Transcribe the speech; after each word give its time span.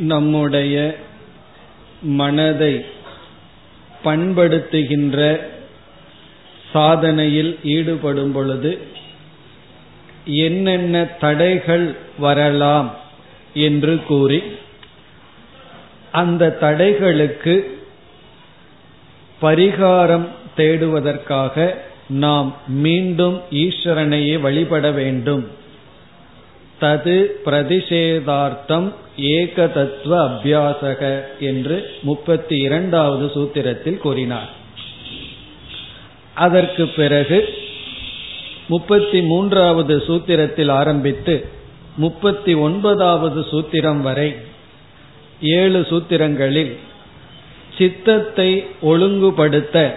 நம்முடைய 0.00 0.96
மனதை 2.02 2.84
பண்படுத்துகின்ற 4.04 5.40
சாதனையில் 6.74 7.56
ஈடுபடும் 7.62 8.32
பொழுது 8.32 8.78
என்னென்ன 10.24 11.04
தடைகள் 11.20 11.96
வரலாம் 12.18 12.94
என்று 13.54 14.04
கூறி 14.06 14.42
அந்த 16.12 16.56
தடைகளுக்கு 16.60 17.54
பரிகாரம் 19.42 20.28
தேடுவதற்காக 20.56 21.74
நாம் 22.08 22.56
மீண்டும் 22.66 23.40
ஈஸ்வரனையே 23.50 24.40
வழிபட 24.40 24.90
வேண்டும். 24.90 25.44
தது 26.80 27.16
பிரதிஷேதார்த்தம் 27.44 28.92
ஏக 29.16 29.66
தத்துவ 29.66 30.28
அபியாசக 30.28 31.22
என்று 31.40 31.90
முப்பத்தி 32.02 32.56
இரண்டாவது 32.56 33.26
சூத்திரத்தில் 33.34 33.98
கூறினார். 33.98 34.50
அதற்கு 36.34 36.88
பிறகு 36.88 37.48
முப்பத்தி 38.68 39.22
மூன்றாவது 39.22 40.04
சூத்திரத்தில் 40.06 40.70
ஆரம்பித்து 40.70 41.34
முப்பத்தி 41.96 42.54
ஒன்பதாவது 42.54 43.40
சூத்திரம் 43.40 44.00
வரை 44.00 44.34
ஏழு 45.40 45.86
சூத்திரங்களில் 45.90 46.76
சித்தத்தை 47.78 48.64
ஒழுங்குபடுத்த 48.82 49.94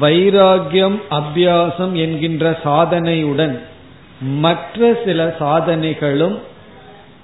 வைராகியம் 0.00 0.98
அபியாசம் 1.10 1.92
என்கின்ற 1.92 2.60
சாதனையுடன் 2.64 3.60
மற்ற 4.24 4.98
சில 5.04 5.36
சாதனைகளும் 5.40 6.38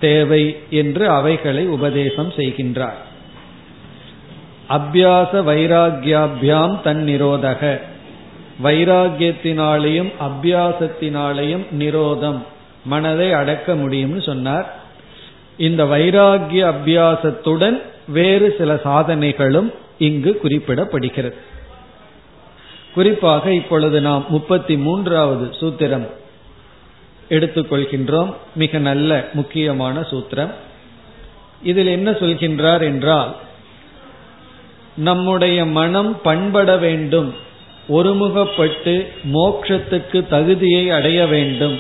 தேவை 0.01 0.59
என்று 0.71 1.09
அவைகளை 1.09 1.67
உபதேசம் 1.67 2.29
செய்கின்றார். 2.29 2.99
அபியாச 4.69 5.33
வைராகியாபியாம் 5.33 6.81
தன் 6.81 7.05
நிரோதக. 7.07 7.81
வைராகியத்தினாலேயும் 8.65 10.13
அபியாசத்தினாலேயும் 10.21 11.67
நிரோதம் 11.79 12.39
மனதை 12.85 13.33
அடக்க 13.33 13.75
முடியும்னு 13.75 14.23
சொன்னார். 14.23 14.75
இந்த 15.57 15.85
வைராகிய 15.85 16.75
அபியாசத்துடன் 16.75 17.83
வேறு 18.09 18.55
சில 18.59 18.75
சாதனைகளும் 18.75 19.73
இங்கு 19.99 20.41
குறிப்பிடப்படுகிறது. 20.43 21.35
குறிப்பாக 22.95 23.53
இப்பொழுது 23.53 24.01
நாம் 24.01 24.25
முப்பத்தி 24.29 24.77
மூன்றாவது 24.77 25.45
சூத்திரம் 25.61 26.07
எடுத்துக்கொள்கின்றோம். 27.31 28.35
மிக 28.55 28.79
நல்ல 28.79 29.29
முக்கியமான 29.33 30.01
சூத்திரம். 30.01 30.51
இதில் 31.63 31.87
என்ன 31.87 32.11
சொல்கின்றார் 32.11 32.83
என்றால் 32.83 33.37
நம்முடைய 34.97 35.65
மனம் 35.65 36.21
பண்பட 36.23 36.77
வேண்டும். 36.77 37.35
ஒருமுகப்பட்டு 37.89 39.07
மோட்சத்துக்கு 39.35 40.29
தகுதியை 40.29 40.91
அடைய 40.91 41.27
வேண்டும். 41.27 41.79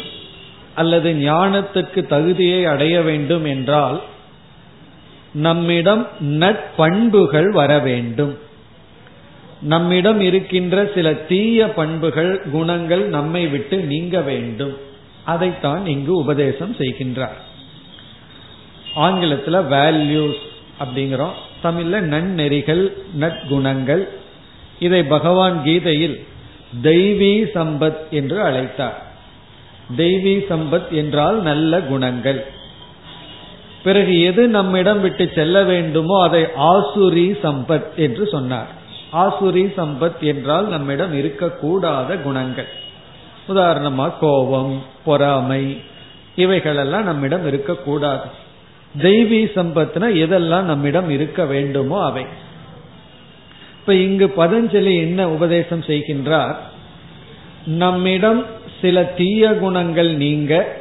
அல்லது 0.74 1.12
ஞானத்துக்கு 1.12 2.06
தகுதியை 2.06 2.64
அடைய 2.64 3.00
வேண்டும் 3.00 3.44
என்றால் 3.44 4.02
நம்மிடம் 5.32 6.08
நட்பண்புகள் 6.20 7.50
வர 7.50 7.78
வேண்டும். 7.78 8.38
நம்மிடம் 9.60 10.20
இருக்கின்ற 10.20 10.90
சில 10.94 11.14
தீய 11.14 11.68
பண்புகள் 11.68 12.42
குணங்கள் 12.52 13.08
நம்மை 13.08 13.46
விட்டு 13.46 13.76
நீங்க 13.76 14.20
வேண்டும். 14.20 14.76
அதைத்தான் 15.34 15.86
இங்கு 15.86 16.12
உபதேசம் 16.16 16.74
செய்கின்றார். 16.78 17.38
ஆங்கிலத்தில் 18.94 19.66
வேல்யூஸ் 19.74 20.40
அப்படிங்கிறோம். 20.80 21.36
தமிழ்ல 21.64 22.00
நன்னெறிகள் 22.14 22.84
நற்குணங்கள். 23.20 24.04
இதை 24.78 25.00
பகவான் 25.04 25.62
கீதையில் 25.64 26.16
தெய்வீ 26.82 27.32
சம்பத் 27.54 28.00
என்று 28.10 28.38
அழைத்தார். 28.42 28.98
தெய்வீ 29.96 30.34
சம்பத் 30.50 30.90
என்றால் 30.90 31.42
நல்ல 31.42 31.80
குணங்கள். 31.80 32.40
பிறகு 33.82 34.20
எது 34.20 34.48
நம்மிடம் 34.48 35.00
விட்டு 35.00 35.30
செல்ல 35.34 35.62
வேண்டுமோ 35.62 36.22
அதை 36.22 36.42
ஆசுரி 36.42 37.26
சம்பத் 37.42 37.94
என்று 37.96 38.26
சொன்னார். 38.26 38.70
ஆசுரி 39.12 39.64
சம்பத் 39.76 40.20
என்றால் 40.20 40.68
நம்மிடம் 40.68 41.14
இருக்கக்கூடாத 41.14 42.22
குணங்கள். 42.22 42.68
உதாரணமா 43.48 44.12
கோபம் 44.20 44.82
பொறாமை 45.04 45.80
இவைகளெல்லாம் 46.36 47.04
நம்மிடம் 47.04 47.46
இருக்கக்கூடாது. 47.46 48.28
தெய்வீ 48.98 49.40
சம்பத்னா 49.54 50.06
எதெல்லாம் 50.14 50.62
நம்மிடம் 50.62 51.10
இருக்க 51.10 51.44
வேண்டுமோ 51.44 52.04
அவை. 52.04 52.26
இப்ப 53.80 53.94
இங்கு 53.94 54.26
பதஞ்சலி 54.36 55.00
என்ன 55.00 55.28
உபதேசம் 55.28 55.80
செய்கின்றார்? 55.80 56.54
நம்மிடம் 57.66 58.44
சில 58.80 59.04
தீய 59.04 59.54
குணங்கள் 59.54 60.14
நீங்க 60.14 60.78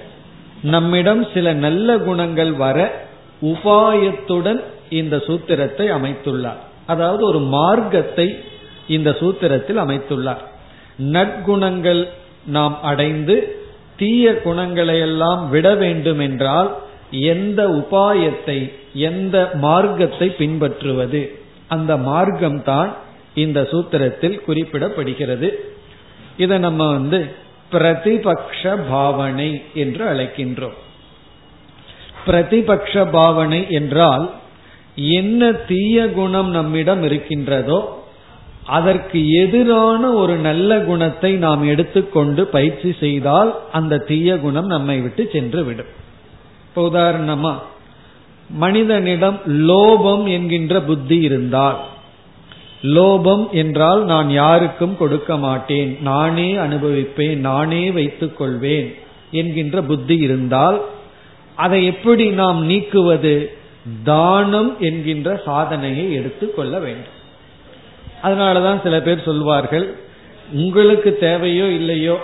நம்மிடம் 0.61 1.27
சில 1.33 1.53
நல்ல 1.53 1.97
குணங்கள் 1.97 2.51
வர 2.51 3.07
உபாயத்துடன் 3.41 4.63
இந்த 4.89 5.17
சூத்திரத்தை 5.17 5.85
அமைத்துள்ளார். 5.91 6.61
அதாவது 6.85 7.25
ஒரு 7.25 7.39
மார்க்கத்தை 7.39 8.43
இந்த 8.87 9.15
சூத்திரத்தில் 9.19 9.77
அமைத்துள்ளார். 9.77 10.43
நற்குணங்கள் 10.97 12.07
நாம் 12.45 12.81
அடைந்து 12.81 13.61
தீய 13.97 14.33
குணங்களை 14.33 14.99
எல்லாம் 14.99 15.49
விட 15.49 15.75
வேண்டும் 15.75 16.19
என்றால் 16.19 16.77
எந்த 17.11 17.67
உபாயத்தை 17.67 18.73
எந்த 18.93 19.49
மார்க்கத்தை 19.53 20.29
பின்பற்றுவது? 20.29 21.39
அந்த 21.67 21.95
மார்க்கம்தான் 21.95 22.89
இந்த 23.35 23.67
சூத்திரத்தில் 23.71 24.41
குறிப்பிடப்படுகிறது. 24.47 25.49
இதை 26.37 26.57
நம்ம 26.57 26.91
வந்து 26.91 27.27
பிரதிபக்ஷ 27.71 28.77
பாவனை 28.89 29.61
என்று 29.73 30.05
அழைக்கின்றோம். 30.05 30.77
பிரதிபக்ஷ 32.25 33.11
பாவனை 33.11 33.65
என்றால் 33.69 34.29
என்ன 34.95 35.51
தீய 35.51 36.07
குணம் 36.07 36.49
நம்மிடம் 36.49 37.03
இருக்கின்றதோ 37.03 38.03
அதற்கு 38.63 39.31
எதிரான 39.31 40.11
ஒரு 40.11 40.35
நல்ல 40.35 40.79
குணத்தை 40.79 41.31
நாம் 41.35 41.67
எடுத்துக்கொண்டு 41.67 42.45
பயிற்சி 42.45 42.95
செய்தால் 42.99 43.55
அந்த 43.71 43.97
தீய 43.97 44.37
குணம் 44.39 44.65
நம்மை 44.65 45.01
விட்டு 45.01 45.29
சென்று 45.31 45.63
விடும் 45.63 45.91
இப்போ 46.67 46.81
உதாரணமா 46.89 47.53
மனிதனிடம் 48.49 49.39
லோபம் 49.45 50.27
என்கின்ற 50.29 50.81
புத்தி 50.81 51.17
இருந்தால் 51.21 51.77
லோபம் 52.83 53.49
என்றால் 53.49 54.03
நான் 54.03 54.29
யாருக்கும் 54.29 54.97
கொடுக்க 54.97 55.37
மாட்டேன் 55.37 55.97
நானே 56.01 56.55
அனுபவிப்பேன் 56.55 57.39
நானே 57.39 57.91
வைத்துக் 57.91 58.37
கொள்வேன் 58.37 58.95
என்கின்ற 59.31 59.81
புத்தி 59.81 60.17
இருந்தால் 60.17 60.81
அதை 61.55 61.85
எப்படி 61.85 62.29
நாம் 62.29 62.69
நீக்குவது? 62.69 63.51
தானம் 64.03 64.75
என்கின்ற 64.79 65.41
சாதனையை 65.45 66.13
எடுத்துக்கொள்ள 66.13 66.79
வேண்டும். 66.79 67.17
அதனாலதான் 68.23 68.81
சில 68.83 68.95
பேர் 69.01 69.27
சொல்வார்கள் 69.29 69.87
உங்களுக்கு 70.53 71.11
தேவையோ 71.17 71.67
இல்லையோ 71.79 72.17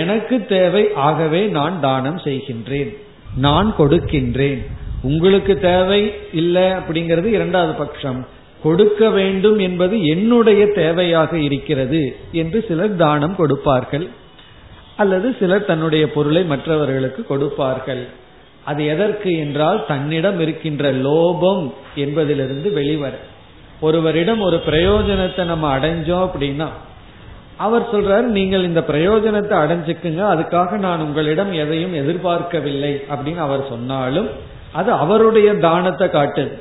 எனக்கு 0.00 0.36
தேவை 0.46 0.84
ஆகவே 1.08 1.40
நான் 1.58 1.76
தானம் 1.80 2.20
செய்கின்றேன் 2.24 2.92
நான் 3.36 3.68
கொடுக்கின்றேன். 3.78 4.60
உங்களுக்கு 5.02 5.54
தேவை 5.60 6.00
இல்லை 6.32 6.66
அப்படிங்கிறது 6.78 7.24
இரண்டாவது 7.24 7.74
பட்சம். 7.74 8.20
கொடுக்க 8.62 9.10
வேண்டும் 9.10 9.58
என்பது 9.58 9.94
என்னுடைய 10.06 10.62
தேவையாக 10.80 11.32
இருக்கிறது 11.48 12.00
என்று 12.32 12.64
சிலர் 12.68 12.96
தானம் 12.96 13.36
கொடுப்பார்கள் 13.36 14.06
அல்லது 14.96 15.28
சிலர் 15.40 15.68
தன்னுடைய 15.70 16.04
பொருளை 16.12 16.42
மற்றவர்களுக்கு 16.44 17.22
கொடுப்பார்கள். 17.26 18.02
அது 18.64 18.82
எதற்கு 18.86 19.30
என்றால் 19.38 19.80
தன்னிடம் 19.86 20.40
இருக்கின்ற 20.40 20.92
லோபம் 21.06 21.62
என்பதிலிருந்து 21.94 22.70
வெளிவர. 22.72 23.14
ஒருவரிடம் 23.80 24.40
ஒரு 24.40 24.62
பிரயோஜனத்தை 24.66 25.44
நம்ம 25.44 25.78
அடைஞ்சோம் 25.78 26.28
அப்படின்னா 26.28 26.66
அவர் 27.56 27.94
சொல்றாரு 27.94 28.22
நீங்கள் 28.22 28.62
இந்த 28.62 28.84
பிரயோஜனத்தை 28.88 29.54
அடைஞ்சுக்குங்க 29.62 30.22
அதுக்காக 30.34 30.78
நான் 30.78 31.00
உங்களிடம் 31.00 31.52
எதையும் 31.52 31.94
எதிர்பார்க்கவில்லை 31.94 33.02
அப்படின்னு 33.10 33.36
அவர் 33.36 33.68
சொன்னாலும் 33.68 34.28
அது 34.72 34.92
அவருடைய 34.92 35.54
தானத்தை 35.54 36.08
காட்டுது. 36.08 36.58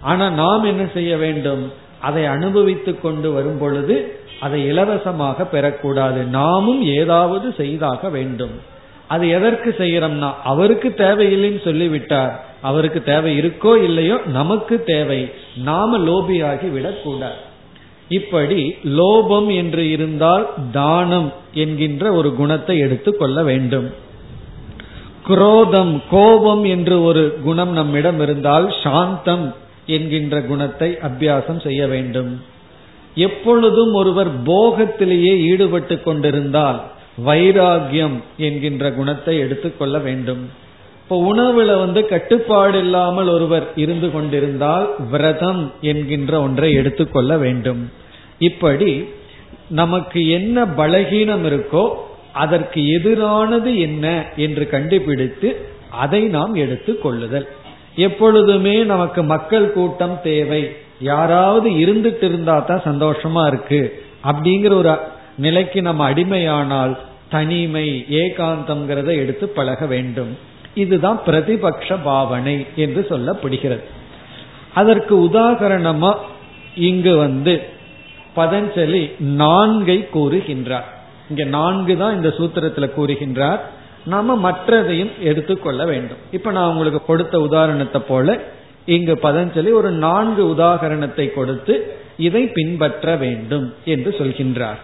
ஆனா 0.00 0.30
நாம் 0.30 0.64
என்ன 0.64 0.86
செய்ய 0.94 1.16
வேண்டும்? 1.16 1.72
அதை 2.00 2.26
அனுபவித்துக் 2.26 3.02
கொண்டு 3.02 3.32
வரும் 3.32 3.58
பொழுது 3.58 4.18
அதை 4.40 4.66
இலவசமாக 4.66 5.46
பெறக்கூடாது. 5.52 6.24
நாமும் 6.26 6.82
ஏதாவது 6.82 7.54
செய்தாக 7.56 8.08
வேண்டும். 8.08 8.60
அது 9.06 9.28
எதற்கு 9.28 9.74
செய்யறோம்னா 9.78 10.32
அவருக்கு 10.44 10.94
தேவையில்லைன்னு 10.96 11.64
சொல்லிவிட்டார். 11.64 12.49
அவருக்கு 12.62 13.02
தேவை 13.02 13.40
இருக்கோ 13.40 13.82
இல்லையோ 13.82 14.16
நமக்கு 14.26 14.76
தேவை. 14.84 15.20
நாம 15.64 15.98
லோபியாகி 15.98 16.68
விடக்கூடாது. 16.72 17.40
இப்படி 18.08 18.60
லோபம் 18.84 19.54
என்று 19.54 19.90
இருந்தால் 19.90 20.46
தானம் 20.72 21.32
என்கின்ற 21.54 22.12
ஒரு 22.12 22.34
குணத்தை 22.34 22.78
எடுத்துக்கொள்ள 22.78 23.42
வேண்டும். 23.42 23.88
குரோதம் 25.26 26.02
கோபம் 26.10 26.64
என்று 26.64 27.02
ஒரு 27.02 27.38
குணம் 27.42 27.72
நம்மிடம் 27.72 28.20
இருந்தால் 28.20 28.74
சாந்தம் 28.82 29.54
என்கின்ற 29.86 30.42
குணத்தை 30.42 30.98
அபியாசம் 31.02 31.60
செய்ய 31.60 31.86
வேண்டும். 31.86 32.40
எப்பொழுதும் 33.14 33.92
ஒருவர் 33.92 34.30
போகத்திலேயே 34.42 35.32
ஈடுபட்டு 35.50 36.02
கொண்டிருந்தால் 36.02 36.80
வைராகியம் 37.24 38.16
என்கின்ற 38.36 38.92
குணத்தை 38.92 39.38
எடுத்துக்கொள்ள 39.38 39.98
வேண்டும். 39.98 40.42
இப்போ 41.10 41.22
உணவுல 41.30 41.72
வந்து 41.78 42.00
கட்டுப்பாடு 42.10 42.78
இல்லாமல் 42.82 43.28
ஒருவர் 43.32 43.64
இருந்து 43.82 44.08
கொண்டிருந்தால் 44.10 44.84
விரதம் 45.12 45.62
என்கின்ற 45.90 46.32
ஒன்றை 46.42 46.68
எடுத்துக்கொள்ள 46.80 47.30
வேண்டும். 47.42 47.80
இப்படி 48.48 48.90
நமக்கு 49.78 50.20
என்ன 50.36 50.64
பலகீனம் 50.80 51.42
இருக்கோ 51.48 51.82
அதற்கு 52.42 52.80
எதிரானது 52.96 53.70
என்ன 53.86 54.04
என்று 54.44 54.66
கண்டுபிடித்து 54.74 55.48
அதை 56.02 56.20
நாம் 56.36 56.54
எடுத்து 56.64 56.94
கொள்ளுதல். 56.98 57.48
எப்பொழுதுமே 58.06 58.76
நமக்கு 58.92 59.24
மக்கள் 59.32 59.66
கூட்டம் 59.72 60.16
தேவை. 60.28 60.62
யாராவது 61.10 61.70
இருந்துட்டு 61.84 62.28
இருந்தா 62.30 62.56
தான் 62.70 62.86
சந்தோஷமா 62.90 63.44
இருக்கு 63.46 63.82
அப்படிங்கிற 64.24 64.74
ஒரு 64.82 64.94
நிலைக்கு 65.46 65.82
நம்ம 65.88 66.06
அடிமையானால் 66.12 66.94
தனிமை 67.34 67.88
ஏகாந்தம்ங்கிறத 68.22 69.10
எடுத்து 69.24 69.48
பழக 69.58 69.82
வேண்டும். 69.94 70.32
இதுதான் 70.74 71.20
பிரதிபக்ஷ 71.26 71.96
பாவனை 72.02 72.66
என்று 72.76 73.06
சொல்லப்படுகிறது. 73.10 73.82
அதற்கு 74.74 75.18
உதாகரணமா 75.24 76.14
இங்கு 76.74 77.16
வந்து 77.16 77.62
பதஞ்சலி 78.36 79.12
நான்கை 79.20 80.08
கூறுகின்றார். 80.14 80.88
இங்க 81.28 81.44
நான்கு 81.44 81.96
தான் 81.96 82.14
இந்த 82.14 82.28
சூத்திரத்துல 82.28 82.90
கூறுகின்றார். 82.96 83.58
நாம 84.04 84.52
மற்றதையும் 84.52 85.10
எடுத்துக்கொள்ள 85.20 85.84
வேண்டும். 85.84 86.18
இப்ப 86.32 86.50
நான் 86.50 86.68
உங்களுக்கு 86.68 87.04
கொடுத்த 87.04 87.40
உதாரணத்தை 87.40 88.00
போல 88.00 88.40
இங்கு 88.86 89.14
பதஞ்சலி 89.14 89.72
ஒரு 89.72 89.90
நான்கு 89.90 90.54
உதாகரணத்தை 90.54 91.32
கொடுத்து 91.32 91.94
இதை 92.16 92.46
பின்பற்ற 92.46 93.16
வேண்டும் 93.16 93.74
என்று 93.84 94.14
சொல்கின்றார். 94.18 94.78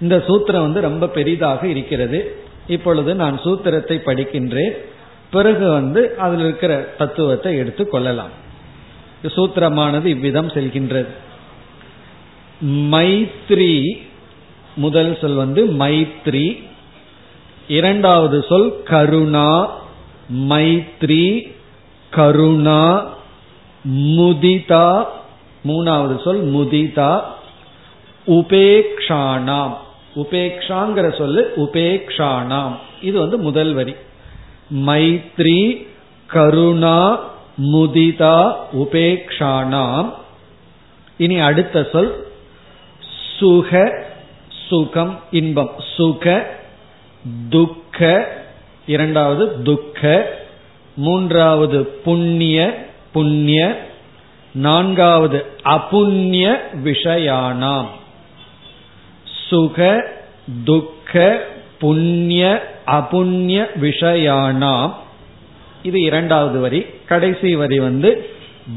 இந்த 0.00 0.24
சூத்திரம் 0.26 0.60
வந்து 0.60 0.80
ரொம்ப 0.80 1.08
பெரிதாக 1.08 1.66
இருக்கிறது. 1.66 2.41
இப்பொழுது 2.66 3.14
நான் 3.14 3.40
சூத்திரத்தை 3.40 4.00
படிக்கின்றேன். 4.06 4.70
பிறகு 5.30 5.70
வந்து 5.70 6.18
அதில் 6.18 6.40
இருக்கிற 6.40 6.76
தத்துவத்தை 6.76 7.56
எடுத்து 7.56 7.88
கொள்ளலாம். 7.88 8.40
சூத்திரமானது 9.22 10.04
இவ்விதம் 10.04 10.48
செல்கின்றது. 10.48 11.06
மைத்ரி 12.66 14.02
முதல் 14.76 15.18
சொல் 15.20 15.34
வந்து 15.34 15.66
மைத்ரி. 15.66 16.64
இரண்டாவது 17.68 18.44
சொல் 18.48 18.82
கருணா. 18.82 19.78
மைத்ரி 20.34 21.52
கருணா. 22.10 23.12
முதிதா. 23.88 25.04
மூணாவது 25.64 26.22
சொல் 26.22 26.44
முதிதா. 26.44 27.20
உபேக்ஷானாம். 28.26 29.76
உபேக்ஷாங்கிற 30.16 31.18
சொல்லு 31.18 31.52
உபேக்ஷானாம். 31.56 32.76
இது 33.02 33.18
வந்து 33.18 33.38
முதல் 33.38 33.72
வரி. 33.72 33.94
மைத்ரி 34.86 35.86
கருணா 36.26 37.30
முதிதா 37.62 38.54
உபேக்ஷானாம். 38.72 40.12
இனி 41.16 41.38
அடுத்த 41.38 41.88
சொல் 41.92 42.26
சுக 43.38 44.04
சுகம் 44.68 45.20
இன்பம். 45.30 45.72
சுக 45.96 46.46
துக்க 47.50 48.28
இரண்டாவது 48.86 49.62
துக்க 49.62 50.28
மூன்றாவது 50.96 51.86
புண்ணிய 51.86 52.86
புண்ணிய 53.12 53.86
நான்காவது 54.52 55.46
அபுண்ணிய 55.64 56.56
விஷயானாம். 56.84 57.86
சுக 59.52 60.04
துக்க 60.64 61.44
புண்ணிய 61.78 62.72
அபுண்ணிய 62.86 63.66
விஷயானாம். 63.80 64.92
இது 65.82 66.00
இரண்டாவது 66.00 66.60
வரி. 66.60 66.86
கடைசி 67.06 67.56
வரி 67.56 67.78
வந்து 67.78 68.30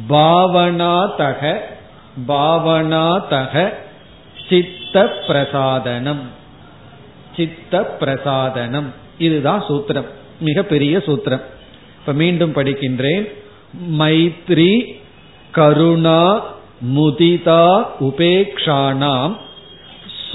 பாவனாதக 0.09 1.57
பாவனாதக 2.27 3.69
சித்த 4.49 5.03
பிரசாதனம். 5.27 6.21
சித்த 7.35 7.97
பிரசாதனம். 7.99 8.93
இதுதான் 9.17 9.63
சூத்திரம். 9.63 10.05
மிக 10.39 10.63
பெரிய 10.63 10.97
சூத்திரம். 10.97 11.41
இப்ப 11.99 12.13
மீண்டும் 12.13 12.53
படிக்கின்றேன். 12.53 13.33
மைத்ரி 13.97 14.99
கருணா 15.51 16.45
முதிதா 16.95 17.85
உபேக்ஷானாம். 17.99 19.37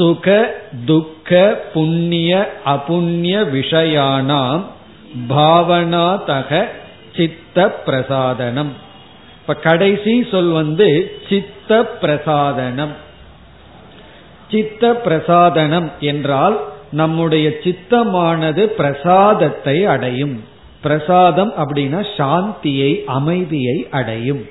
சுக 0.00 0.54
துக்க 0.86 1.60
புண்ணிய 1.74 2.52
அபுண்ணிய 2.64 3.36
விஷயானாம் 3.54 4.62
பாவனாதக 5.28 6.64
சித்த 7.16 7.82
பிரசாதனம் 7.86 8.72
இப்ப 9.40 9.54
கடைசி 9.54 10.26
சொல் 10.30 10.50
வந்து 10.50 10.88
சித்த 11.28 11.80
பிரசாதனம் 12.02 12.94
சித்த 14.50 15.00
பிரசாதனம் 15.04 15.88
என்றால் 16.00 16.56
நம்முடைய 16.92 17.48
சித்தமானது 17.48 18.62
பிரசாதத்தை 18.66 19.84
அடையும். 19.84 20.44
பிரசாதம் 20.82 21.52
அப்படின்னா 21.58 22.00
சாந்தியை 22.16 23.04
அமைதியை 23.04 23.86
அடையும். 23.90 24.42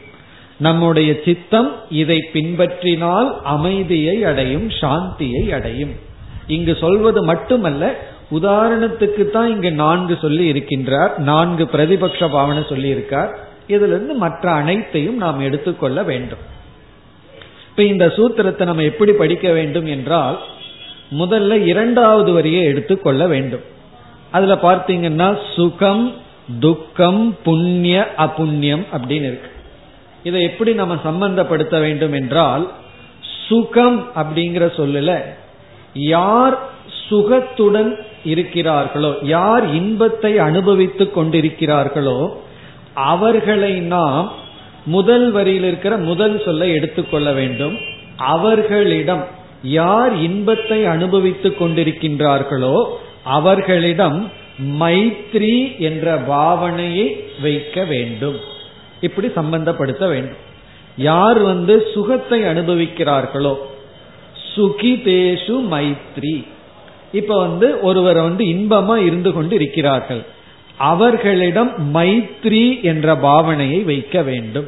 நம்முடைய 0.59 1.19
சித்தம் 1.25 1.75
இதை 1.89 2.29
பின்பற்றினால் 2.33 3.41
அமைதியை 3.44 4.23
அடையும் 4.23 4.69
சாந்தியை 4.69 5.50
அடையும். 5.50 5.94
இங்கு 6.47 6.75
சொல்வது 6.75 7.23
மட்டுமல்ல 7.23 7.95
உதாரணத்துக்கு 8.31 9.29
தான் 9.29 9.50
இங்கு 9.50 9.71
நான்கு 9.71 10.17
சொல்லி 10.21 10.51
இருக்கின்றார் 10.51 11.17
நான்கு 11.17 11.63
பிரதிபக்ஷ 11.63 12.31
பாவனை 12.31 12.63
சொல்லி 12.69 12.89
இருக்கார். 12.89 13.39
இதிலிருந்து 13.67 14.13
மற்ற 14.13 14.51
அனைத்தையும் 14.51 15.17
நாம் 15.17 15.39
எடுத்துக்கொள்ள 15.39 16.03
வேண்டும். 16.03 16.39
இப்ப 17.69 17.83
இந்த 17.83 18.05
சூத்திரத்தை 18.07 18.65
நம்ம 18.65 18.81
எப்படி 18.81 19.12
படிக்க 19.12 19.51
வேண்டும் 19.51 19.85
என்றால் 19.85 20.39
முதல்ல 21.19 21.65
இரண்டாவது 21.65 22.31
வரியை 22.33 22.63
எடுத்துக்கொள்ள 22.63 23.27
வேண்டும். 23.27 23.65
அதுல 24.31 24.55
பார்த்தீங்கன்னா 24.55 25.38
சுகம் 25.55 26.13
துக்கம் 26.59 27.35
புண்ணிய 27.44 28.07
அபுண்ணியம் 28.17 28.85
அப்படின்னு 28.91 29.29
இருக்கு. 29.31 29.51
இதை 30.23 30.41
எப்படி 30.41 30.73
நம்ம 30.73 30.95
சம்பந்தப்படுத்த 31.03 31.79
வேண்டும் 31.79 32.13
என்றால் 32.13 32.71
சுகம் 33.47 34.07
அப்படிங்கிற 34.15 34.65
சொல்லல 34.77 35.21
யார் 35.93 36.57
சுகத்துடன் 37.09 37.91
இருக்கிறார்களோ 38.25 39.11
யார் 39.21 39.73
இன்பத்தை 39.73 40.38
அனுபவித்துக் 40.38 41.17
கொண்டிருக்கிறார்களோ 41.17 42.19
அவர்களை 42.93 43.73
நாம் 43.73 44.31
முதல் 44.85 45.31
வரியில் 45.31 45.63
இருக்கிற 45.63 45.97
முதல் 45.97 46.41
சொல்லை 46.45 46.71
எடுத்துக்கொள்ள 46.71 47.31
வேண்டும். 47.31 47.79
அவர்களிடம் 48.17 49.23
யார் 49.61 50.13
இன்பத்தை 50.15 50.85
அனுபவித்துக் 50.85 51.61
கொண்டிருக்கின்றார்களோ 51.61 52.75
அவர்களிடம் 53.23 54.31
மைத்ரி 54.79 55.79
என்ற 55.79 56.17
பாவனையை 56.17 57.07
வைக்க 57.41 57.83
வேண்டும். 57.83 58.39
இப்படி 59.01 59.27
சம்பந்தப்படுத்த 59.27 60.08
வேண்டும். 60.08 60.39
யார் 60.98 61.39
வந்து 61.39 61.88
சுகத்தை 61.94 62.39
அனுபவிக்கிறார்களோ 62.44 63.53
சுகிதேஷு 64.56 65.56
மைத்ரி. 65.74 66.48
இப்ப 67.12 67.38
வந்து 67.39 67.82
ஒருவர் 67.82 68.20
வந்து 68.22 68.44
இன்பமா 68.46 68.96
இருந்து 68.96 69.34
கொண்டு 69.34 69.56
இருக்கிறார்கள் 69.56 70.22
அவர்களிடம் 70.77 71.94
மைத்ரி 71.94 72.82
என்ற 72.82 73.15
பாவனையை 73.15 73.84
வைக்க 73.84 74.22
வேண்டும். 74.22 74.68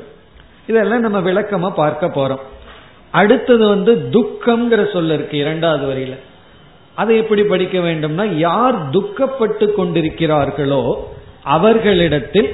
இதெல்லாம் 0.68 1.00
நம்ம 1.00 1.20
விளக்கமா 1.20 1.70
பார்க்க 1.74 2.08
போறோம். 2.08 2.42
அடுத்தது 3.12 3.68
வந்து 3.68 4.10
துக்கம்ங்கிற 4.12 4.92
சொல்ல 4.92 5.14
இருக்கு 5.14 5.38
இரண்டாவது 5.38 5.86
வரியில. 5.92 6.16
அதை 6.96 7.18
எப்படி 7.18 7.44
படிக்க 7.44 7.80
வேண்டும்னா 7.80 8.26
யார் 8.38 8.90
துக்கப்பட்டு 8.90 9.66
கொண்டிருக்கிறார்களோ 9.78 10.82
அவர்களிடத்தில் 11.44 12.50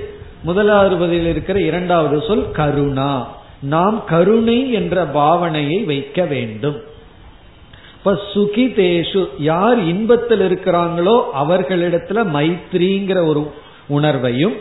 முதலாவது 0.47 1.29
இருக்கிற 1.29 1.57
இரண்டாவது 1.61 2.17
சொல் 2.27 2.45
கருணா. 2.51 3.13
நாம் 3.73 3.97
கருணை 4.05 4.59
என்ற 4.71 4.95
பாவனையை 5.13 5.79
வைக்க 5.85 6.25
வேண்டும். 6.25 6.77
இப்ப 7.97 8.13
சுகிதேஷு 8.33 9.21
யார் 9.49 9.79
இன்பத்தில் 9.91 10.43
இருக்கிறாங்களோ 10.47 11.15
அவர்களிடத்துல 11.43 12.19
மைத்ரிங்கிற 12.35 13.19
ஒரு 13.27 13.41
உணர்வையும் 13.97 14.55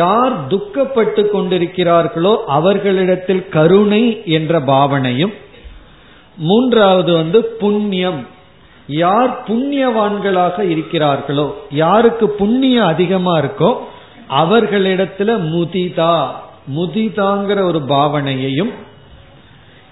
யார் 0.00 0.34
துக்கப்பட்டு 0.46 1.22
கொண்டிருக்கிறார்களோ 1.32 2.32
அவர்களிடத்தில் 2.58 3.44
கருணை 3.48 4.02
என்ற 4.36 4.60
பாவனையும் 4.60 5.34
மூன்றாவது 6.36 7.12
வந்து 7.16 7.40
புண்ணியம். 7.62 8.20
யார் 8.86 9.32
புண்ணியவான்களாக 9.48 10.56
இருக்கிறார்களோ 10.74 11.46
யாருக்கு 11.82 12.26
புண்ணியம் 12.40 12.86
அதிகமா 12.86 13.34
இருக்கோ 13.38 13.70
அவர்களிடத்துல 14.30 15.30
முதிதா 15.52 16.28
முதிதாங்கிற 16.76 17.62
ஒரு 17.62 17.78
பாவனையையும் 17.78 18.70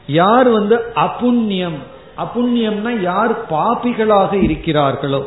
யார் 0.06 0.48
வந்து 0.48 0.76
அப்புண்ணியம் 0.94 1.78
அபுண்ணியம்னா 2.18 3.02
யார் 3.02 3.44
பாபிகளாக 3.50 4.32
இருக்கிறார்களோ 4.32 5.22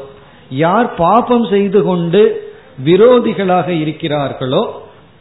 யார் 0.49 0.95
பாபம் 0.95 1.47
செய்து 1.47 1.83
கொண்டு 1.83 2.53
விரோதிகளாக 2.85 3.67
இருக்கிறார்களோ 3.67 4.67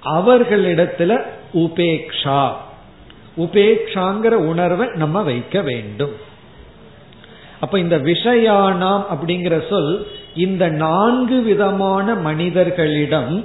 அவர்களிடத்துல 0.04 1.22
உபேக்ஷா. 1.54 2.52
உபேக்ஷாங்கிற 3.36 4.30
உணர்வை 4.30 4.88
நம்ம 4.94 5.22
வைக்க 5.22 5.60
வேண்டும். 5.60 6.12
அப்ப 7.60 7.78
இந்த 7.78 7.98
விஷயானாம் 7.98 9.04
அப்படிங்கிற 9.14 9.68
சொல் 9.68 10.06
இந்த 10.34 10.68
நான்கு 10.68 11.42
விதமான 11.42 12.14
மனிதர்களிடம் 12.14 13.44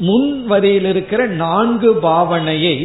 முன் 0.00 0.46
வரியில் 0.46 0.84
இருக்கிற 0.84 1.26
நான்கு 1.26 1.90
பாவனையை 2.02 2.76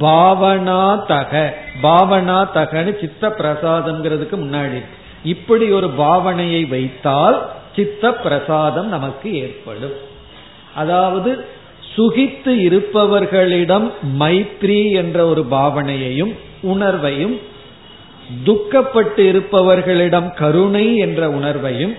பாவனா 0.00 1.06
தக 1.06 1.54
பாவனா 1.82 2.38
தகன்னு 2.54 3.00
சித்த 3.00 3.28
பிரசாதம்ங்கிறதுக்கு 3.38 4.36
முன்னாடி. 4.44 4.80
இப்படி 5.24 5.70
ஒரு 5.70 5.88
பாவனையை 5.98 6.68
வைத்தால் 6.68 7.38
சித்த 7.76 8.12
பிரசாதம் 8.14 8.86
நமக்கு 8.86 9.28
ஏற்படும். 9.34 9.96
அதாவது 10.74 11.44
சுகித்து 11.96 12.52
இருப்பவர்களிடம் 12.68 13.90
மைத்ரி 14.18 14.92
என்ற 14.92 15.26
ஒரு 15.26 15.46
பாவனையையும் 15.50 16.32
உணர்வையும் 16.62 17.36
துக்கப்பட்டு 18.44 19.22
இருப்பவர்களிடம் 19.30 20.34
கருணை 20.34 20.86
என்ற 20.96 21.28
உணர்வையும் 21.28 21.94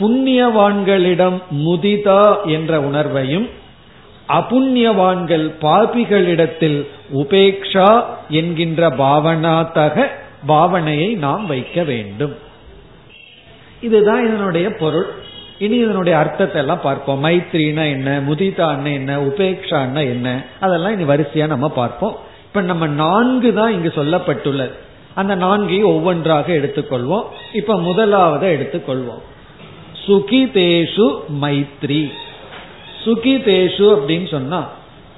புண்ணியவான்களிடம் 0.00 1.36
முதிதா 1.64 2.22
என்ற 2.46 2.80
உணர்வையும் 2.80 3.46
அபுண்ணியவான்கள் 4.28 5.52
பாபிகளிடத்தில் 5.60 6.86
உபேக்ஷா 7.14 8.04
என்கின்ற 8.28 8.90
பாவனாத்தக 8.90 10.06
பாவனையை 10.48 11.16
நாம் 11.16 11.46
வைக்க 11.46 11.82
வேண்டும். 11.82 12.34
இதுதான் 13.80 14.26
இதனுடைய 14.26 14.70
பொருள். 14.70 15.06
இனி 15.58 15.76
இதனுடைய 15.76 16.18
அர்த்தத்தை 16.18 16.60
எல்லாம் 16.60 16.80
பார்ப்போம். 16.80 17.24
மைத்ரினா 17.24 17.90
என்ன 17.90 18.20
முதிதான்னா 18.20 18.92
என்ன 18.92 19.18
உபேக்ஷான்னா 19.18 19.98
என்ன 19.98 20.44
அதெல்லாம் 20.60 20.92
இனி 20.92 21.12
வரிசையா 21.12 21.46
நம்ம 21.46 21.68
பார்ப்போம். 21.68 22.16
இப்ப 22.46 22.60
நம்ம 22.60 22.86
நான்கு 22.86 23.54
தான் 23.54 23.72
இங்கு 23.72 23.92
சொல்லப்பட்டுள்ளது. 23.94 24.72
அந்த 25.14 25.34
நான்கையும் 25.34 25.88
ஒவ்வொன்றாக 25.88 26.52
எடுத்துக்கொள்வோம். 26.52 27.24
இப்ப 27.52 27.80
முதலாவதை 27.80 28.48
எடுத்துக்கொள்வோம். 28.56 29.22
சுகிதேஷு 30.06 31.18
மைத்ரி. 31.42 32.10
சுகிதேஷு 33.04 33.86
அப்படின்னு 33.96 34.28
சொன்னா 34.30 34.60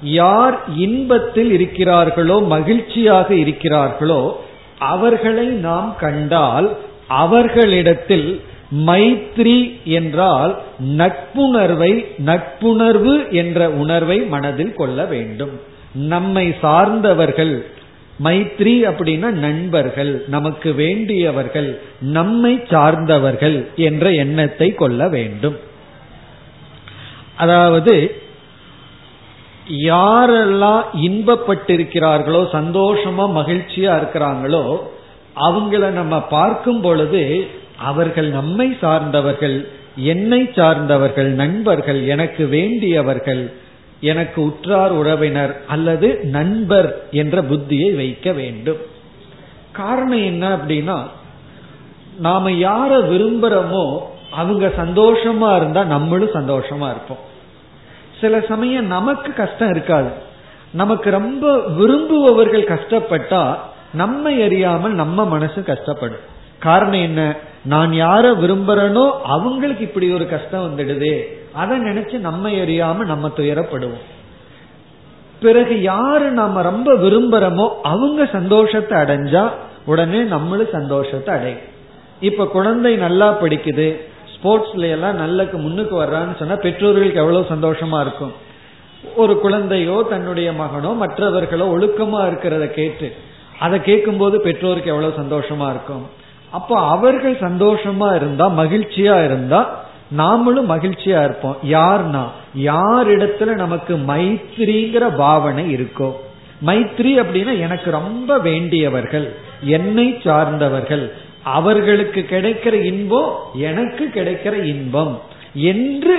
யார் 0.01 0.57
இன்பத்தில் 0.75 1.51
இருக்கிறார்களோ 1.57 2.47
மகிழ்ச்சியாக 2.47 3.33
இருக்கிறார்களோ 3.33 4.21
அவர்களை 4.77 5.45
நாம் 5.45 5.95
கண்டால் 5.99 6.67
அவர்களிடத்தில் 7.07 8.41
மைத்ரி 8.87 9.57
என்றால் 9.83 10.53
நட்புணர்வை 10.79 12.05
நட்புணர்வு 12.17 13.13
என்ற 13.31 13.69
உணர்வை 13.69 14.17
மனதில் 14.33 14.73
கொள்ள 14.73 15.05
வேண்டும். 15.05 15.53
நம்மை 15.93 16.55
சார்ந்தவர்கள் 16.61 17.65
மைத்ரி 18.23 18.75
அப்படின்னா 18.89 19.29
நண்பர்கள் 19.45 20.23
நமக்கு 20.27 20.73
வேண்டியவர்கள் 20.73 21.69
நம்மை 21.99 22.53
சார்ந்தவர்கள் 22.69 23.57
என்ற 23.75 24.11
எண்ணத்தை 24.11 24.69
கொள்ள 24.73 25.07
வேண்டும். 25.07 25.57
அதாவது 27.37 28.21
யாரெல்லாம் 29.67 30.83
இன்பப்பட்டிருக்கிறார்களோ 30.93 32.41
சந்தோஷமா 32.51 33.25
மகிழ்ச்சியா 33.39 33.93
இருக்கிறாங்களோ 33.99 34.77
அவங்கள 35.35 35.89
நம்ம 35.89 36.21
பார்க்கும் 36.21 36.81
பொழுது 36.81 37.47
அவர்கள் 37.77 38.29
நம்மை 38.29 38.77
சார்ந்தவர்கள் 38.81 39.67
என்னை 39.95 40.51
சார்ந்தவர்கள் 40.55 41.27
நண்பர்கள் 41.27 42.05
எனக்கு 42.07 42.47
வேண்டியவர்கள் 42.47 43.53
எனக்கு 44.01 44.43
உற்றார் 44.43 44.91
உறவினர் 44.91 45.61
அல்லது 45.67 46.19
நண்பர் 46.23 46.89
என்ற 47.11 47.41
புத்தியை 47.41 47.95
வைக்க 47.95 48.31
வேண்டும். 48.31 48.77
காரணம் 49.71 50.23
என்ன 50.23 50.57
அப்படின்னா 50.57 50.97
நாம 52.19 52.49
யார 52.49 52.91
விரும்புறோமோ 53.09 53.85
அவங்க 54.31 54.67
சந்தோஷமா 54.67 55.55
இருந்தா 55.55 55.83
நம்மளும் 55.83 56.33
சந்தோஷமா 56.33 56.89
இருப்போம். 56.89 57.35
சில 58.21 58.41
சமயம் 58.41 58.85
நமக்கு 58.85 59.33
கஷ்டம் 59.33 59.69
இருக்காது. 59.69 60.09
நமக்கு 60.71 61.09
ரொம்ப 61.09 61.57
விரும்புபவர்கள் 61.57 62.63
கஷ்டப்பட்டா 62.63 63.55
நம்மை 63.93 64.43
அறியாமல் 64.43 64.91
நம்ம 64.91 65.25
மனசு 65.25 65.61
கஷ்டப்படும். 65.61 66.19
காரணம் 66.59 67.01
என்ன? 67.01 67.35
நான் 67.65 67.91
யார 67.91 68.35
விரும்புறேனோ 68.41 69.11
அவங்களுக்கு 69.23 69.83
இப்படி 69.83 70.13
ஒரு 70.13 70.27
கஷ்டம் 70.27 70.77
வந்துடுதே. 70.77 71.23
அதை 71.53 71.79
நினைச்சு 71.79 72.19
நம்ம 72.19 72.49
அறியாமல் 72.49 73.05
நம்ம 73.05 73.31
துயரப்படுவோம். 73.35 74.05
பிறகு 75.41 75.81
யாரு 75.81 76.31
நாம 76.31 76.61
ரொம்ப 76.61 76.93
விரும்புறோமோ 76.93 77.69
அவங்க 77.83 78.25
சந்தோஷத்தை 78.25 78.97
அடைஞ்சா 78.97 79.49
உடனே 79.85 80.21
நம்மளும் 80.21 80.71
சந்தோஷத்தை 80.71 81.35
அடையும். 81.35 81.59
இப்ப 82.19 82.45
குழந்தை 82.45 82.95
நல்லா 82.95 83.41
படிக்குது. 83.41 84.01
ஸ்போர்ட்ஸ்ல 84.37 84.89
எல்லாம் 84.95 85.21
நல்லக்கு 85.23 85.57
முன்னுக்கு 85.65 85.95
வர்றான்னு 86.03 86.39
சொன்னா 86.39 86.55
பெற்றோர்களுக்கு 86.65 87.21
எவ்வளவு 87.23 87.51
சந்தோஷமா 87.53 87.99
இருக்கும். 87.99 88.33
ஒரு 89.15 89.33
குழந்தையோ 89.39 89.95
தன்னுடைய 90.09 90.49
மகனோ 90.51 90.91
மற்றவர்களோ 91.03 91.65
ஒழுக்கமா 91.75 92.21
இருக்கிறத 92.29 92.65
கேட்டு 92.79 93.09
அதை 93.59 93.77
கேட்கும் 93.81 94.17
போது 94.17 94.35
பெற்றோருக்கு 94.41 94.93
எவ்வளவு 94.93 95.19
சந்தோஷமா 95.21 95.67
இருக்கும். 95.69 96.05
அப்போ 96.51 96.75
அவர்கள் 96.79 97.35
சந்தோஷமா 97.47 98.09
இருந்தா 98.15 98.45
மகிழ்ச்சியா 98.61 99.15
இருந்தா 99.25 99.59
நாமளும் 100.17 100.69
மகிழ்ச்சியா 100.73 101.19
இருப்போம். 101.23 101.57
யார்னா 101.77 102.23
யார் 102.69 103.07
இடத்துல 103.15 103.55
நமக்கு 103.55 103.93
மைத்ரிங்கிற 104.11 105.03
பாவனை 105.15 105.65
இருக்கோ. 105.75 106.09
மைத்ரி 106.67 107.11
அப்படின்னா 107.21 107.53
எனக்கு 107.59 107.89
ரொம்ப 107.91 108.37
வேண்டியவர்கள் 108.37 109.25
என்னை 109.77 110.07
சார்ந்தவர்கள் 110.23 111.03
அவர்களுக்கு 111.53 112.25
கிடைக்கிற 112.29 112.73
இன்பம் 112.83 113.31
எனக்கு 113.53 114.09
கிடைக்கிற 114.13 114.63
இன்பம் 114.63 115.19
என்று 115.53 116.15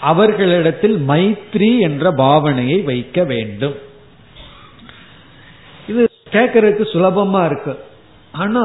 அவர்களிடத்தில் 0.00 0.96
மைத்ரி 1.08 1.78
என்ற 1.78 2.10
பாவனையை 2.10 2.84
வைக்க 2.84 3.24
வேண்டும். 3.24 3.74
இது 5.88 6.08
கேட்கறதுக்கு 6.32 6.84
சுலபமா 6.92 7.44
இருக்கு. 7.46 7.78
ஆனா 8.32 8.64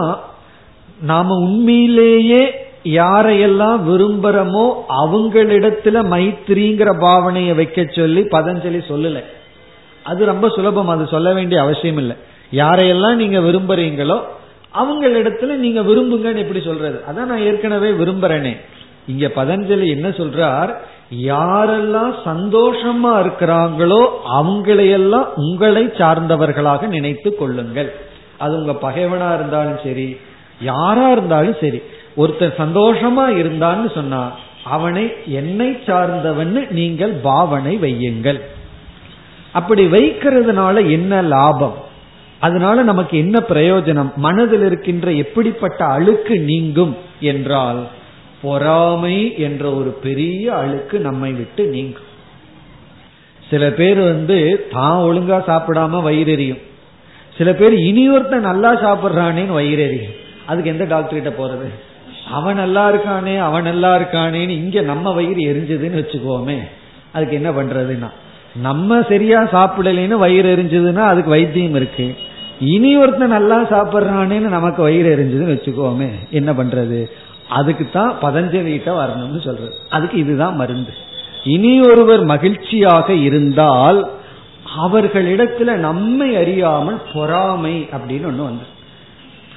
நாம 1.02 1.36
உண்மையிலேயே 1.36 2.42
யாரையெல்லாம் 2.84 3.78
விரும்புறமோ 3.90 4.66
அவங்களிடத்துல 5.04 5.98
மைத்திரிங்கிற 6.14 6.90
பாவனையை 7.06 7.56
வைக்க 7.56 7.86
சொல்லி 7.92 8.22
பதஞ்சலி 8.22 8.82
சொல்லல. 8.92 9.24
அது 10.04 10.26
ரொம்ப 10.26 10.50
சுலபம். 10.50 10.88
அது 10.88 11.08
சொல்ல 11.08 11.34
வேண்டிய 11.34 11.62
அவசியம் 11.62 11.98
இல்லை 11.98 12.16
யாரையெல்லாம் 12.54 13.16
நீங்க 13.16 13.40
விரும்புறீங்களோ 13.40 14.18
அவங்களிடத்துல 14.74 15.56
நீங்க 15.56 15.82
விரும்புங்கன்னு 15.82 16.38
எப்படி 16.38 16.62
சொல்றது? 16.62 17.02
அதான் 17.10 17.26
நான் 17.26 17.40
ஏற்கனவே 17.40 17.92
விரும்புறேனே. 17.92 18.58
இங்க 19.08 19.28
பதஞ்சலி 19.28 19.88
என்ன 19.88 20.10
சொல்றார்? 20.10 20.72
யாரெல்லாம் 21.12 22.14
சந்தோஷமா 22.26 23.14
இருக்கிறாங்களோ 23.20 24.08
அவங்களையெல்லாம் 24.40 25.28
உங்களை 25.36 25.86
சார்ந்தவர்களாக 25.86 26.88
நினைத்து 26.88 27.36
கொள்ளுங்கள். 27.36 27.94
அது 28.38 28.56
உங்க 28.56 28.72
பகைவனா 28.72 29.34
இருந்தாலும் 29.34 29.80
சரி 29.84 30.18
யாரா 30.62 31.12
இருந்தாலும் 31.12 31.56
சரி 31.62 31.82
ஒருத்தர் 32.18 32.54
சந்தோஷமா 32.58 33.26
இருந்தான்னு 33.42 33.94
சொன்னா 33.94 34.32
அவனை 34.64 35.12
என்னை 35.26 35.78
சார்ந்தவன் 35.86 36.68
நீங்கள் 36.70 37.12
பாவனை 37.12 37.78
வையுங்கள். 37.78 38.40
அப்படி 39.52 39.86
வைக்கிறதுனால 39.86 40.90
என்ன 40.90 41.22
லாபம்? 41.22 41.74
அதனால 42.40 42.84
நமக்கு 42.84 43.18
என்ன 43.18 43.40
பிரயோஜனம்? 43.50 44.16
மனதில் 44.16 44.62
இருக்கின்ற 44.62 45.12
எப்படிப்பட்ட 45.12 45.86
அழுக்கு 45.86 46.40
நீங்கும் 46.40 46.98
என்றால் 47.20 47.88
பொறாமை 48.42 49.38
என்ற 49.38 49.74
ஒரு 49.74 49.90
பெரிய 49.90 50.56
அழுக்கு 50.56 51.00
நம்மை 51.00 51.32
விட்டு 51.32 51.66
நீங்கும். 51.66 52.08
சில 53.50 53.72
பேர் 53.72 54.00
வந்து 54.00 54.68
தான் 54.72 55.00
ஒழுங்கா 55.00 55.38
சாப்பிடாம 55.48 56.02
வயிறெறியும் 56.04 56.62
சில 57.38 57.54
பேர் 57.54 57.74
இனியொருத்த 57.74 58.40
நல்லா 58.40 58.72
சாப்பிட்றானேன்னு 58.86 59.58
வயிறெறியும் 59.60 60.16
அதுக்கு 60.46 60.70
எந்த 60.70 60.86
டாக்டர் 60.86 61.22
கிட்ட 61.22 61.44
போறது? 61.44 61.68
அவன் 62.32 62.56
நல்லா 62.56 62.92
இருக்கானே 62.92 63.38
அவன் 63.38 63.64
நல்லா 63.64 63.98
இருக்கானேன்னு 63.98 64.56
இங்க 64.64 64.82
நம்ம 64.82 65.12
வயிறு 65.12 65.42
எரிஞ்சதுன்னு 65.52 66.00
வச்சுக்கோமே. 66.02 66.58
அதுக்கு 67.12 67.36
என்ன 67.36 67.50
பண்றதுன்னா 67.50 68.10
நம்ம 68.62 69.02
சரியா 69.02 69.42
சாப்பிடலைன்னு 69.42 70.16
வயிறு 70.16 70.56
எரிஞ்சதுன்னா 70.56 71.04
அதுக்கு 71.12 71.30
வைத்தியம் 71.30 71.76
இருக்கு. 71.76 72.16
இனி 72.60 72.98
ஒருத்தன் 72.98 73.28
நல்லா 73.28 73.58
சாப்பிட்றானேன்னு 73.62 74.50
நமக்கு 74.58 74.82
வயிறு 74.82 75.10
எரிஞ்சதுன்னு 75.16 75.56
வச்சுக்கோமே 75.56 76.10
என்ன 76.32 76.54
பண்றது? 76.54 77.10
அதுக்கு 77.50 77.86
தான் 77.94 78.16
பதஞ்சலிகிட்ட 78.22 78.90
வரணும்னு 79.02 79.42
சொல்றது. 79.42 79.76
அதுக்கு 79.90 80.18
இதுதான் 80.18 80.56
மருந்து. 80.56 80.94
இனி 81.44 81.82
ஒருவர் 81.82 82.24
மகிழ்ச்சியாக 82.24 83.14
இருந்தால் 83.14 84.10
அவர்களிடத்துல 84.86 85.76
நம்மை 85.76 86.36
அறியாமல் 86.36 87.02
பொறாமை 87.14 87.90
அப்படின்னு 87.92 88.26
ஒன்று 88.26 88.44
வந்து 88.44 88.68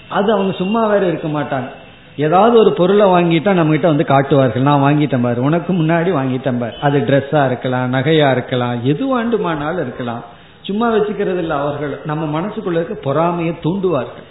அது 0.08 0.32
அவங்க 0.32 0.52
சும்மா 0.52 0.86
வேற 0.86 1.06
இருக்க 1.06 1.28
மாட்டாங்க. 1.28 1.68
ஏதாவது 2.16 2.58
ஒரு 2.58 2.72
பொருளை 2.72 3.06
வாங்கிட்டா 3.06 3.52
நம்ம 3.52 3.70
கிட்ட 3.70 3.88
வந்து 3.88 4.04
காட்டுவார்கள். 4.04 4.62
நான் 4.62 4.82
வாங்கிட்டேன் 4.82 5.22
பாரு. 5.22 5.42
உனக்கு 5.42 5.72
முன்னாடி 5.72 6.10
வாங்கிட்டேன் 6.12 6.58
பாரு. 6.58 6.74
அது 6.80 6.98
ட்ரெஸ்ஸா 6.98 7.46
இருக்கலாம் 7.46 7.92
நகையா 7.92 8.30
இருக்கலாம் 8.30 8.78
எது 8.82 9.06
வேண்டுமானாலும் 9.06 9.80
இருக்கலாம். 9.80 10.24
சும்மா 10.62 10.94
வச்சுக்கிறது 10.94 11.38
இல்லை 11.38 11.56
அவர்கள். 11.56 12.00
நம்ம 12.04 12.40
மனசுக்குள்ள 12.40 12.72
இருக்க 12.72 12.94
பொறாமையை 12.94 13.54
தூண்டுவார்கள். 13.62 14.28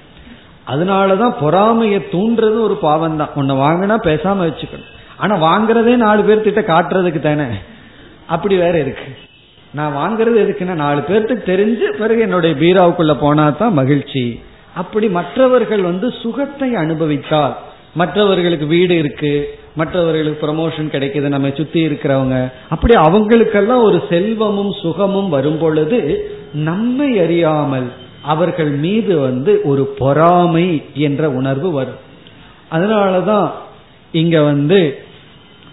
அதனாலதான் 0.67 1.33
பொறாமையை 1.39 2.07
தூண்டுறது 2.11 2.61
ஒரு 2.61 2.77
பாவம் 2.81 3.17
தான் 3.17 3.29
உன்னை 3.35 3.55
வாங்கினா 3.55 3.99
பேசாம 4.01 4.45
வச்சுக்கணும். 4.47 4.89
ஆனா 5.17 5.35
வாங்குறதே 5.35 5.95
நாலு 5.95 6.21
பேர்த்திட்ட 6.23 6.61
காட்டுறதுக்கு 6.61 7.19
தானே. 7.19 7.45
அப்படி 8.27 8.55
வேற 8.55 8.79
இருக்கு. 8.79 9.17
நான் 9.73 9.95
வாங்குறது 9.95 10.39
எதுக்குன்னா 10.45 10.73
நாலு 10.73 11.01
பேர்த்துக்கு 11.01 11.49
தெரிஞ்சு 11.49 11.97
பிறகு 11.97 12.21
என்னுடைய 12.21 12.55
பீராவுக்குள்ள 12.55 13.13
போனா 13.19 13.49
தான் 13.49 13.73
மகிழ்ச்சி. 13.73 14.43
அப்படி 14.75 15.09
மற்றவர்கள் 15.09 15.81
வந்து 15.81 16.13
சுகத்தை 16.21 16.75
அனுபவித்தால் 16.75 17.57
மற்றவர்களுக்கு 17.93 18.65
வீடு 18.65 18.97
இருக்கு 18.97 19.59
மற்றவர்களுக்கு 19.75 20.47
ப்ரமோஷன் 20.47 20.91
கிடைக்குது 20.93 21.27
நம்ம 21.27 21.49
சுத்தி 21.57 21.85
இருக்கிறவங்க. 21.85 22.51
அப்படி 22.69 22.93
அவங்களுக்கெல்லாம் 22.93 23.83
ஒரு 23.83 24.03
செல்வமும் 24.09 24.71
சுகமும் 24.71 25.29
வரும் 25.29 25.57
பொழுது 25.57 26.29
நம்மை 26.53 27.19
அறியாமல் 27.19 27.91
அவர்கள் 28.21 28.69
மீது 28.69 29.19
வந்து 29.19 29.61
ஒரு 29.63 29.83
பொறாமை 29.83 30.81
என்ற 30.93 31.29
உணர்வு 31.29 31.71
வரும். 31.71 31.99
அதனாலதான் 32.71 33.51
இங்க 34.11 34.41
வந்து 34.41 34.97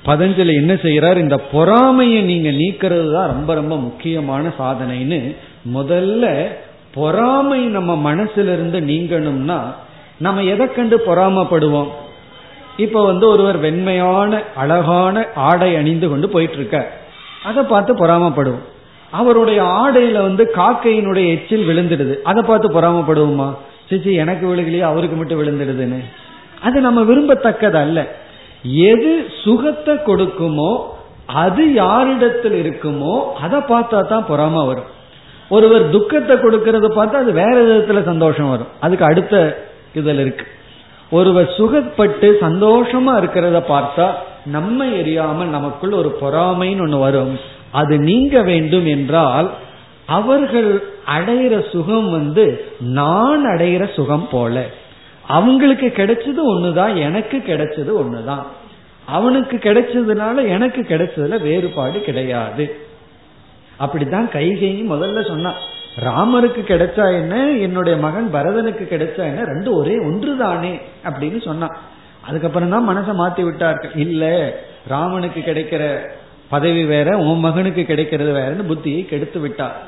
பதஞ்சலி 0.04 0.54
என்ன 0.54 0.74
செய்யறார் 0.74 1.16
இந்த 1.16 1.38
பொறாமையை 1.38 2.22
நீங்க 2.22 2.50
நீக்கிறது 2.50 3.12
தான் 3.12 3.26
ரொம்ப 3.26 3.54
ரொம்ப 3.54 3.76
முக்கியமான 3.76 4.52
சாதனைன்னு 4.58 5.36
முதல்ல 5.74 6.46
பொறாமை 6.94 7.60
நம்ம 7.60 8.14
மனசுல 8.14 8.52
இருந்து 8.52 8.80
நீங்கணும்னா 8.80 9.60
நம்ம 10.18 10.42
எதை 10.42 10.72
கண்டு 10.72 11.02
பொறாமப்படுவோம்? 11.06 11.88
இப்ப 12.84 13.04
வந்து 13.04 13.24
ஒருவர் 13.28 13.58
வெண்மையான 13.60 14.40
அழகான 14.62 15.26
ஆடை 15.48 15.70
அணிந்து 15.76 16.08
கொண்டு 16.08 16.26
போயிட்டு 16.28 16.56
இருக்க 16.56 16.78
அதை 17.48 17.62
பார்த்து 17.62 17.92
பொறாமப்படுவோம். 17.94 18.66
அவருடைய 19.12 19.60
ஆடையில 19.82 20.22
வந்து 20.22 20.44
காக்கையினுடைய 20.56 21.26
எச்சில் 21.34 21.68
விழுந்துடுது. 21.68 22.14
அதை 22.22 22.42
பார்த்து 22.42 22.68
பொறாமப்படுவோமா? 22.76 23.48
சிச்சி 23.90 24.12
எனக்கு 24.22 24.44
விழுகலையே 24.50 24.84
அவருக்கு 24.90 25.16
மட்டும் 25.16 25.40
விழுந்துடுதுன்னு. 25.40 26.00
அது 26.66 26.80
நம்ம 26.80 27.00
விரும்பத்தக்கது 27.02 27.78
அல்ல 27.84 27.98
எது 28.92 29.12
சுகத்தை 29.44 29.94
கொடுக்குமோ 30.08 30.70
அது 31.42 31.64
யாரிடத்தில் 31.72 32.56
இருக்குமோ 32.62 33.14
அதை 33.44 33.58
பார்த்தா 33.72 33.98
தான் 34.12 34.28
பொறாம 34.30 34.66
வரும். 34.66 34.88
ஒருவர் 35.56 35.84
துக்கத்தை 35.90 36.36
கொடுக்கறத 36.36 36.86
பார்த்தா 36.98 37.22
அது 37.24 37.32
வேற 37.32 37.56
விதத்துல 37.64 38.02
சந்தோஷம் 38.04 38.50
வரும். 38.50 38.70
அதுக்கு 38.80 39.04
அடுத்த 39.04 39.34
இதில் 39.94 40.22
இருக்கு. 40.24 40.46
ஒருவர் 41.10 41.54
சுகப்பட்டு 41.58 42.32
சந்தோஷமா 42.40 43.12
இருக்கிறத 43.20 43.62
பார்த்தா 43.68 44.10
நம்ம 44.44 44.86
எரியாமல் 44.86 45.44
நமக்குள் 45.44 45.92
ஒரு 45.92 46.18
பொறாமைன்னு 46.20 46.80
ஒன்று 46.80 46.98
வரும். 46.98 47.38
அது 47.70 47.98
நீங்க 47.98 48.42
வேண்டும் 48.42 48.86
என்றால் 48.86 49.50
அவர்கள் 50.06 50.82
அடையிற 51.06 51.70
சுகம் 51.70 52.10
வந்து 52.10 52.64
நான் 52.80 53.44
அடையிற 53.46 53.94
சுகம் 53.94 54.28
போல. 54.28 54.66
அவங்களுக்கு 55.26 55.92
கிடைச்சது 55.96 56.56
ஒண்ணுதான் 56.56 56.94
எனக்கு 56.96 57.42
கிடைச்சது 57.46 57.90
ஒண்ணுதான். 58.02 58.42
அவனுக்கு 59.04 59.56
கிடைச்சதுனால 59.56 60.48
எனக்கு 60.48 60.80
கிடைச்சதுல 60.82 61.42
வேறுபாடு 61.42 62.00
கிடையாது. 62.00 62.76
அப்படித்தான் 63.76 64.30
கைகையும் 64.30 64.92
முதல்ல 64.92 65.26
சொன்னான். 65.26 65.76
ராமருக்கு 66.00 66.60
கிடைச்சா 66.66 67.12
என்ன? 67.12 67.50
என்னுடைய 67.50 67.98
மகன் 67.98 68.30
பரதனுக்கு 68.32 68.88
கிடைச்சா 68.90 69.18
என்ன? 69.18 69.44
ரெண்டு 69.44 69.74
ஒரே 69.74 69.98
ஒன்று 69.98 70.36
தானே 70.36 70.80
அப்படின்னு 71.04 71.42
சொன்னான். 71.42 71.76
அதுக்கப்புறம் 72.26 72.70
தான் 72.70 72.88
மனசை 72.88 73.20
மாத்தி 73.20 73.44
விட்டார்கள். 73.44 73.90
இல்ல 73.94 74.54
ராமனுக்கு 74.86 75.40
கிடைக்கிற 75.40 76.08
பதவி 76.48 76.84
வேற 76.84 77.18
உன் 77.18 77.38
மகனுக்கு 77.38 77.84
கிடைக்கிறது 77.84 78.32
வேறன்னு 78.32 78.72
புத்தியை 78.72 79.06
கெடுத்து 79.06 79.40
விட்டார். 79.40 79.82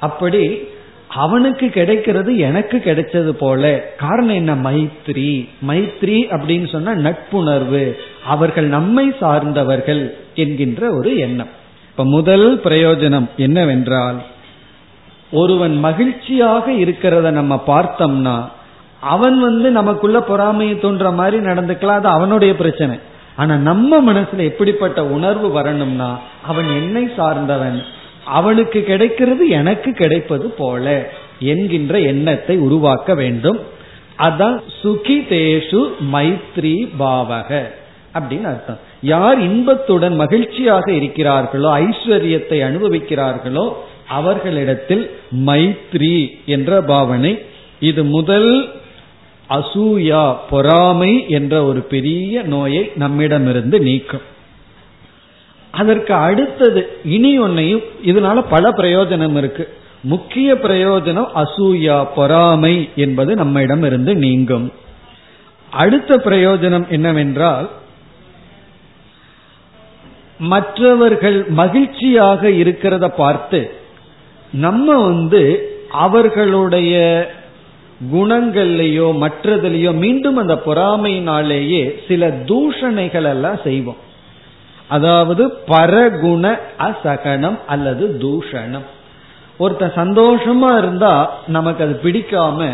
அப்படி 0.00 0.68
அவனுக்கு 1.08 1.68
கிடைக்கிறது 1.68 2.38
எனக்கு 2.38 2.78
கிடைச்சது 2.78 3.30
போல. 3.30 3.92
காரணம் 3.96 4.34
என்ன? 4.34 4.54
மைத்ரி. 4.54 5.48
மைத்ரி 5.68 6.28
அப்படின்னு 6.30 6.68
சொன்னா 6.68 6.94
நட்புணர்வு. 6.94 7.96
அவர்கள் 8.24 8.66
நம்மை 8.66 9.14
சார்ந்தவர்கள் 9.20 10.14
என்கின்ற 10.34 10.92
ஒரு 10.94 11.16
எண்ணம். 11.16 11.48
இப்ப 11.90 12.04
முதல் 12.04 12.60
பிரயோஜனம் 12.64 13.28
என்னவென்றால் 13.36 14.22
ஒருவன் 15.32 15.78
மகிழ்ச்சியாக 15.78 16.72
இருக்கிறத 16.72 17.30
நம்ம 17.30 17.62
பார்த்தோம்னா 17.66 18.36
அவன் 19.00 19.40
வந்து 19.40 19.70
நமக்குள்ள 19.70 20.20
பொறாமையை 20.20 20.78
தோன்ற 20.78 21.10
மாதிரி 21.10 21.38
நடந்துக்கலாம் 21.44 22.00
அது 22.00 22.08
அவனுடைய 22.08 22.56
பிரச்சனை. 22.56 22.98
ஆனா 23.36 23.54
நம்ம 23.54 24.12
மனசுல 24.12 24.44
எப்படிப்பட்ட 24.44 25.04
உணர்வு 25.06 25.50
வரணும்னா 25.50 26.18
அவன் 26.46 26.64
என்னை 26.64 27.10
சார்ந்தவன். 27.16 27.84
அவனுக்கு 28.24 28.84
கிடைக்கிறது 28.84 29.48
எனக்கு 29.48 29.92
கிடைப்பது 29.92 30.48
போல 30.50 31.10
என்கின்ற 31.38 31.98
எண்ணத்தை 31.98 32.56
உருவாக்க 32.58 33.14
வேண்டும். 33.14 33.60
அதான் 34.22 34.56
சுகி 34.82 35.18
தேஷு 35.30 35.82
மைத்ரி 36.12 36.76
பாவக 36.98 37.50
அப்படின்னு 38.14 38.48
அர்த்தம். 38.52 38.80
யார் 39.00 39.38
இன்பத்துடன் 39.40 40.16
மகிழ்ச்சியாக 40.16 40.90
இருக்கிறார்களோ 40.90 41.70
ஐஸ்வர்யத்தை 41.84 42.58
அனுபவிக்கிறார்களோ 42.68 43.72
அவர்களிடத்தில் 44.16 45.04
மைத்ரி 45.46 46.16
என்ற 46.46 46.80
பாவனை 46.82 47.32
இது 47.80 48.02
முதல் 48.16 48.50
அசூயா 49.50 50.22
பொறாமை 50.50 51.12
என்ற 51.28 51.54
ஒரு 51.64 51.80
பெரிய 51.92 52.42
நோயை 52.52 52.82
நம்மிடமிருந்து 52.94 53.78
நீக்கும். 53.80 54.26
அதற்கு 55.70 56.12
அடுத்தது 56.28 56.80
இனி 57.16 57.32
ஒன்னையும் 57.40 57.84
இதனால 58.04 58.44
பல 58.50 58.64
பிரயோஜனம் 58.76 59.36
இருக்கு. 59.36 59.64
முக்கிய 60.12 60.54
பிரயோஜனம் 60.54 61.30
அசூயா 61.42 61.98
பொறாமை 62.14 62.74
என்பது 62.96 63.34
நம்மிடம் 63.34 63.82
இருந்து 63.82 64.14
நீங்கும். 64.14 64.66
அடுத்த 65.70 66.16
பிரயோஜனம் 66.24 66.86
என்னவென்றால் 66.88 67.68
மற்றவர்கள் 70.38 71.38
மகிழ்ச்சியாக 71.48 72.48
இருக்கிறத 72.62 73.06
பார்த்து 73.16 73.60
நம்ம 74.52 75.04
வந்து 75.04 75.72
அவர்களுடைய 75.90 76.94
குணங்கள்லயோ 78.14 79.28
மற்றதுலயோ 79.28 79.94
மீண்டும் 79.94 80.36
அந்த 80.36 80.54
பொறாமையினாலேயே 80.54 81.94
சில 82.08 82.28
தூஷணைகள் 82.28 83.24
எல்லாம் 83.24 83.58
செய்வோம். 83.64 83.96
அதாவது 84.88 85.46
பரகுண 85.46 86.58
அசகனம் 86.78 87.58
அல்லது 87.66 88.18
தூஷணம். 88.20 88.86
ஒருத்த 89.60 89.90
சந்தோஷமா 89.96 90.78
இருந்தா 90.78 91.38
நமக்கு 91.46 91.84
அது 91.84 92.00
பிடிக்காம 92.02 92.68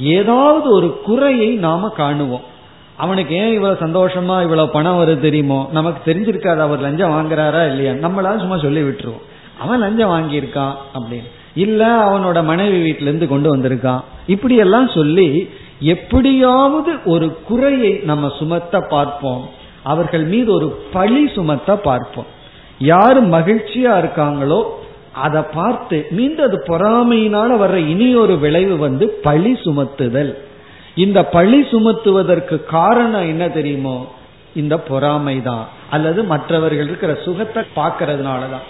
ஏதாவது 0.00 0.70
ஒரு 0.70 1.00
குறையை 1.04 1.48
நாம 1.48 1.88
காணுவோம். 1.88 2.48
அவனுக்கு 2.96 3.34
ஏன் 3.34 3.52
இவ்வளவு 3.52 3.86
சந்தோஷமா 3.86 4.42
இவ்வளவு 4.42 4.68
பணம் 4.68 4.98
வருது 4.98 5.20
தெரியுமோ? 5.20 5.68
நமக்கு 5.72 6.12
தெரிஞ்சிருக்காது 6.12 6.58
அவர் 6.58 6.80
லஞ்சம் 6.80 7.10
வாங்குறாரா 7.10 7.66
இல்லையா? 7.66 7.92
நம்மளால 7.92 8.38
சும்மா 8.38 8.58
சொல்லி 8.58 8.82
விட்டுருவோம் 8.82 9.28
அவன் 9.60 9.80
லஞ்சம் 9.80 10.12
வாங்கியிருக்கான் 10.14 10.74
அப்படின்னு. 10.94 11.30
இல்ல 11.54 11.82
அவனோட 12.06 12.38
மனைவி 12.44 12.78
வீட்டில 12.86 13.10
இருந்து 13.10 13.28
கொண்டு 13.28 13.48
வந்திருக்கான். 13.56 14.02
இப்படி 14.26 14.56
எல்லாம் 14.56 14.88
சொல்லி 14.88 15.28
எப்படியாவது 15.94 16.92
ஒரு 17.04 17.26
குறையை 17.48 17.92
நம்ம 18.04 18.32
சுமத்த 18.38 18.80
பார்ப்போம். 18.80 19.42
அவர்கள் 19.82 20.24
மீது 20.24 20.50
ஒரு 20.52 20.68
பழி 20.92 21.22
சுமத்த 21.34 21.76
பார்ப்போம். 21.76 22.28
யாரு 22.78 23.20
மகிழ்ச்சியா 23.22 23.94
இருக்காங்களோ 24.02 24.60
அதை 25.12 25.42
பார்த்து 25.54 26.06
மீண்டும் 26.10 26.46
அது 26.46 26.58
பொறாமையினால 26.66 27.50
வர்ற 27.62 27.78
இனி 27.92 28.08
ஒரு 28.14 28.38
விளைவு 28.38 28.76
வந்து 28.76 29.06
பழி 29.26 29.52
சுமத்துதல். 29.64 30.32
இந்த 30.94 31.18
பழி 31.24 31.60
சுமத்துவதற்கு 31.72 32.56
காரணம் 32.64 33.28
என்ன 33.28 33.44
தெரியுமோ? 33.48 33.96
இந்த 34.54 34.74
பொறாமை 34.80 35.42
தான் 35.42 35.64
அல்லது 35.90 36.20
மற்றவர்கள் 36.24 36.86
இருக்கிற 36.86 37.12
சுகத்தை 37.24 37.62
பார்க்கறதுனாலதான். 37.76 38.66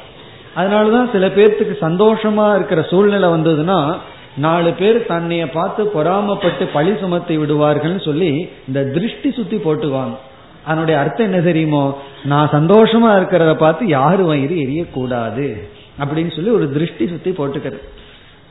அதனாலதான் 0.57 1.13
சில 1.13 1.27
பேர்த்துக்கு 1.27 1.77
சந்தோஷமா 1.81 2.55
இருக்கிற 2.55 2.83
சூழ்நிலை 2.83 3.29
வந்ததுன்னா 3.29 3.97
நாலு 4.37 4.73
பேர் 4.73 5.07
தன்னைய 5.09 5.47
பார்த்து 5.53 5.85
பொறாமப்பட்டு 5.85 6.69
பழி 6.73 6.93
சுமத்தி 7.01 7.37
விடுவார்கள்னு 7.37 8.05
சொல்லி 8.05 8.49
இந்த 8.67 8.85
திருஷ்டி 8.85 9.33
சுத்தி 9.33 9.57
போட்டுவாங்க 9.57 10.17
அதனுடைய 10.65 11.01
அர்த்தம் 11.01 11.33
என்ன 11.33 11.41
தெரியுமோ? 11.41 11.99
நான் 12.25 12.51
சந்தோஷமா 12.51 13.09
இருக்கிறத 13.09 13.55
பார்த்து 13.55 13.87
யாரு 13.87 14.25
வயிறு 14.25 14.55
எரியக்கூடாது? 14.55 15.61
அப்படின்னு 16.01 16.35
சொல்லி 16.35 16.51
ஒரு 16.51 16.73
திருஷ்டி 16.73 17.09
சுத்தி 17.09 17.31
போட்டுக்கிறது. 17.31 17.79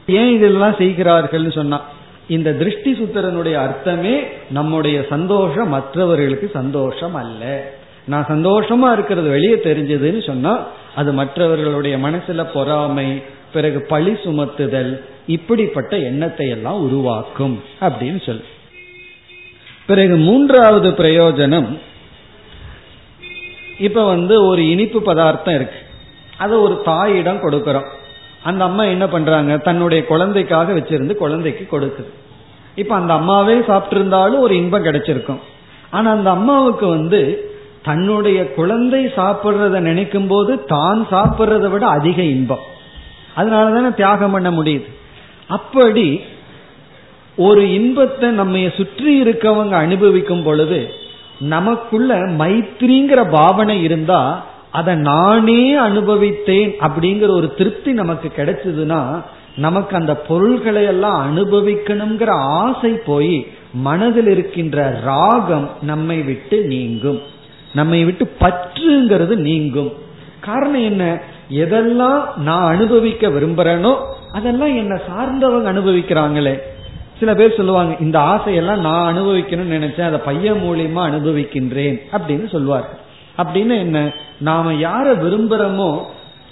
ஏன் 0.07 0.35
இதெல்லாம் 0.35 0.73
செய்கிறார்கள்னு 0.73 1.51
சொன்னா 1.51 1.81
இந்த 2.27 2.53
திருஷ்டி 2.53 2.93
சுத்திரனுடைய 2.93 3.53
அர்த்தமே 3.53 4.23
நம்முடைய 4.51 5.05
சந்தோஷம் 5.09 5.69
மற்றவர்களுக்கு 5.69 6.49
சந்தோஷம் 6.53 7.15
அல்ல. 7.15 7.73
நான் 8.09 8.25
சந்தோஷமா 8.25 8.93
இருக்கிறது 8.93 9.29
வெளியே 9.29 9.55
தெரிஞ்சதுன்னு 9.55 10.25
சொன்னா 10.25 10.65
அது 10.95 11.13
மற்றவர்களுடைய 11.13 11.97
மனசுல 11.97 12.43
பொறாமை 12.53 13.21
பிறகு 13.53 13.81
பழி 13.81 14.11
சுமத்துதல் 14.11 15.01
இப்படிப்பட்ட 15.27 15.97
எண்ணத்தை 15.97 16.49
எல்லாம் 16.49 16.81
உருவாக்கும் 16.81 17.63
அப்படின்னு 17.81 18.25
சொல்லு. 18.25 18.43
பிறகு 19.85 20.15
மூன்றாவது 20.15 20.89
பிரயோஜனம் 20.89 21.77
இப்ப 23.79 24.05
வந்து 24.05 24.45
ஒரு 24.45 24.69
இனிப்பு 24.69 25.01
பதார்த்தம் 25.01 25.55
இருக்கு. 25.55 25.79
அதை 26.37 26.57
ஒரு 26.57 26.81
தாயிடம் 26.81 27.41
கொடுக்கறோம். 27.41 27.87
அந்த 28.43 28.63
அம்மா 28.63 28.83
என்ன 28.83 29.07
பண்றாங்க? 29.07 29.57
தன்னுடைய 29.57 30.05
குழந்தைக்காக 30.05 30.73
வச்சிருந்து 30.73 31.13
குழந்தைக்கு 31.13 31.79
கொடுக்குது. 31.79 32.09
இப்ப 32.75 32.95
அந்த 32.95 33.13
அம்மாவே 33.13 33.61
சாப்பிட்டு 33.67 33.95
இருந்தாலும் 33.95 34.39
ஒரு 34.39 34.55
இன்பம் 34.55 34.83
கிடைச்சிருக்கும். 34.83 35.39
ஆனா 35.89 36.11
அந்த 36.11 36.29
அம்மாவுக்கு 36.29 36.87
வந்து 36.87 37.48
தன்னுடைய 37.83 38.53
குழந்தை 38.53 39.05
சாப்பிட்றத 39.05 39.79
நினைக்கும் 39.79 40.27
போது 40.27 40.65
தான் 40.65 41.07
சாப்பிட்றத 41.11 41.69
விட 41.69 41.87
அதிக 41.87 42.21
இன்பம். 42.23 42.65
அதனாலதானே 43.35 43.93
தியாகம் 43.93 44.31
பண்ண 44.31 44.51
முடியுது. 44.51 44.87
அப்படி 45.47 46.21
ஒரு 47.35 47.73
இன்பத்தை 47.73 48.29
நம்ம 48.29 48.69
சுற்றி 48.77 49.21
இருக்கவங்க 49.21 49.71
அனுபவிக்கும் 49.71 50.43
பொழுது 50.43 50.93
நமக்குள்ள 51.39 52.15
மைத்திரிங்கிற 52.15 53.29
பாவனை 53.29 53.81
இருந்தா 53.81 54.43
அதை 54.71 54.95
நானே 54.95 55.75
அனுபவித்தேன் 55.75 56.71
அப்படிங்கிற 56.79 57.27
ஒரு 57.27 57.53
திருப்தி 57.53 57.91
நமக்கு 57.91 58.31
கிடைச்சதுன்னா 58.37 59.23
நமக்கு 59.55 59.95
அந்த 59.95 60.15
பொருள்களை 60.15 60.83
எல்லாம் 60.83 61.19
அனுபவிக்கணுங்கிற 61.27 62.29
ஆசை 62.29 62.91
போய் 63.05 63.47
மனதில் 63.73 64.27
இருக்கின்ற 64.27 64.99
ராகம் 65.03 65.69
நம்மை 65.81 66.21
விட்டு 66.21 66.63
நீங்கும். 66.63 67.19
நம்மை 67.73 68.03
விட்டு 68.03 68.31
பற்றுங்கிறது 68.39 69.35
நீங்கும். 69.35 69.93
காரணம் 70.39 70.83
என்ன? 70.83 71.19
எதெல்லாம் 71.51 72.37
நான் 72.37 72.75
அனுபவிக்க 72.75 73.27
விரும்புறேனோ 73.27 73.95
அதெல்லாம் 74.33 74.75
என்ன 74.75 74.99
சார்ந்தவங்க 75.09 75.73
அனுபவிக்கிறாங்களே. 75.73 76.59
சில 77.19 77.33
பேர் 77.33 77.55
சொல்லுவாங்க 77.55 77.95
இந்த 77.99 78.19
ஆசையெல்லாம் 78.19 78.79
நான் 78.79 79.17
அனுபவிக்கணும்னு 79.17 79.77
நினைச்சேன் 79.77 80.05
அதை 80.05 80.19
பையன் 80.19 80.61
மூலியமா 80.63 80.99
அனுபவிக்கின்றேன் 80.99 81.99
அப்படின்னு 82.11 82.49
சொல்லுவார் 82.49 82.89
அப்படின்னு 83.37 83.77
என்ன? 83.77 84.11
நாம 84.37 84.71
யார 84.71 85.15
விரும்புறோமோ 85.15 86.01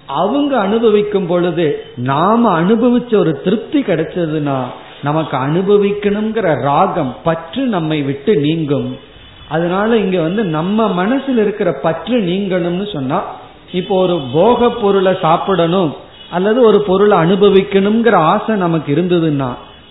அவங்க 0.05 0.59
அனுபவிக்கும் 0.59 1.27
பொழுது 1.27 1.85
நாம 1.97 2.61
அனுபவிச்ச 2.61 3.15
ஒரு 3.15 3.41
திருப்தி 3.41 3.81
கிடைச்சதுன்னா 3.81 4.57
நமக்கு 5.03 5.37
அனுபவிக்கணுங்கிற 5.37 6.61
ராகம் 6.61 7.15
பற்று 7.23 7.63
நம்மை 7.63 8.01
விட்டு 8.01 8.35
நீங்கும். 8.35 8.97
அதனால 9.49 9.97
இங்க 9.97 10.21
வந்து 10.21 10.43
நம்ம 10.43 11.05
மனசுல 11.05 11.37
இருக்கிற 11.37 11.71
பற்று 11.81 12.19
நீங்கணும்னு 12.19 12.93
சொன்னா 12.93 13.19
இப்போ 13.71 13.95
ஒரு 13.95 14.21
போக 14.33 14.69
பொருளை 14.69 15.17
சாப்பிடணும் 15.21 15.95
அல்லது 16.31 16.61
ஒரு 16.61 16.81
பொருளை 16.81 17.17
அனுபவிக்கணுங்கிற 17.17 18.15
ஆசை 18.15 18.55
நமக்கு 18.55 18.95
இருந்ததுன்னா 18.95 19.49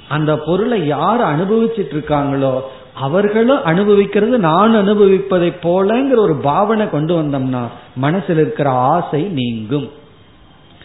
அந்த 0.09 0.37
பொருளை 0.37 0.87
யார் 0.87 1.21
அனுபவிச்சிட்டு 1.21 1.95
இருக்காங்களோ 1.95 2.61
அவர்களும் 2.95 3.63
அனுபவிக்கிறது 3.63 4.39
நான் 4.39 4.75
அனுபவிப்பதை 4.75 5.53
போலங்கிற 5.63 6.17
ஒரு 6.17 6.35
பாவனை 6.43 6.91
கொண்டு 6.91 7.23
வந்தோம்னா 7.23 7.63
மனசில் 7.97 8.39
இருக்கிற 8.39 8.71
ஆசை 8.71 9.23
நீங்கும். 9.23 9.89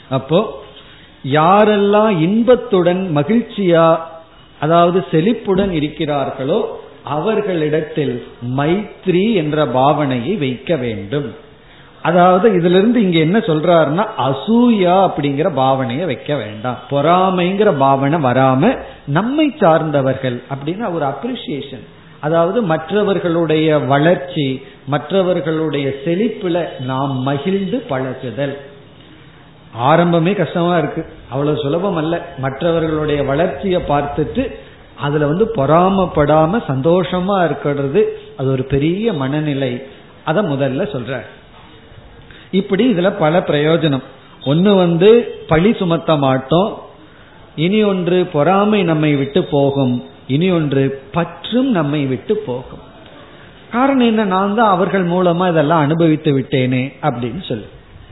அப்போ 0.10 0.40
யாரெல்லாம் 1.24 2.20
இன்பத்துடன் 2.20 3.12
மகிழ்ச்சியா 3.16 4.00
அதாவது 4.60 5.06
செழிப்புடன் 5.12 5.72
இருக்கிறார்களோ 5.72 6.60
அவர்களிடத்தில் 7.04 8.28
மைத்ரி 8.58 9.34
என்ற 9.34 9.66
பாவனையை 9.66 10.38
வைக்க 10.38 10.76
வேண்டும். 10.76 11.36
அதாவது 12.02 12.50
இதுல 12.50 12.78
இருந்து 12.78 13.02
இங்க 13.02 13.20
என்ன 13.20 13.38
சொல்றாருன்னா 13.38 14.06
அசூயா 14.18 15.10
அப்படிங்கிற 15.10 15.54
பாவனையை 15.56 16.06
வைக்க 16.06 16.36
வேண்டாம். 16.36 16.78
பொறாமைங்கிற 16.92 17.78
பாவனை 17.78 18.24
வராம 18.24 18.78
நம்மை 19.08 19.56
சார்ந்தவர்கள் 19.60 20.44
அப்படின்னு 20.54 20.94
ஒரு 20.94 21.06
அப்ரிசியேஷன் 21.06 21.86
அதாவது 22.20 22.62
மற்றவர்களுடைய 22.62 23.78
வளர்ச்சி 23.80 24.62
மற்றவர்களுடைய 24.86 25.94
செழிப்புல 26.06 26.80
நாம் 26.80 27.18
மகிழ்ந்து 27.18 27.78
பழகுதல். 27.78 28.58
ஆரம்பமே 29.82 30.36
கஷ்டமா 30.36 30.78
இருக்கு. 30.78 31.06
அவ்வளவு 31.30 31.58
சுலபம் 31.58 31.96
அல்ல. 31.96 32.26
மற்றவர்களுடைய 32.38 33.24
வளர்ச்சியை 33.24 33.82
பார்த்துட்டு 33.90 34.56
அதுல 35.02 35.28
வந்து 35.28 35.52
பொறாமப்படாம 35.56 36.62
சந்தோஷமா 36.68 37.46
இருக்கிறது 37.46 38.20
அது 38.38 38.52
ஒரு 38.52 38.64
பெரிய 38.64 39.14
மனநிலை. 39.14 39.88
அத 40.26 40.42
முதல்ல 40.42 40.88
சொல்ற. 40.96 41.20
இப்படி 42.52 42.94
இதுல 42.94 43.14
பல 43.20 43.40
பிரயோஜனம். 43.40 44.04
ஒன்னு 44.46 44.76
வந்து 44.76 45.40
பழி 45.48 45.74
சுமத்த 45.74 46.18
மாட்டோம். 46.18 46.82
இனி 47.56 47.84
ஒன்று 47.84 48.26
பொறாமை 48.26 48.84
நம்மை 48.84 49.16
விட்டு 49.16 49.44
போகும். 49.44 50.04
இனி 50.28 50.52
ஒன்று 50.52 51.02
பற்றும் 51.12 51.72
நம்மை 51.72 52.06
விட்டு 52.06 52.36
போகும். 52.36 52.90
காரணம் 53.72 54.08
என்ன? 54.08 54.24
நான் 54.24 54.56
தான் 54.56 54.70
அவர்கள் 54.70 55.08
மூலமா 55.08 55.50
இதெல்லாம் 55.50 55.80
அனுபவித்து 55.80 56.40
விட்டேனே 56.40 56.94
அப்படின்னு 57.02 57.48
சொல்லு. 57.48 57.66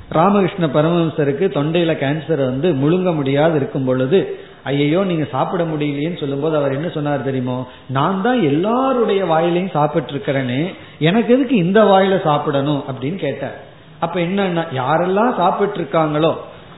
ராமகிருஷ்ண 0.10 0.66
பரமஹம்சருக்கு 0.66 1.46
தொண்டையில 1.58 1.94
கேன்சர் 1.94 2.36
வந்து 2.36 2.74
முழுங்க 2.74 3.14
முடியாது 3.16 3.56
இருக்கும் 3.56 3.86
பொழுது 3.86 4.40
ஐயோ 4.64 5.04
நீங்க 5.04 5.24
சாப்பிட 5.32 5.64
முடியலையேன்னு 5.64 6.20
சொல்லும்போது 6.20 6.58
அவர் 6.58 6.76
என்ன 6.76 6.90
சொன்னார் 6.90 7.24
தெரியுமோ 7.24 7.68
நான் 7.88 8.22
தான் 8.22 8.42
எல்லாருடைய 8.42 9.26
வாயிலையும் 9.26 9.70
சாப்பிட்டு 9.70 10.14
இருக்கிறேனே 10.14 10.74
எனக்கு 11.00 11.34
எதுக்கு 11.34 11.56
இந்த 11.56 11.84
வாயில 11.84 12.24
சாப்பிடணும்? 12.24 12.84
அப்படின்னு 12.92 13.16
கேட்டார். 13.16 13.58
அப்ப 14.00 14.20
என்னன்னா 14.20 14.64
யாரெல்லாம் 14.76 15.36
சாப்பிட்டு 15.36 15.80
இருக்காங்களோ 15.80 16.36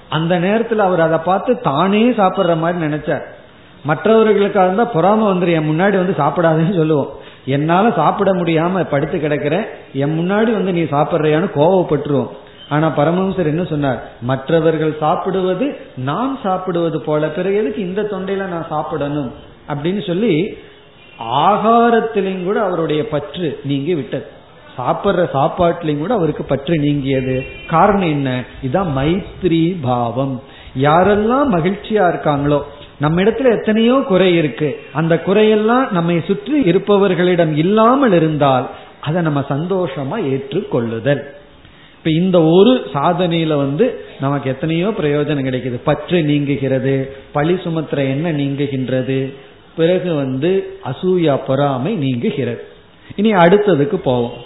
அந்த 0.10 0.40
நேரத்தில் 0.40 0.80
அவர் 0.80 1.00
அதை 1.00 1.18
பார்த்து 1.18 1.62
தானே 1.62 2.10
சாப்பிட்ற 2.10 2.58
மாதிரி 2.58 2.86
நினைச்சார். 2.86 3.22
மற்றவர்களுக்காக 3.84 4.66
இருந்தா 4.66 4.94
பொறாம 4.94 5.22
வந்துரு 5.22 5.52
என் 5.52 5.70
முன்னாடி 5.70 5.96
வந்து 5.96 6.16
சாப்பிடாதுன்னு 6.18 6.76
சொல்லுவோம். 6.76 7.10
என்னால 7.46 7.92
சாப்பிட 7.92 8.34
முடியாம 8.34 8.86
படுத்து 8.90 9.18
கிடக்கிறேன். 9.18 9.66
என் 9.94 10.20
முன்னாடி 10.20 10.52
வந்து 10.52 10.74
நீ 10.74 10.82
சாப்பிட்றியான்னு 10.82 11.50
கோவப்பட்டுருவோம். 11.56 12.28
ஆனா 12.72 12.88
பரமஹம்சர் 12.98 13.52
என்ன 13.54 13.64
சொன்னார்? 13.64 14.00
மற்றவர்கள் 14.22 14.98
சாப்பிடுவது 15.00 15.66
நான் 15.96 16.40
சாப்பிடுவது 16.44 17.02
போல 17.02 17.28
பிறகு 17.28 17.56
எதுக்கு 17.56 17.82
இந்த 17.82 18.02
தொண்டையில 18.02 18.48
நான் 18.48 18.70
சாப்பிடணும்? 18.70 19.32
அப்படின்னு 19.74 20.08
சொல்லி 20.08 20.58
ஆகாரத்திலையும் 21.20 22.44
கூட 22.44 22.60
அவருடைய 22.62 23.08
பற்று 23.08 23.60
நீங்கி 23.64 23.96
விட்டது. 23.96 24.26
சாப்பிட்ற 24.78 25.26
சாப்பாட்டிலையும் 25.34 26.00
கூட 26.00 26.14
அவருக்கு 26.14 26.44
பற்று 26.44 26.78
நீங்கியது. 26.78 27.46
காரணம் 27.68 28.10
என்ன? 28.10 28.44
இதுதான் 28.62 28.94
மைத்ரி 28.98 29.76
பாவம். 29.82 30.42
யாரெல்லாம் 30.82 31.48
மகிழ்ச்சியா 31.52 32.06
இருக்காங்களோ 32.14 32.62
நம்ம 33.00 33.22
இடத்துல 33.22 33.58
எத்தனையோ 33.58 34.04
குறை 34.08 34.36
இருக்கு. 34.36 34.70
அந்த 34.94 35.22
குறையெல்லாம் 35.26 35.92
நம்மை 35.92 36.24
சுற்றி 36.28 36.62
இருப்பவர்களிடம் 36.64 37.56
இல்லாமல் 37.56 38.14
இருந்தால் 38.14 38.70
அதை 39.02 39.22
நம்ம 39.22 39.40
சந்தோஷமா 39.50 40.18
ஏற்றுக்கொள்ளுதல். 40.26 41.22
இப்ப 42.04 42.12
இந்த 42.20 42.38
ஒரு 42.44 42.72
சாதனையில 42.94 43.56
வந்து 43.56 43.86
நமக்கு 44.20 44.50
எத்தனையோ 44.50 44.88
பிரயோஜனம் 44.90 45.48
கிடைக்குது. 45.48 45.78
பற்று 45.84 46.24
நீங்குகிறது 46.24 46.94
பழி 47.32 47.54
சுமத்துற 47.54 47.98
என்ன 48.14 48.32
நீங்குகின்றது 48.32 49.18
பிறகு 49.76 50.10
வந்து 50.16 50.50
அசூயா 50.86 51.36
பொறாமை 51.48 51.92
நீங்குகிறது. 51.96 52.64
இனி 53.16 53.32
அடுத்ததுக்கு 53.32 53.96
போவோம். 53.96 54.38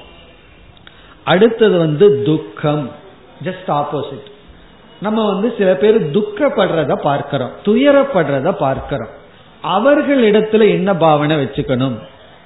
அடுத்தது 1.23 1.77
வந்து 1.77 2.23
துக்கம் 2.23 2.89
ஜஸ்ட் 3.43 3.69
ஆப்போசிட் 3.77 4.27
நம்ம 4.99 5.25
வந்து 5.33 5.53
சில 5.57 5.75
பேர் 5.75 5.97
துக்கப்படுறத 6.17 6.93
பார்க்கிறோம் 7.01 7.53
துயரப்படுறத 7.65 8.51
பார்க்கிறோம். 8.51 9.13
அவர்களிடத்துல 9.77 10.67
என்ன 10.69 10.89
பாவனை 10.95 11.37
வச்சுக்கணும்? 11.37 11.95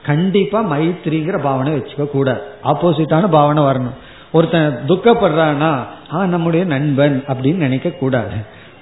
கண்டிப்பா 0.05 0.59
மைத்திரிங்கிற 0.71 1.41
பாவனை 1.41 1.73
வச்சுக்க 1.73 2.07
கூடாது 2.09 2.41
ஆப்போசிட்டான 2.63 3.29
பாவனை 3.29 3.63
வரணும். 3.63 3.97
ஒருத்தன் 4.31 4.79
துக்கப்படுறானா 4.87 5.71
ஆ 6.13 6.25
நம்முடைய 6.25 6.65
நண்பன் 6.65 7.23
அப்படின்னு 7.27 7.55
நினைக்க 7.55 7.89
கூடாது. 7.89 8.37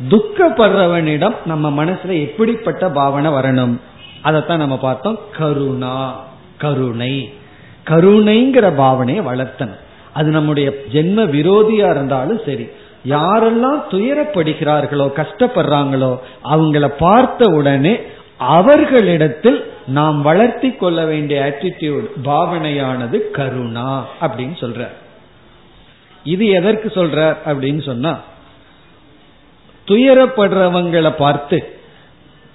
துக்கப்படுறவனிடம் 0.10 1.36
நம்ம 1.45 1.86
மனசுல 1.86 2.21
எப்படிப்பட்ட 2.21 2.89
பாவனை 2.89 3.31
வரணும்? 3.31 3.77
அதைத்தான் 4.21 4.57
நம்ம 4.57 4.77
பார்த்தோம் 4.77 5.19
கருணா 5.38 6.23
கருணை. 6.57 7.33
கருணைங்கிற 7.86 8.65
பாவனையை 8.77 9.21
வளர்த்தணும். 9.31 9.79
அது 10.13 10.29
நம்முடைய 10.29 10.73
ஜென்ம 10.91 11.25
விரோதியா 11.36 11.89
இருந்தாலும் 11.89 12.41
சரி 12.45 12.67
யாரெல்லாம் 13.07 13.81
துயரப்படுகிறார்களோ 13.91 15.05
கஷ்டப்படுறாங்களோ 15.15 16.19
அவங்கள 16.43 16.88
பார்த்த 16.88 17.49
உடனே 17.49 17.99
அவர்களிடத்தில் 18.38 19.71
நாம் 19.88 20.21
வளர்த்தி 20.21 20.71
கொள்ள 20.71 21.05
வேண்டிய 21.05 21.38
ஆட்டிடியூட் 21.47 22.07
பாவனையானது 22.23 23.31
கருணா 23.31 24.05
அப்படின்னு 24.21 24.57
சொல்ற 24.60 24.88
இது 26.23 26.47
எதற்கு 26.47 26.91
சொல்ற 26.95 27.38
அப்படின்னு 27.45 27.86
சொன்னா 27.86 28.19
துயரப்படுறவங்களை 29.88 31.10
பார்த்து 31.10 31.75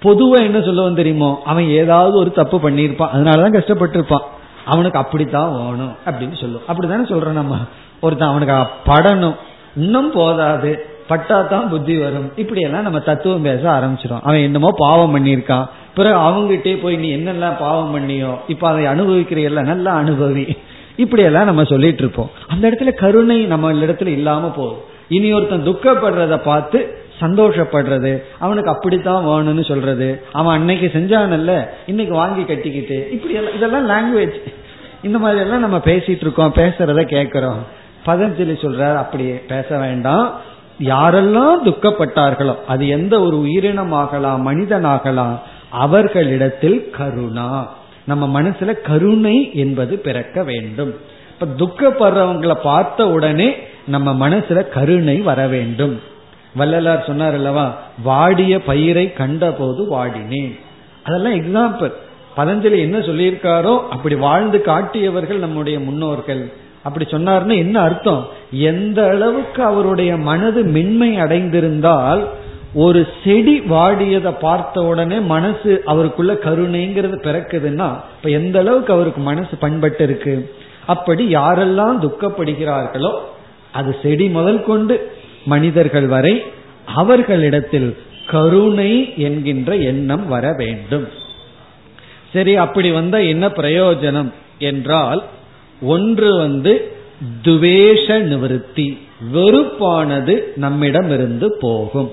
பொதுவா 0.03 0.37
என்ன 0.37 0.61
சொல்லுவோம் 0.61 0.95
தெரியுமோ 0.95 1.41
அவன் 1.45 1.67
ஏதாவது 1.67 2.17
ஒரு 2.17 2.31
தப்பு 2.31 2.69
பண்ணியிருப்பான் 2.69 3.09
அதனாலதான் 3.15 3.55
கஷ்டப்பட்டிருப்பான். 3.57 4.23
அவனுக்கு 4.65 4.99
அப்படித்தான் 4.99 5.55
வேணும் 5.55 5.95
அப்படின்னு 6.05 6.39
சொல்லுவோம் 6.39 6.67
அப்படித்தானே 6.67 7.07
சொல்றோம் 7.07 7.31
நம்ம. 7.31 7.57
ஒருத்தன் 8.01 8.27
அவனுக்கு 8.27 8.53
படணும். 8.85 9.35
இன்னும் 9.75 10.11
போதாது. 10.11 10.85
பட்டாதான் 11.09 11.69
புத்தி 11.69 11.97
வரும். 11.97 12.31
இப்படி 12.35 12.61
எல்லாம் 12.61 12.81
நம்ம 12.81 12.99
தத்துவம் 12.99 13.41
பேச 13.41 13.69
ஆரம்பிச்சிடும் 13.69 14.21
அவன் 14.23 14.39
என்னமோ 14.39 14.69
பாவம் 14.77 15.15
பண்ணியிருக்கான். 15.15 15.69
பிறகு 15.93 16.17
அவங்ககிட்டே 16.17 16.81
போய் 16.81 16.95
நீ 16.95 17.15
என்னெல்லாம் 17.15 17.59
பாவம் 17.59 17.95
பண்ணியோ 17.95 18.35
இப்ப 18.47 18.69
அதை 18.69 18.85
அனுபவிக்கிறீல்ல 18.85 19.61
நல்லா 19.61 19.95
அனுபவி. 19.95 20.57
இப்படி 20.95 21.23
எல்லாம் 21.23 21.45
நம்ம 21.45 21.63
சொல்லிட்டு 21.63 21.99
இருப்போம் 21.99 22.29
அந்த 22.47 22.69
இடத்துல 22.69 22.93
கருணை 22.93 23.45
நம்ம 23.45 23.73
இடத்துல 23.73 24.07
இல்லாம 24.07 24.49
போகும் 24.49 24.81
இனி 25.07 25.33
ஒருத்தன் 25.33 25.67
துக்கப்படுறத 25.67 26.37
பார்த்து 26.37 26.97
சந்தோஷப்படுறது 27.19 28.23
அவனுக்கு 28.39 28.69
அப்படித்தான் 28.69 29.25
வேணும்னு 29.25 29.65
சொல்றது 29.65 30.23
அவன் 30.31 30.55
அன்னைக்கு 30.55 30.91
செஞ்சானல்ல 30.93 31.67
இன்னைக்கு 31.85 32.13
வாங்கி 32.13 32.43
கட்டிக்கிட்டு 32.43 33.09
இப்படி 33.11 33.33
எல்லாம் 33.33 33.55
இதெல்லாம் 33.55 33.89
லாங்குவேஜ் 33.89 34.35
இந்த 35.03 35.17
மாதிரி 35.17 35.41
எல்லாம் 35.41 35.59
நம்ம 35.59 35.77
பேசிட்டு 35.77 36.21
இருக்கோம் 36.21 36.53
பேசுறத 36.55 37.03
கேட்கிறோம் 37.03 37.81
பதஞ்சலி 38.05 38.55
சொல்றார் 38.61 38.95
அப்படி 38.95 39.23
பேச 39.23 39.77
வேண்டாம். 39.77 40.39
யாரெல்லாம் 40.79 41.55
துக்கப்பட்டார்களோ 41.65 42.55
அது 42.67 42.87
எந்த 42.87 43.21
ஒரு 43.21 43.37
உயிரினமாகலாம் 43.37 44.41
மனிதனாகலாம் 44.47 45.39
அவர்களிடத்தில் 45.69 46.89
கருணா. 46.89 47.73
நம்ம 48.05 48.41
மனசுல 48.41 48.81
கருணை 48.81 49.51
என்பது 49.53 49.97
பிறக்க 49.97 50.43
வேண்டும். 50.43 50.93
இப்ப 51.33 51.45
துக்கப்படுறவங்களை 51.65 52.55
பார்த்த 52.63 53.07
உடனே 53.07 53.55
நம்ம 53.87 54.29
மனசுல 54.29 54.69
கருணை 54.69 55.17
வர 55.21 55.47
வேண்டும். 55.47 55.99
வள்ளலார் 56.55 57.05
சொன்னார் 57.05 57.33
அல்லவா 57.33 57.81
வாடிய 58.03 58.59
பயிரை 58.61 59.13
கண்டபோது 59.13 59.83
வாடினேன். 59.91 60.59
அதெல்லாம் 61.03 61.37
எக்ஸாம்பிள் 61.39 61.93
பதஞ்சலி 62.37 62.77
என்ன 62.79 62.97
சொல்லியிருக்காரோ 62.97 63.87
அப்படி 63.89 64.15
வாழ்ந்து 64.15 64.61
காட்டியவர்கள் 64.61 65.37
நம்முடைய 65.37 65.79
முன்னோர்கள். 65.79 66.51
அப்படி 66.83 67.05
சொன்னார்னு 67.05 67.57
என்ன 67.57 67.79
அர்த்தம்? 67.79 68.27
எந்த 68.51 69.07
அளவுக்கு 69.07 69.63
அவருடைய 69.63 70.17
மனது 70.17 70.63
மென்மை 70.63 71.17
அடைந்திருந்தால் 71.17 72.23
ஒரு 72.73 73.07
செடி 73.23 73.59
வாடியதை 73.59 74.33
பார்த்த 74.39 74.83
உடனே 74.83 75.19
மனசு 75.19 75.81
அவருக்குள்ள 75.85 76.33
கருணைங்கிறது 76.33 77.17
பிறக்குதுன்னா 77.23 77.95
இப்ப 78.17 78.29
எந்த 78.29 78.59
அளவுக்கு 78.59 78.93
அவருக்கு 78.93 79.21
மனசு 79.21 79.55
பண்பட்டு 79.55 80.03
இருக்கு? 80.03 80.51
அப்படி 80.85 81.35
யாரெல்லாம் 81.35 81.97
துக்கப்படுகிறார்களோ 82.01 83.13
அது 83.71 83.95
செடி 84.01 84.29
முதல் 84.29 84.63
கொண்டு 84.63 85.11
மனிதர்கள் 85.45 86.07
வரை 86.07 86.43
அவர்களிடத்தில் 86.85 87.97
கருணை 88.25 89.13
என்கின்ற 89.17 89.75
எண்ணம் 89.75 90.27
வர 90.27 90.53
வேண்டும். 90.57 91.07
சரி 92.33 92.55
அப்படி 92.55 92.91
வந்த 92.91 93.23
என்ன 93.23 93.47
பிரயோஜனம் 93.47 94.31
என்றால் 94.57 95.23
ஒன்று 95.81 96.37
வந்து 96.37 96.95
துவேஷ 97.43 98.19
நிவர்த்தி 98.19 98.97
வெறுப்பானது 99.33 100.43
நம்மிடம் 100.55 101.11
இருந்து 101.11 101.57
போகும். 101.59 102.11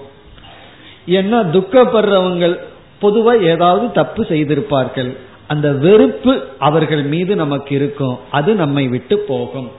ஏன்னா 1.11 1.39
துக்கப்படுறவங்க 1.51 2.57
பொதுவா 3.03 3.41
ஏதாவது 3.41 3.93
தப்பு 3.93 4.23
செய்திருப்பார்கள். 4.23 5.17
அந்த 5.47 5.73
வெறுப்பு 5.73 6.43
அவர்கள் 6.59 7.03
மீது 7.03 7.37
நமக்கு 7.37 7.75
இருக்கும். 7.75 8.19
அது 8.31 8.55
நம்மை 8.55 8.89
விட்டு 8.89 9.19
போகும். 9.19 9.71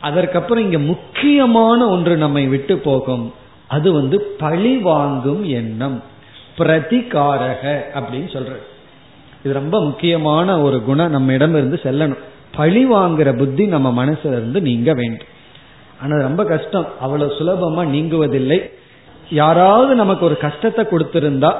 அதற்கப்புறம் 0.00 0.64
இங்க 0.64 0.78
முக்கியமான 0.78 1.88
ஒன்று 1.88 2.16
நம்மை 2.16 2.46
விட்டு 2.46 2.78
போகும். 2.78 3.32
அது 3.66 3.92
வந்து 3.92 4.20
பழி 4.20 4.76
வாங்கும் 4.76 5.44
எண்ணம். 5.44 6.02
பிரதிகாரக 6.58 7.80
அப்படின்னு 7.94 8.28
சொல்ற 8.28 8.56
இது 9.44 9.52
ரொம்ப 9.52 9.84
முக்கியமான 9.84 10.60
ஒரு 10.60 10.82
குணம் 10.82 11.10
நம்ம 11.10 11.32
இடம் 11.32 11.54
இருந்து 11.54 11.80
செல்லணும். 11.82 12.18
பழி 12.56 12.86
வாங்குற 12.86 13.36
புத்தி 13.36 13.66
நம்ம 13.66 14.04
மனசுல 14.04 14.32
இருந்து 14.32 14.60
நீங்க 14.60 14.94
வேண்டும். 14.94 15.26
ஆனா 16.02 16.16
ரொம்ப 16.16 16.44
கஷ்டம். 16.44 16.88
அவ்வளவு 17.00 17.32
சுலபமா 17.38 17.86
நீங்குவதில்லை. 17.86 18.78
யாராவது 19.30 19.94
நமக்கு 19.94 20.24
ஒரு 20.24 20.36
கஷ்டத்தை 20.36 20.84
கொடுத்திருந்தா 20.84 21.52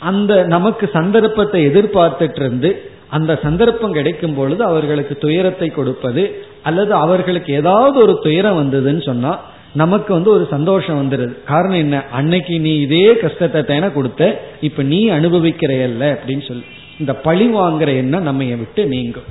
அந்த 0.00 0.44
நமக்கு 0.44 0.90
சந்தர்ப்பத்தை 0.92 1.66
எதிர்பார்த்துட்டு 1.66 2.40
இருந்து 2.40 2.90
அந்த 3.08 3.38
சந்தர்ப்பம் 3.42 3.92
கிடைக்கும் 3.92 4.34
பொழுது 4.34 4.64
அவர்களுக்கு 4.64 5.16
துயரத்தை 5.16 5.68
கொடுப்பது 5.70 6.40
அல்லது 6.62 6.94
அவர்களுக்கு 6.94 7.52
ஏதாவது 7.54 7.98
ஒரு 8.00 8.18
துயரம் 8.22 8.58
வந்ததுன்னு 8.62 9.02
சொன்னா 9.04 9.40
நமக்கு 9.72 10.12
வந்து 10.12 10.30
ஒரு 10.30 10.46
சந்தோஷம் 10.50 10.98
வந்துடுது 11.02 11.44
காரணம் 11.44 11.78
என்ன? 11.78 12.04
அன்னைக்கு 12.12 12.60
நீ 12.60 12.76
இதே 12.76 13.16
கஷ்டத்தை 13.16 13.62
தானே 13.62 13.92
கொடுத்த 13.92 14.40
இப்ப 14.60 14.82
நீ 14.82 15.10
அனுபவிக்கிறையல்ல 15.10 16.04
அப்படின்னு 16.14 16.46
சொல்லி. 16.46 16.64
இந்த 16.98 17.14
பழி 17.14 17.48
வாங்குற 17.48 17.96
எண்ணம் 17.96 18.22
நம்ம 18.22 18.44
விட்டு 18.44 18.86
நீங்கும். 18.86 19.28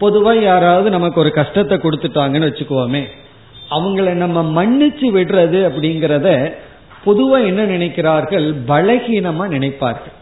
பொதுவா 0.00 0.40
யாராவது 0.40 0.90
நமக்கு 0.90 1.20
ஒரு 1.20 1.30
கஷ்டத்தை 1.30 1.78
கொடுத்துட்டாங்கன்னு 1.78 2.48
வச்சுக்குவோமே 2.50 3.02
அவங்கள 3.70 4.12
நம்ம 4.12 4.64
மன்னிச்சு 4.64 5.06
விடுறது 5.12 5.58
அப்படிங்கிறத 5.68 6.52
பொதுவா 7.06 7.44
என்ன 7.44 7.64
நினைக்கிறார்கள்? 7.64 8.54
பலகீனமா 8.68 9.44
நினைப்பார்கள். 9.48 10.18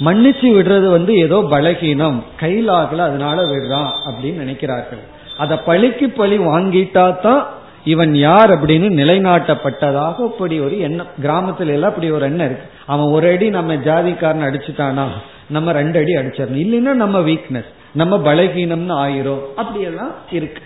மன்னிச்சு 0.00 0.48
விடுறது 0.56 0.90
வந்து 0.90 1.14
ஏதோ 1.14 1.36
பலகீனம். 1.50 2.22
கையிலாகல 2.40 2.96
அதனால 2.96 3.42
விடுறான் 3.42 3.90
அப்படின்னு 4.06 4.42
நினைக்கிறார்கள். 4.44 5.02
அதை 5.38 5.56
பழிக்கு 5.66 6.10
பழி 6.10 6.38
வாங்கிட்டா 6.38 7.20
தான் 7.20 7.46
இவன் 7.84 8.14
யார் 8.14 8.50
அப்படின்னு 8.50 8.88
நிலைநாட்டப்பட்டதாக 9.00 10.14
அப்படி 10.14 10.60
ஒரு 10.60 10.80
எண்ணம். 10.80 11.06
கிராமத்துல 11.22 11.66
எல்லாம் 11.66 11.90
அப்படி 11.90 12.10
ஒரு 12.10 12.24
எண்ணம் 12.24 12.46
இருக்கு. 12.46 12.66
அவன் 12.86 13.06
ஒரு 13.06 13.30
அடி 13.30 13.48
நம்ம 13.48 13.74
ஜாதிக்காரன் 13.74 14.46
அடிச்சுட்டானா? 14.48 15.04
நம்ம 15.46 15.72
ரெண்டு 15.72 15.98
அடி 15.98 16.14
அடிச்சிடணும். 16.14 16.66
இல்லைன்னா 16.66 16.92
நம்ம 16.94 17.20
வீக்னஸ் 17.20 17.70
நம்ம 17.92 18.16
பலகீனம்னு 18.16 18.94
ஆயிரும். 18.94 19.40
அப்படியெல்லாம் 19.56 20.14
இருக்கு. 20.30 20.62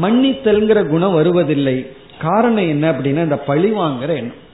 மன்னித்தல்ங்கிற 0.00 0.88
குணம் 0.88 1.14
வருவதில்லை. 1.14 1.86
காரணம் 2.20 2.68
என்ன 2.68 2.92
அப்படின்னா 2.92 3.22
இந்த 3.28 3.38
பழி 3.38 3.70
வாங்குற 3.72 4.08
எண்ணம். 4.08 4.46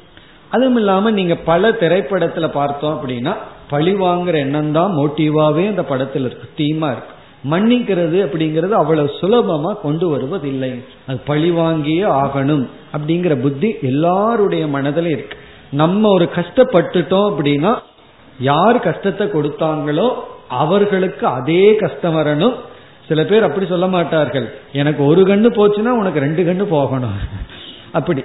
அதுவும் 0.50 0.76
இல்லாம 0.76 1.10
நீங்க 1.10 1.34
பல 1.34 1.70
திரைப்படத்துல 1.70 2.48
பார்த்தோம் 2.48 2.94
அப்படின்னா 2.96 3.32
பழி 3.68 3.94
வாங்குற 3.94 4.34
எண்ணம் 4.34 4.72
தான் 4.72 4.96
மோட்டிவாவே 4.96 5.64
அந்த 5.68 5.82
படத்துல 5.82 6.24
இருக்கு 6.24 6.48
தீமா 6.56 6.88
இருக்கு. 6.94 7.12
மன்னிக்கிறது 7.50 8.18
அப்படிங்கிறது 8.26 8.70
அவ்வளவு 8.70 9.10
சுலபமா 9.20 9.80
கொண்டு 9.80 10.08
வருவதில்லை. 10.08 10.70
அது 11.08 11.18
பழி 11.18 11.50
வாங்கியே 11.50 12.04
ஆகணும் 12.20 12.66
அப்படிங்கிற 12.96 13.40
புத்தி 13.40 13.76
எல்லாருடைய 13.82 14.66
மனதில 14.66 15.06
இருக்கு. 15.06 15.36
நம்ம 15.70 16.08
ஒரு 16.08 16.28
கஷ்டப்பட்டுட்டோம் 16.34 17.26
அப்படின்னா 17.30 17.72
யார் 18.40 18.78
கஷ்டத்தை 18.80 19.26
கொடுத்தாங்களோ 19.26 20.08
அவர்களுக்கு 20.48 21.26
அதே 21.26 21.76
கஷ்டம் 21.76 22.16
வரணும். 22.16 22.54
சில 23.08 23.24
பேர் 23.24 23.42
அப்படி 23.42 23.66
சொல்ல 23.66 23.86
மாட்டார்கள். 23.86 24.54
எனக்கு 24.72 25.04
ஒரு 25.06 25.22
கண்ணு 25.22 25.48
போச்சுன்னா 25.56 25.94
உனக்கு 26.02 26.20
ரெண்டு 26.20 26.42
கண்ணு 26.42 26.64
போகணும். 26.64 27.16
அப்படி. 27.92 28.24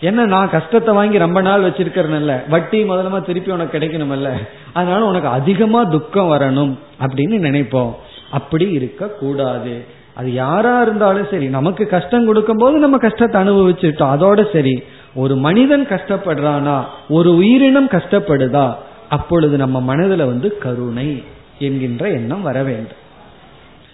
என்ன 0.00 0.24
நான் 0.24 0.50
கஷ்டத்தை 0.50 0.94
வாங்கி 0.94 1.18
ரொம்ப 1.18 1.40
நாள் 1.40 1.62
வச்சிருக்கிறேன்ல 1.62 2.34
வட்டி 2.48 2.78
முதலமா 2.82 3.18
திருப்பி 3.24 3.50
உனக்கு 3.50 3.78
கிடைக்கணும்ல 3.78 4.30
அதனால 4.72 5.04
உனக்கு 5.04 5.28
அதிகமா 5.28 5.84
துக்கம் 5.84 6.30
வரணும் 6.32 6.72
அப்படின்னு 7.00 7.36
நினைப்போம். 7.48 7.92
அப்படி 8.30 8.70
இருக்க 8.70 9.06
கூடாது 9.06 9.74
அது 10.14 10.32
யாரா 10.32 10.82
இருந்தாலும் 10.82 11.26
சரி 11.30 11.48
நமக்கு 11.48 11.86
கஷ்டம் 11.86 12.26
கொடுக்கும் 12.26 12.56
போது 12.56 12.78
நம்ம 12.78 12.96
கஷ்டத்தை 12.96 13.36
அனுபவிச்சுட்டோம். 13.42 14.12
அதோட 14.14 14.52
சரி. 14.52 14.82
ஒரு 15.14 15.36
மனிதன் 15.36 15.86
கஷ்டப்படுறானா 15.86 16.76
ஒரு 17.08 17.36
உயிரினம் 17.36 17.88
கஷ்டப்படுதா 17.88 18.66
அப்பொழுது 19.08 19.56
நம்ம 19.56 19.80
மனதில் 19.80 20.30
வந்து 20.32 20.58
கருணை 20.58 21.22
என்கின்ற 21.58 22.08
எண்ணம் 22.08 22.42
வர 22.42 22.62
வேண்டும். 22.62 22.99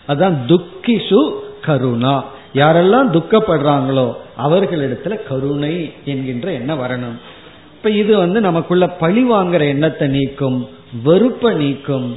அதான் 0.09 0.37
துக்கிஷு 0.47 1.21
கருணா. 1.63 2.25
யாரெல்லாம் 2.55 3.09
துக்கப்படுறாங்களோ 3.15 4.07
அவர்களிடத்துல 4.45 5.15
கருணை 5.29 5.93
என்கின்ற 6.05 6.53
எண்ணம் 6.53 6.81
வரணும். 6.81 7.19
இப்ப 7.77 7.91
இது 7.91 8.17
வந்து 8.17 8.41
நமக்குள்ள 8.41 8.89
பழி 8.89 9.31
வாங்குற 9.31 9.63
எண்ணத்தை 9.69 10.09
நீக்கும் 10.09 10.69
வெறுப்பை 11.03 11.55
நீக்கும். 11.55 12.09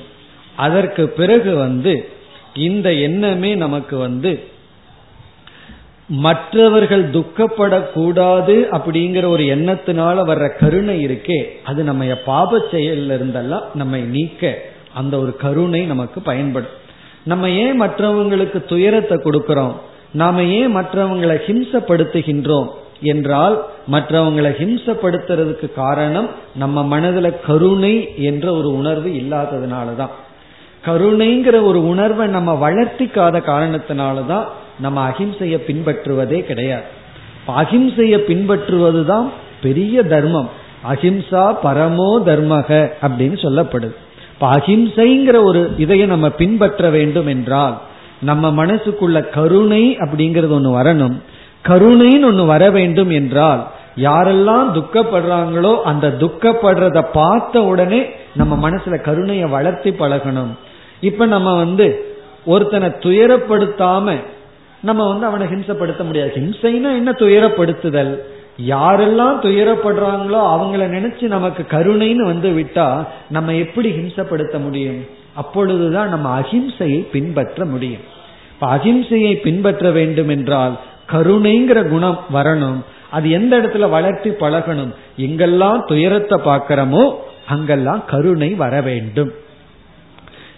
அதற்கு 0.55 1.09
பிறகு 1.09 1.55
வந்து 1.55 2.09
இந்த 2.53 2.93
எண்ணமே 2.93 3.55
நமக்கு 3.55 3.97
வந்து 3.97 4.31
மற்றவர்கள் 6.09 7.03
துக்கப்படக்கூடாது 7.09 8.55
அப்படிங்கிற 8.77 9.25
ஒரு 9.27 9.43
எண்ணத்தினால 9.43 10.23
வர்ற 10.29 10.45
கருணை 10.59 11.05
இருக்கே 11.05 11.39
அது 11.63 11.83
நம்ம 11.83 12.05
பாப 12.25 12.57
செயல்ல 12.71 13.17
இருந்தெல்லாம் 13.19 13.65
நம்மை 13.73 14.01
நீக்க 14.01 14.61
அந்த 14.93 15.19
ஒரு 15.19 15.35
கருணை 15.35 15.81
நமக்கு 15.85 16.21
பயன்படும். 16.21 16.77
நம்ம 17.29 17.49
ஏன் 17.49 17.81
மற்றவங்களுக்கு 17.81 18.65
துயரத்தை 18.65 19.17
கொடுக்கிறோம்? 19.17 19.73
நாம 20.11 20.43
ஏன் 20.43 20.75
மற்றவங்களை 20.77 21.35
ஹிம்சப்படுத்துகின்றோம்? 21.47 22.67
என்றால் 23.01 23.55
மற்றவங்களை 23.91 24.51
ஹிம்சப்படுத்துறதுக்கு 24.61 25.73
காரணம் 25.73 26.27
நம்ம 26.55 26.99
மனதுல 26.99 27.27
கருணை 27.45 27.95
என்ற 28.17 28.53
ஒரு 28.53 28.69
உணர்வு 28.77 29.09
இல்லாததுனாலதான். 29.09 30.13
கருணைங்கிற 30.85 31.63
ஒரு 31.63 31.87
உணர்வை 31.87 32.27
நம்ம 32.27 32.69
வளர்த்திக்காத 32.69 33.37
காரணத்தினாலதான் 33.51 34.45
நம்ம 34.79 35.09
அகிம்சைய 35.09 35.57
பின்பற்றுவதே 35.67 36.39
கிடையாது. 36.43 36.87
அகிம்சைய 37.47 38.15
பின்பற்றுவதுதான் 38.29 39.29
பெரிய 39.61 40.03
தர்மம். 40.03 40.49
அஹிம்சா 40.89 41.55
பரமோ 41.63 42.09
தர்மக 42.25 42.91
அப்படின்னு 43.01 43.37
சொல்லப்படுது. 43.45 43.95
இப்ப 44.41 44.57
அஹிம்சைங்கிற 44.57 45.43
ஒரு 45.43 45.71
இதைய 45.77 46.05
நம்ம 46.05 46.29
பின்பற்ற 46.29 46.89
வேண்டும் 46.89 47.27
என்றால் 47.27 47.81
நம்ம 48.21 48.65
மனசுக்குள்ள 48.65 49.29
கருணை 49.29 49.97
அப்படிங்கறது 49.97 50.53
ஒண்ணு 50.57 50.69
வரணும். 50.79 51.15
கருணைன்னு 51.67 52.27
ஒண்ணு 52.29 52.45
வர 52.45 52.69
வேண்டும் 52.69 53.09
என்றால் 53.09 53.67
யாரெல்லாம் 53.97 54.69
துக்கப்படுறாங்களோ 54.73 55.81
அந்த 55.81 56.07
துக்கப்படுறத 56.07 57.05
பார்த்த 57.13 57.63
உடனே 57.63 58.05
நம்ம 58.35 58.69
மனசுல 58.69 59.01
கருணையை 59.01 59.49
வளர்த்தி 59.49 59.89
பழகணும். 59.89 60.57
இப்ப 61.01 61.25
நம்ம 61.25 61.55
வந்து 61.55 62.15
ஒருத்தனை 62.45 62.89
துயரப்படுத்தாம 62.89 64.15
நம்ம 64.81 65.07
வந்து 65.07 65.25
அவனை 65.25 65.47
ஹிம்சப்படுத்த 65.47 66.03
முடியாது. 66.03 66.31
ஹிம்சைனா 66.35 66.91
என்ன? 66.95 67.11
துயரப்படுத்துதல். 67.11 68.17
யாரெல்லாம் 68.65 69.35
துயரப்படுறாங்களோ 69.41 70.39
அவங்கள 70.55 70.83
நினைச்சு 70.87 71.21
நமக்கு 71.21 71.65
கருணைன்னு 71.69 72.23
வந்து 72.25 72.49
விட்டா 72.49 73.07
நம்ம 73.29 73.53
எப்படி 73.53 73.89
ஹிம்சப்படுத்த 73.89 74.59
முடியும்? 74.59 75.05
அப்பொழுதுதான் 75.35 76.09
நம்ம 76.09 76.39
அஹிம்சையை 76.39 76.99
பின்பற்ற 77.11 77.65
முடியும். 77.65 78.01
இப்ப 78.53 78.77
அஹிம்சையை 78.77 79.35
பின்பற்ற 79.35 79.91
வேண்டும் 79.91 80.29
என்றால் 80.29 80.79
கருணைங்கிற 81.11 81.89
குணம் 81.89 82.19
வரணும். 82.33 82.79
அது 83.11 83.29
எந்த 83.29 83.59
இடத்துல 83.59 83.89
வளர்த்தி 83.89 84.29
பழகணும்? 84.29 84.91
எங்கெல்லாம் 85.17 85.85
துயரத்தை 85.85 86.37
பார்க்கிறோமோ 86.37 87.15
அங்கெல்லாம் 87.47 88.05
கருணை 88.05 88.53
வர 88.53 88.81
வேண்டும். 88.81 89.31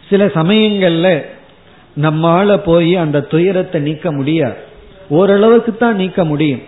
சில 0.10 0.26
சமயங்கள்ல 0.26 1.24
நம்மால 2.02 2.58
போய் 2.58 2.96
அந்த 2.96 3.22
துயரத்தை 3.22 3.82
நீக்க 3.82 4.12
முடியாது. 4.12 4.56
ஓரளவுக்கு 5.10 5.78
தான் 5.78 5.96
நீக்க 5.96 6.26
முடியும். 6.26 6.62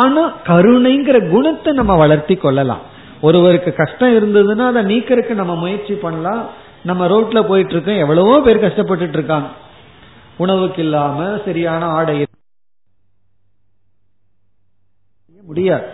ஆனா 0.00 0.22
கருணைங்கிற 0.46 1.18
குணத்தை 1.30 1.72
நம்ம 1.72 1.92
வளர்த்தி 1.96 2.34
கொள்ளலாம். 2.36 2.82
ஒருவருக்கு 3.20 3.70
கஷ்டம் 3.74 4.14
இருந்ததுன்னா 4.16 4.66
அதை 4.66 4.82
நீக்கிறதுக்கு 4.90 5.34
நம்ம 5.40 5.54
முயற்சி 5.54 5.94
பண்ணலாம். 5.94 6.42
நம்ம 6.84 7.06
ரோட்ல 7.06 7.40
போயிட்டு 7.48 7.72
இருக்கோம் 7.72 8.02
எவ்வளவோ 8.04 8.34
பேர் 8.40 8.64
கஷ்டப்பட்டுட்டு 8.64 9.18
இருக்காங்க. 9.18 9.48
உணவுக்கு 10.36 10.82
இல்லாம 10.82 11.26
சரியான 11.44 11.84
ஆடை 11.98 12.14
முடியாது. 15.42 15.86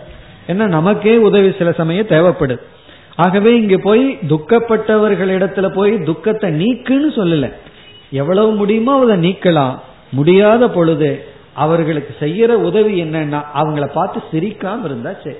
ஏன்னா 0.47 0.65
நமக்கே 0.67 1.13
உதவி 1.27 1.49
சில 1.57 1.71
சமயம் 1.71 2.11
தேவைப்படுது. 2.13 2.57
ஆகவே 3.15 3.51
இங்க 3.61 3.77
போய் 3.77 4.03
துக்கப்பட்டவர்கள் 4.31 5.31
இடத்துல 5.37 5.67
போய் 5.75 5.93
துக்கத்தை 6.03 6.49
நீக்குன்னு 6.61 7.09
சொல்லல. 7.19 7.47
எவ்வளவு 8.11 8.51
முடியுமோ 8.51 8.93
அதை 9.03 9.15
நீக்கலாம். 9.25 9.75
முடியாத 10.11 10.69
பொழுது 10.69 11.09
அவர்களுக்கு 11.53 12.15
செய்யற 12.19 12.51
உதவி 12.51 13.03
என்னன்னா 13.03 13.41
அவங்கள 13.55 13.93
பார்த்து 13.93 14.19
சிரிக்காம 14.31 14.83
இருந்தா 14.83 15.11
சரி. 15.23 15.37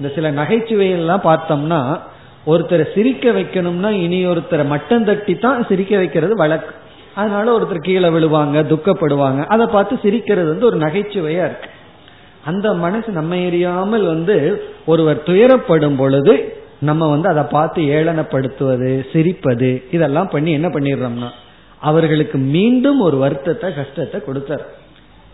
இந்த 0.00 0.14
சில 0.14 0.30
நகைச்சுவையெல்லாம் 0.30 1.22
பார்த்தோம்னா 1.24 2.00
ஒருத்தரை 2.46 2.94
சிரிக்க 2.94 3.30
வைக்கணும்னா 3.30 3.90
இனி 3.90 4.26
ஒருத்தரை 4.26 4.66
மட்டம் 4.66 5.04
தட்டி 5.04 5.34
தான் 5.38 5.64
சிரிக்க 5.68 5.96
வைக்கிறது 5.96 6.34
வழக்கு. 6.34 6.74
அதனால 7.14 7.58
ஒருத்தர் 7.58 7.86
கீழே 7.88 8.08
விழுவாங்க 8.08 8.62
துக்கப்படுவாங்க. 8.62 9.46
அதை 9.46 9.66
பார்த்து 9.66 9.98
சிரிக்கிறது 10.02 10.48
வந்து 10.48 10.66
ஒரு 10.66 10.78
நகைச்சுவையா 10.78 11.44
இருக்கு. 11.44 11.68
அந்த 12.44 12.74
மனசு 12.74 13.12
நம்ம 13.12 13.36
எரியாமல் 13.36 14.04
வந்து 14.06 14.64
ஒருவர் 14.86 15.22
துயரப்படும் 15.22 15.96
பொழுது 15.96 16.62
நம்ம 16.80 17.08
வந்து 17.08 17.28
அதை 17.28 17.42
பார்த்து 17.42 17.82
ஏளனப்படுத்துவது 17.82 19.06
சிரிப்பது 19.12 19.82
இதெல்லாம் 19.90 20.28
பண்ணி 20.28 20.52
என்ன 20.52 20.68
பண்ணிடுறோம்னா 20.68 21.30
அவர்களுக்கு 21.78 22.38
மீண்டும் 22.38 23.00
ஒரு 23.00 23.16
வருத்தத்தை 23.16 23.74
கஷ்டத்தை 23.74 24.20
கொடுத்துறோம். 24.20 24.72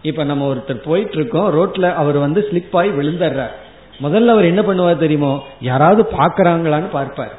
இப்ப 0.03 0.25
நம்ம 0.25 0.55
ஒருத்தர் 0.55 0.85
போயிட்டு 0.85 1.17
இருக்கோம் 1.17 1.49
ரோட்ல 1.57 1.95
அவர் 1.95 2.17
வந்து 2.17 2.49
ஸ்லிப் 2.53 2.77
ஆகி 2.77 2.89
விழுந்துடுறார். 2.89 3.55
முதல்ல 4.03 4.27
அவர் 4.27 4.45
என்ன 4.45 4.63
பண்ணுவார் 4.63 4.97
தெரியுமோ 4.97 5.43
யாராவது 5.61 6.09
பாக்குறாங்களான்னு 6.19 6.89
பார்ப்பார். 6.93 7.39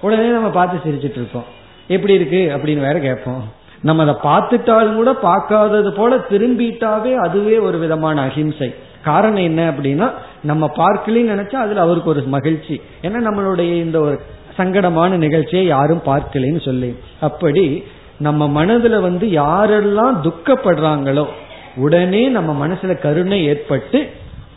உடனே 0.00 0.26
நம்ம 0.26 0.48
பார்த்து 0.48 0.90
சிரிச்சிட்டு 0.90 1.18
இருக்கோம் 1.18 1.44
எப்படி 1.88 2.12
இருக்கு? 2.12 2.52
அப்படின்னு 2.56 2.80
வேற 2.80 2.98
கேட்போம். 2.98 3.52
நம்ம 3.82 4.02
அதை 4.02 4.14
பார்த்துட்டாலும் 4.22 4.94
கூட 4.94 5.12
பார்க்காதது 5.12 5.92
போல 5.92 6.16
திரும்பிட்டாவே 6.16 7.14
அதுவே 7.14 7.58
ஒரு 7.58 7.78
விதமான 7.78 8.22
அஹிம்சை 8.22 8.74
காரணம் 9.04 9.42
என்ன 9.42 9.70
அப்படின்னா 9.70 10.12
நம்ம 10.42 10.70
பார்க்கலன்னு 10.76 11.34
நினைச்சா 11.34 11.54
அதுல 11.54 11.80
அவருக்கு 11.80 12.10
ஒரு 12.10 12.22
மகிழ்ச்சி. 12.22 12.80
ஏன்னா 13.02 13.16
நம்மளுடைய 13.28 13.74
இந்த 13.76 14.00
ஒரு 14.00 14.20
சங்கடமான 14.58 15.08
நிகழ்ச்சியை 15.08 15.66
யாரும் 15.66 16.02
பார்க்கலன்னு 16.06 16.64
சொல்லி. 16.64 16.96
அப்படி 17.20 17.84
நம்ம 18.18 18.64
மனதுல 18.64 19.00
வந்து 19.00 19.26
யாரெல்லாம் 19.26 20.16
துக்கப்படுறாங்களோ 20.22 21.26
உடனே 21.76 22.28
நம்ம 22.28 22.66
மனசுல 22.66 22.98
கருணை 22.98 23.44
ஏற்பட்டு 23.44 24.10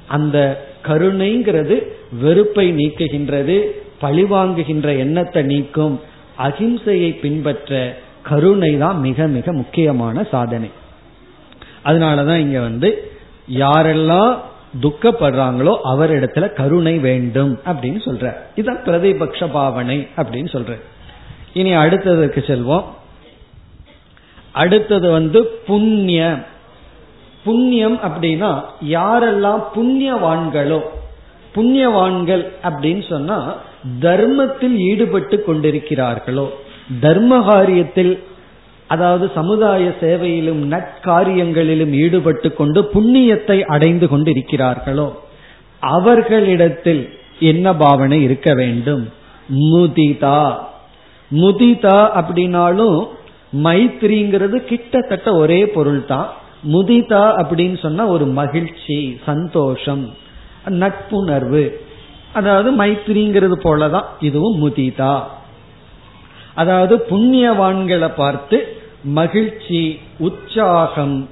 அந்த 0.08 0.66
கருணைங்கிறது 0.88 1.88
வெறுப்பை 2.20 2.74
நீக்குகின்றது 2.74 3.64
பழிவாங்குகின்ற 4.02 4.98
எண்ணத்தை 4.98 5.44
நீக்கும் 5.44 6.02
அகிம்சையை 6.40 7.20
பின்பற்ற 7.20 7.98
கருணை 8.22 8.78
தான் 8.78 9.00
மிக 9.00 9.28
மிக 9.28 9.54
முக்கியமான 9.54 10.24
சாதனை. 10.24 10.72
அதனாலதான் 11.86 12.38
இங்க 12.38 12.60
வந்து 12.60 13.12
யாரெல்லாம் 13.54 14.38
துக்கப்படுறாங்களோ 14.82 15.78
அவரிடத்துல 15.84 16.54
கருணை 16.54 17.00
வேண்டும் 17.00 17.60
அப்படின்னு 17.66 18.00
சொல்ற. 18.06 18.36
இதான் 18.56 18.84
பிரதிபக்ஷ 18.86 19.52
பாவனை 19.52 20.08
அப்படின்னு 20.18 20.46
சொல்ற. 20.46 20.80
இனி 21.54 21.76
அடுத்ததுக்கு 21.76 22.40
செல்வோம். 22.40 22.84
அடுத்தது 24.52 25.12
வந்து 25.12 25.44
புண்ணியம். 25.44 26.44
புண்ணியம் 27.46 27.98
அப்படின்னா 28.08 28.52
யாரெல்லாம் 28.90 29.64
புண்ணியவான்களோ 29.74 30.82
புண்ணியவான்கள் 31.56 32.44
அப்படின்னு 32.64 33.04
சொன்னா 33.08 33.38
தர்மத்தில் 34.02 34.78
ஈடுபட்டு 34.90 35.38
கொண்டிருக்கிறார்களோ 35.48 36.46
தர்ம 37.02 37.34
காரியத்தில் 37.50 38.14
அதாவது 38.90 39.26
சமுதாய 39.36 39.84
சேவையிலும் 40.02 40.62
நற்காரியங்களிலும் 40.72 41.94
ஈடுபட்டு 42.00 42.54
கொண்டு 42.54 42.80
புண்ணியத்தை 42.94 43.58
அடைந்து 43.68 44.08
கொண்டிருக்கிறார்களோ 44.08 45.08
அவர்களிடத்தில் 45.82 47.04
என்ன 47.42 47.74
பாவனை 47.74 48.22
இருக்க 48.22 48.50
வேண்டும்? 48.54 49.04
முதிதா. 49.70 50.40
முதிதா 51.32 51.98
அப்படின்னாலும் 52.20 52.98
மைத்ரிங்கிறது 53.66 54.58
கிட்டத்தட்ட 54.64 55.34
ஒரே 55.34 55.62
பொருள் 55.76 56.06
தான் 56.06 56.30
முதிதா 56.72 57.24
அப்படின்னு 57.42 57.82
சொன்னா 57.82 58.06
ஒரு 58.06 58.26
மகிழ்ச்சி 58.26 59.20
சந்தோஷம் 59.26 60.14
நட்புணர்வு. 60.66 61.82
அதாவது 62.34 62.70
மைத்திரிங்கிறது 62.78 63.56
போலதான் 63.64 64.04
இதுவும் 64.20 64.60
முதிதா. 64.64 65.22
அதாவது 66.54 67.06
புண்ணியவான்களை 67.10 68.12
பார்த்து 68.16 68.78
மகிழ்ச்சி 69.04 70.00
உற்சாகம் 70.18 71.30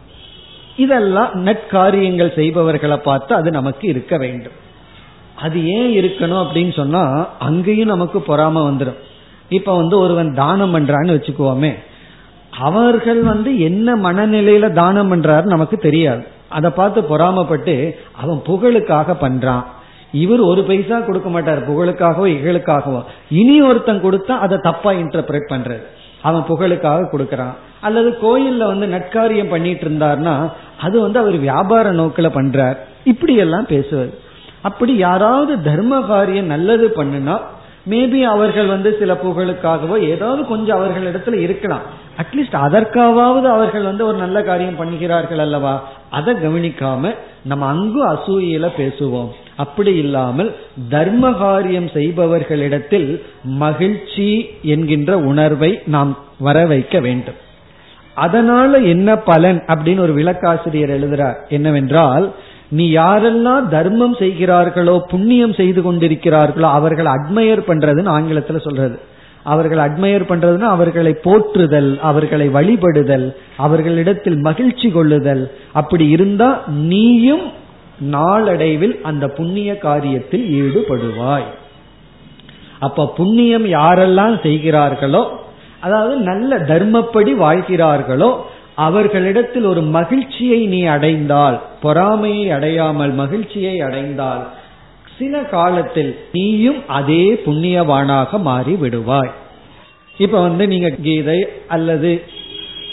இதெல்லாம் 0.77 1.45
நட்காரியங்கள் 1.45 2.35
செய்பவர்களை 2.35 2.97
பார்த்து 2.97 3.35
அது 3.35 3.51
நமக்கு 3.51 3.87
இருக்க 3.87 4.17
வேண்டும். 4.17 4.57
அது 5.35 5.67
ஏன் 5.67 6.03
இருக்கணும் 6.03 6.43
அப்படின்னு 6.43 6.75
சொன்னா 6.75 7.27
அங்கேயும் 7.39 7.87
நமக்கு 7.87 8.19
பொறாம 8.19 8.57
வந்துடும் 8.69 8.99
இப்ப 9.49 9.75
வந்து 9.75 9.99
ஒருவன் 9.99 10.33
தானம் 10.33 10.75
பண்றான்னு 10.75 11.15
வச்சுக்குவோமே. 11.17 11.75
அவர்கள் 12.59 13.21
வந்து 13.21 13.59
என்ன 13.59 13.95
மனநிலையில 13.95 14.71
தானம் 14.71 15.11
பண்றாரு 15.11 15.43
நமக்கு 15.43 15.77
தெரியாது. 15.77 16.23
அதை 16.49 16.69
பார்த்து 16.69 17.01
பொறாமப்பட்டு 17.01 17.91
அவன் 18.11 18.41
புகழுக்காக 18.47 19.15
பண்றான். 19.21 19.63
இவர் 20.11 20.39
ஒரு 20.39 20.63
பைசா 20.63 20.99
கொடுக்க 20.99 21.29
மாட்டார் 21.29 21.69
புகழுக்காகவோ 21.69 22.25
இகழுக்காகவோ. 22.27 23.03
இனி 23.29 23.61
ஒருத்தன் 23.61 24.03
கொடுத்தா 24.03 24.31
அதை 24.31 24.57
தப்பா 24.61 24.91
இன்டர்பிரேட் 24.91 25.51
பண்றது. 25.51 25.81
அவன் 26.21 26.45
புகழுக்காக 26.49 27.09
கொடுக்கறான். 27.11 27.55
அல்லது 27.81 28.09
கோயில்ல 28.09 28.57
வந்து 28.57 28.87
நட்காரியம் 28.87 29.49
பண்ணிட்டு 29.49 29.89
இருந்தார்னா 29.89 30.51
அது 30.81 31.01
வந்து 31.01 31.19
அவர் 31.19 31.37
வியாபார 31.37 31.93
நோக்கில 31.93 32.29
பண்றார். 32.35 32.77
இப்படி 33.03 33.35
எல்லாம் 33.35 33.65
பேசுவது. 33.65 34.19
அப்படி 34.61 34.95
யாராவது 34.95 35.61
தர்ம 35.61 36.01
காரியம் 36.01 36.45
நல்லது 36.45 36.93
பண்ணுனா 36.97 37.39
மேபி 37.89 38.23
அவர்கள் 38.23 38.65
வந்து 38.65 38.97
சில 38.99 39.13
புகழுக்காகவோ 39.13 40.09
ஏதாவது 40.09 40.45
கொஞ்சம் 40.45 40.79
அவர்களிடத்துல 40.79 41.33
இருக்கலாம். 41.33 41.81
அட்லீஸ்ட் 42.17 42.55
அதற்காவது 42.55 43.49
அவர்கள் 43.49 43.81
வந்து 43.81 44.05
ஒரு 44.05 44.17
நல்ல 44.17 44.43
காரியம் 44.43 44.79
பண்ணுகிறார்கள் 44.79 45.37
அல்லவா? 45.37 45.87
அதை 46.09 46.33
கவனிக்காம 46.33 47.15
நம்ம 47.43 47.65
அங்கு 47.65 48.07
அசூயில 48.07 48.69
பேசுவோம். 48.77 49.27
அப்படி 49.55 49.95
இல்லாமல் 49.95 50.55
தர்ம 50.89 51.31
காரியம் 51.31 51.85
செய்பவர்களிடத்தில் 51.85 53.21
மகிழ்ச்சி 53.43 54.49
என்கின்ற 54.61 55.17
உணர்வை 55.17 55.79
நாம் 55.85 56.17
வர 56.39 56.65
வைக்க 56.65 56.99
வேண்டும். 56.99 57.35
அதனால 58.13 58.77
என்ன 58.77 59.15
பலன் 59.15 59.63
அப்படின்னு 59.67 59.99
ஒரு 59.99 60.13
விளக்காசிரியர் 60.13 60.93
எழுதுறார். 60.97 61.35
என்னவென்றால் 61.49 62.31
நீ 62.71 62.95
யாரெல்லாம் 62.95 63.67
தர்மம் 63.67 64.15
செய்கிறார்களோ 64.15 65.05
புண்ணியம் 65.07 65.53
செய்து 65.53 65.81
கொண்டிருக்கிறார்களோ 65.81 66.67
அவர்களை 66.71 67.11
அட்மையர் 67.11 67.67
பண்றதுன்னு 67.67 68.11
ஆங்கிலத்துல 68.17 68.59
சொல்றது. 68.61 68.99
அவர்கள் 69.43 69.77
அட்மையர் 69.77 70.29
பண்றதுன்னா 70.29 70.67
அவர்களை 70.75 71.13
போற்றுதல் 71.13 71.99
அவர்களை 72.01 72.47
வழிபடுதல் 72.49 73.27
அவர்களிடத்தில் 73.57 74.37
மகிழ்ச்சி 74.37 74.89
கொள்ளுதல். 74.91 75.51
அப்படி 75.71 76.07
இருந்தா 76.09 76.49
நீயும் 76.67 77.45
நாளடைவில் 77.99 78.95
அந்த 79.03 79.27
புண்ணிய 79.27 79.71
காரியத்தில் 79.81 80.45
ஈடுபடுவாய். 80.61 81.49
அப்ப 82.79 83.07
புண்ணியம் 83.17 83.65
யாரெல்லாம் 83.65 84.35
செய்கிறார்களோ 84.41 85.23
அதாவது 85.79 86.15
நல்ல 86.15 86.57
தர்மப்படி 86.71 87.31
வாழ்கிறார்களோ 87.35 88.31
அவர்களிடத்தில் 88.75 89.63
ஒரு 89.63 89.81
மகிழ்ச்சியை 89.81 90.65
நீ 90.65 90.83
அடைந்தால் 90.83 91.61
பொறாமையை 91.81 92.51
அடையாமல் 92.51 93.11
மகிழ்ச்சியை 93.11 93.81
அடைந்தால் 93.81 94.47
சில 95.17 95.39
காலத்தில் 95.39 96.17
நீயும் 96.31 96.87
அதே 96.87 97.41
புண்ணியவானாக 97.45 98.39
மாறி 98.39 98.73
விடுவாய் 98.73 99.31
இப்ப 100.17 100.41
வந்து 100.41 100.67
நீங்க 100.67 100.89
கீதை 100.89 101.45
அல்லது 101.67 102.21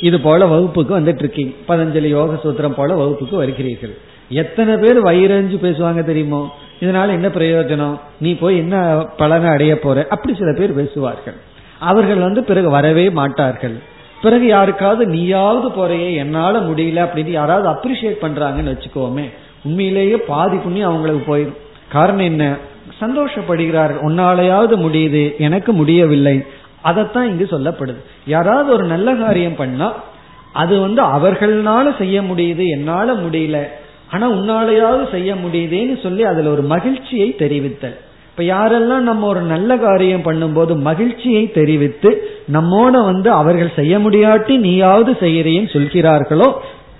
இது 0.00 0.20
போல 0.20 0.46
வகுப்புக்கு 0.46 1.00
வந்துட்டு 1.00 1.18
இருக்கீங்க 1.18 1.52
பதஞ்சலி 1.68 2.08
யோக 2.08 2.34
சூத்திரம் 2.44 2.74
போல 2.74 2.94
வகுப்புக்கு 2.94 3.44
வருகிறீர்கள். 3.44 3.98
எத்தனை 4.28 4.76
பேர் 4.76 5.04
வயிறஞ்சு 5.04 5.56
பேசுவாங்க 5.62 6.04
தெரியுமோ? 6.04 6.54
இதனால 6.80 7.08
என்ன 7.08 7.28
பிரயோஜனம்? 7.28 8.00
நீ 8.20 8.34
போய் 8.34 8.56
என்ன 8.56 9.06
பலனை 9.16 9.50
அடைய 9.50 9.78
போற? 9.78 10.06
அப்படி 10.10 10.38
சில 10.38 10.52
பேர் 10.52 10.74
பேசுவார்கள். 10.74 11.34
அவர்கள் 11.78 12.16
வந்து 12.16 12.44
பிறகு 12.44 12.70
வரவே 12.70 13.10
மாட்டார்கள். 13.10 13.82
பிறகு 14.22 14.46
யாருக்காவது 14.46 15.06
நீயாவது 15.06 15.68
போறையே 15.68 16.14
என்னால 16.14 16.60
முடியல 16.60 17.06
அப்படின்னு 17.06 17.30
யாராவது 17.30 17.68
அப்ரிசியேட் 17.68 18.22
பண்றாங்கன்னு 18.22 18.74
வச்சுக்கோமே 18.74 19.30
உண்மையிலேயே 19.64 20.16
பாதி 20.16 20.56
புண்ணியம் 20.56 20.88
அவங்களுக்கு 20.88 21.36
போயிடும் 21.36 21.56
காரணம் 21.92 22.24
என்ன? 22.24 22.56
சந்தோஷப்படுகிறார்கள் 23.00 24.02
உன்னாலையாவது 24.02 24.76
முடியுது 24.76 25.36
எனக்கு 25.36 25.72
முடியவில்லை. 25.72 26.44
அதைத்தான் 26.82 27.28
இங்கு 27.28 27.48
சொல்லப்படுது. 27.50 28.00
யாராவது 28.26 28.72
ஒரு 28.72 28.84
நல்ல 28.84 29.14
காரியம் 29.14 29.56
பண்ணா 29.56 29.94
அது 30.52 30.80
வந்து 30.80 31.02
அவர்களால 31.02 31.98
செய்ய 31.98 32.22
முடியுது 32.22 32.68
என்னால 32.68 33.12
முடியல. 33.12 33.62
ஆனா 34.10 34.30
உன்னாலையாவது 34.30 35.10
செய்ய 35.10 35.34
முடியுதேன்னு 35.34 36.02
சொல்லி 36.02 36.22
அதுல 36.22 36.50
ஒரு 36.50 36.62
மகிழ்ச்சியை 36.62 37.34
தெரிவித்தல். 37.38 37.96
இப்ப 38.38 38.56
யாரெல்லாம் 38.56 39.06
நம்ம 39.06 39.26
ஒரு 39.26 39.40
நல்ல 39.40 39.76
காரியம் 39.76 40.24
பண்ணும்போது 40.24 40.76
மகிழ்ச்சியை 40.80 41.50
தெரிவித்து 41.52 42.10
நம்மோட 42.52 43.04
வந்து 43.04 43.30
அவர்கள் 43.30 43.70
செய்ய 43.76 43.98
முடியாட்டி 43.98 44.56
நீயாவது 44.56 45.12
செய்யறேன்னு 45.12 45.70
சொல்கிறார்களோ 45.72 46.46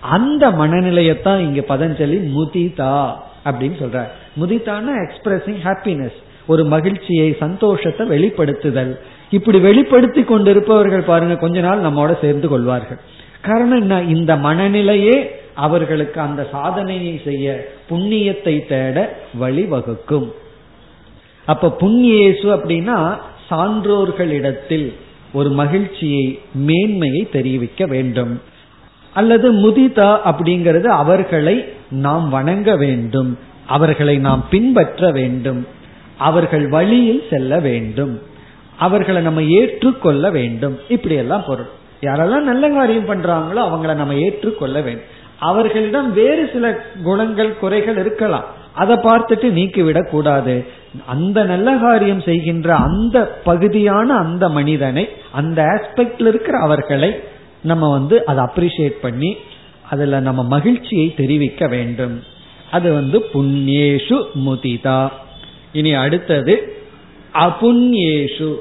அந்த 0.01 0.51
மனநிலையத்தான் 0.51 1.39
இங்க 1.39 1.61
பதஞ்சலி 1.69 2.19
முதிதா 2.37 2.97
அப்படின்னு 3.45 3.77
சொல்ற 3.83 4.03
முதிதான 4.41 4.97
எக்ஸ்பிரசிங் 5.05 5.61
ஹாப்பினஸ் 5.65 6.19
ஒரு 6.47 6.65
மகிழ்ச்சியை 6.65 7.37
சந்தோஷத்தை 7.39 8.09
வெளிப்படுத்துதல். 8.09 8.93
இப்படி 9.31 9.59
வெளிப்படுத்தி 9.59 10.23
கொண்டிருப்பவர்கள் 10.23 11.01
பாருங்க 11.01 11.37
கொஞ்ச 11.37 11.61
நாள் 11.61 11.81
நம்மோட 11.81 12.21
சேர்ந்து 12.21 12.49
கொள்வார்கள். 12.49 13.01
காரணம் 13.43 13.81
என்ன? 13.81 14.03
இந்த 14.03 14.37
மனநிலையே 14.37 15.17
அவர்களுக்கு 15.55 16.21
அந்த 16.21 16.49
சாதனையை 16.53 17.21
செய்ய 17.25 17.69
புண்ணியத்தை 17.91 18.67
தேட 18.67 19.17
வழிவகுக்கும். 19.41 20.29
அப்ப 21.49 21.71
புண்ணியேசு 21.71 22.47
அப்படின்னா 22.57 22.99
சான்றோர்களிடத்தில் 23.51 24.89
ஒரு 25.33 25.51
மகிழ்ச்சியை 25.51 26.25
மேன்மையை 26.53 27.23
தெரிவிக்க 27.33 27.87
வேண்டும். 27.87 28.33
அல்லது 29.15 29.47
முதிதா 29.53 30.11
அப்படிங்கிறது 30.25 30.89
அவர்களை 31.03 31.57
நாம் 31.91 32.29
வணங்க 32.29 32.77
வேண்டும். 32.77 33.31
அவர்களை 33.67 34.17
நாம் 34.19 34.45
பின்பற்ற 34.51 35.11
வேண்டும். 35.11 35.67
அவர்கள் 36.19 36.69
வழியில் 36.69 37.23
செல்ல 37.31 37.59
வேண்டும். 37.59 38.15
அவர்களை 38.79 39.23
நம்ம 39.23 39.43
ஏற்றுக்கொள்ள 39.43 40.31
வேண்டும். 40.31 40.79
இப்படி 40.89 41.15
எல்லாம் 41.15 41.45
பொருள். 41.47 41.71
யாரெல்லாம் 42.01 42.49
நல்ல 42.51 42.65
காரியம் 42.69 43.09
பண்றாங்களோ 43.09 43.63
அவங்கள 43.71 43.95
நம்ம 43.95 44.15
ஏற்றுக்கொள்ள 44.15 44.81
வேண்டும். 44.81 45.17
அவர்களிடம் 45.39 46.13
வேறு 46.13 46.51
சில 46.53 46.67
குணங்கள் 47.03 47.59
குறைகள் 47.59 47.99
இருக்கலாம். 47.99 48.49
அதை 48.79 48.97
பார்த்துட்டு 48.97 49.49
நீக்கிவிடக் 49.59 50.11
கூடாது. 50.11 50.55
அந்த 51.07 51.45
நல்ல 51.45 51.77
காரியம் 51.77 52.21
செய்கின்ற 52.21 52.75
அந்த 52.75 53.41
பகுதியான 53.45 54.17
அந்த 54.17 54.49
மனிதனை 54.49 55.09
அந்த 55.33 55.63
ஆஸ்பெக்ட்ல 55.63 56.27
இருக்கிற 56.27 56.59
அவர்களை 56.59 57.15
நம்ம 57.61 57.91
வந்து 57.91 58.25
அதை 58.25 58.45
அப்ரிசியேட் 58.45 59.03
பண்ணி 59.03 59.37
அதுல 59.91 60.21
நம்ம 60.21 60.43
மகிழ்ச்சியை 60.43 61.15
தெரிவிக்க 61.15 61.67
வேண்டும். 61.67 62.23
அது 62.71 62.93
வந்து 62.93 63.19
புண்ணியேஷு 63.33 64.23
முதிதா. 64.47 65.09
இனி 65.73 65.93
அடுத்தது 65.95 66.77
அபுண்யேஷு 67.35 68.55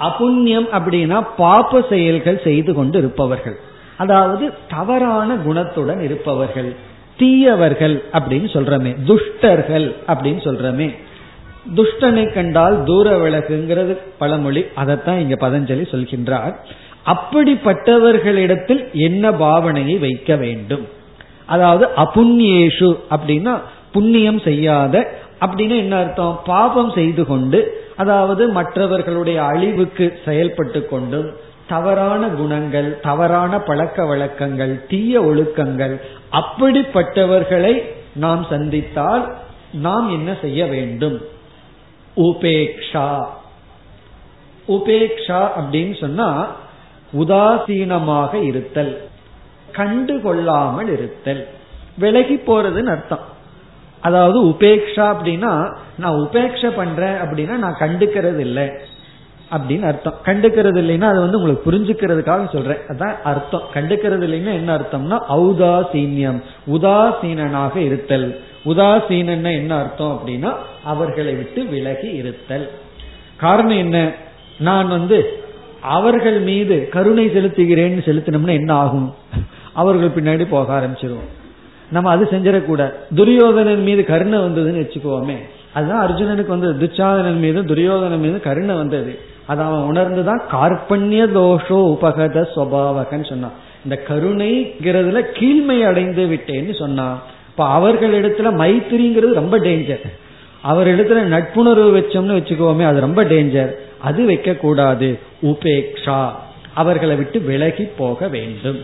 அபுண்ணியம் 0.00 0.68
அப்படின்னா 0.72 1.26
பாப்ப 1.38 1.88
செயல்கள் 1.88 2.40
செய்து 2.44 2.74
கொண்டு 2.74 2.98
இருப்பவர்கள். 2.98 3.56
அதாவது 3.96 4.52
தவறான 4.68 5.34
குணத்துடன் 5.34 6.00
இருப்பவர்கள். 6.00 6.76
தீயவர்கள் 7.16 7.96
அப்படின்னு 8.12 8.48
சொல்றமே 8.56 8.92
துஷ்டர்கள் 9.06 9.86
அப்படின்னு 10.06 10.40
சொல்றமே. 10.48 10.88
துஷ்டனை 11.76 12.24
கண்டால் 12.32 12.76
தூர 12.84 13.06
விளக்குங்கிறது 13.18 13.94
பழமொழி 14.18 14.62
அதைத்தான் 14.74 15.18
இங்க 15.18 15.36
பதஞ்சலி 15.46 15.84
சொல்கின்றார். 15.92 16.54
அப்படிப்பட்டவர்களிடத்தில் 17.06 18.82
என்ன 18.92 19.30
பாவனையை 19.30 19.96
வைக்க 19.98 20.36
வேண்டும்? 20.36 20.84
அதாவது 21.46 21.86
அபுண்ணியேஷு 21.96 22.90
அப்படின்னா 23.10 23.54
புண்ணியம் 23.92 24.40
செய்யாத 24.40 24.94
அப்படின்னு 25.40 25.76
என்ன 25.76 25.96
அர்த்தம்? 25.96 26.38
பாபம் 26.46 26.90
செய்து 26.90 27.26
கொண்டு 27.26 27.58
அதாவது 27.96 28.48
மற்றவர்களுடைய 28.48 29.38
அழிவுக்கு 29.42 30.06
செயல்பட்டு 30.24 30.80
கொண்டும் 30.86 31.28
தவறான 31.68 32.26
குணங்கள் 32.28 32.88
தவறான 33.00 33.58
பழக்க 33.58 34.04
வழக்கங்கள் 34.04 34.86
தீய 34.88 35.22
ஒழுக்கங்கள் 35.22 35.94
அப்படிப்பட்டவர்களை 36.38 37.74
நாம் 38.14 38.46
சந்தித்தால் 38.50 39.24
நாம் 39.72 40.08
என்ன 40.10 40.36
செய்ய 40.40 40.66
வேண்டும்? 40.66 41.18
உபேக்ஷா. 42.16 43.08
உபேக்ஷா 44.68 45.40
அப்படின்னு 45.58 46.00
சொன்னா 46.00 46.28
உதாசீனமாக 47.18 48.34
இருத்தல் 48.42 49.08
கண்டுகொள்ளாமல் 49.72 50.92
இருத்தல். 50.92 51.48
விலகி 51.98 52.34
போறதுன்னு 52.34 52.92
அர்த்தம். 52.96 53.24
அதாவது 54.00 54.38
உபேக்ஷா 54.44 55.04
அப்படின்னா 55.14 55.52
நான் 55.98 56.18
உபேக்ஷ 56.18 56.70
பண்றேன் 56.76 57.14
அப்படின்னா 57.14 57.54
நான் 57.56 57.80
கண்டுக்கிறது 57.80 58.38
இல்லை 58.38 58.66
அப்படின்னு 59.50 59.82
அர்த்தம். 59.82 60.14
கண்டுக்கிறது 60.24 60.78
இல்லைன்னா 60.78 61.04
அது 61.04 61.20
வந்து 61.20 61.40
உங்களுக்கு 61.40 61.72
புரிஞ்சுக்கிறதுக்காக 61.72 62.52
சொல்றேன். 62.52 62.76
அதான் 62.88 63.22
அர்த்தம். 63.22 63.62
கண்டுக்கிறது 63.74 64.26
இல்லைன்னா 64.26 64.52
என்ன 64.52 64.76
அர்த்தம்னா 64.76 65.18
ஔதாசீன்யம். 65.28 66.42
உதாசீனனாக 66.72 67.76
இருத்தல். 67.76 68.40
உதாசீனன்னா 68.64 69.52
என்ன 69.52 69.78
அர்த்தம் 69.78 70.22
அப்படின்னா 70.22 70.54
அவர்களை 70.84 71.34
விட்டு 71.34 71.64
விலகி 71.64 72.08
இருத்தல். 72.08 72.70
காரணம் 73.36 73.76
என்ன? 73.76 74.10
நான் 74.58 74.88
வந்து 74.88 75.44
அவர்கள் 75.80 76.40
மீது 76.40 76.88
கருணை 76.88 77.28
செலுத்துகிறேன்னு 77.28 78.00
செலுத்தினோம்னா 78.04 78.50
என்ன 78.50 78.74
ஆகும்? 78.74 79.14
அவர்கள் 79.72 80.08
பின்னாடி 80.08 80.46
போக 80.50 80.80
ஆரம்பிச்சிருவோம். 80.80 81.28
நம்ம 81.90 82.10
அது 82.10 82.24
செஞ்சிடக்கூடாது. 82.24 82.92
துரியோதனன் 83.14 83.82
மீது 83.82 84.04
கருணை 84.04 84.38
வந்ததுன்னு 84.38 84.86
வச்சுக்கோமே. 84.86 85.36
அதுதான் 85.72 86.08
அர்ஜுனனுக்கு 86.08 86.46
வந்து 86.46 86.72
துச்சாதனன் 86.72 87.38
மீது 87.38 87.64
துரியோதனன் 87.64 88.20
மீது 88.20 88.40
கருணை 88.40 88.74
வந்தது. 88.74 89.34
அதை 89.46 89.64
அவன் 89.66 89.88
உணர்ந்துதான் 89.90 90.42
கார்பண்ய 90.52 91.26
தோஷோ 91.38 91.78
உபகத 91.94 92.46
சுவாவகன்னு 92.56 93.28
சொன்னான். 93.28 93.56
இந்த 93.84 94.02
கருணைங்கிறதுல 94.08 95.20
கீழ்மை 95.32 95.84
அடைந்து 95.84 96.26
விட்டேன்னு 96.26 96.74
சொன்னான். 96.78 97.22
இப்ப 97.50 97.66
அவர்களிடத்துல 97.78 98.50
மைத்திரிங்கிறது 98.62 99.32
ரொம்ப 99.32 99.58
டேஞ்சர் 99.58 100.06
அவரிடத்துல 100.64 101.20
நட்புணர்வு 101.34 101.90
வச்சோம்னு 101.98 102.38
வச்சுக்கோமே 102.38 102.84
அது 102.86 103.00
ரொம்ப 103.00 103.24
டேஞ்சர் 103.24 103.72
அது 103.98 104.24
வைக்க 104.24 104.54
கூடாது 104.54 105.18
உபேக்ஷா. 105.42 106.20
அவர்களை 106.74 107.16
விட்டு 107.16 107.40
விலகி 107.40 107.84
போக 107.98 108.28
வேண்டும். 108.28 108.78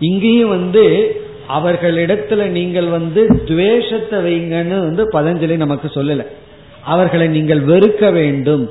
இங்கேயும் 0.00 0.48
வந்து 0.48 0.84
அவர்களிடத்துல 1.48 2.46
நீங்கள் 2.46 2.86
வந்து 2.86 3.42
துவேஷத்தை 3.46 4.18
வைங்கன்னு 4.18 4.78
வந்து 4.78 5.04
பதஞ்சலி 5.12 5.56
நமக்கு 5.56 5.88
சொல்லல. 5.94 6.26
அவர்களை 6.84 7.28
நீங்கள் 7.28 7.62
வெறுக்க 7.62 8.12
வேண்டும். 8.12 8.64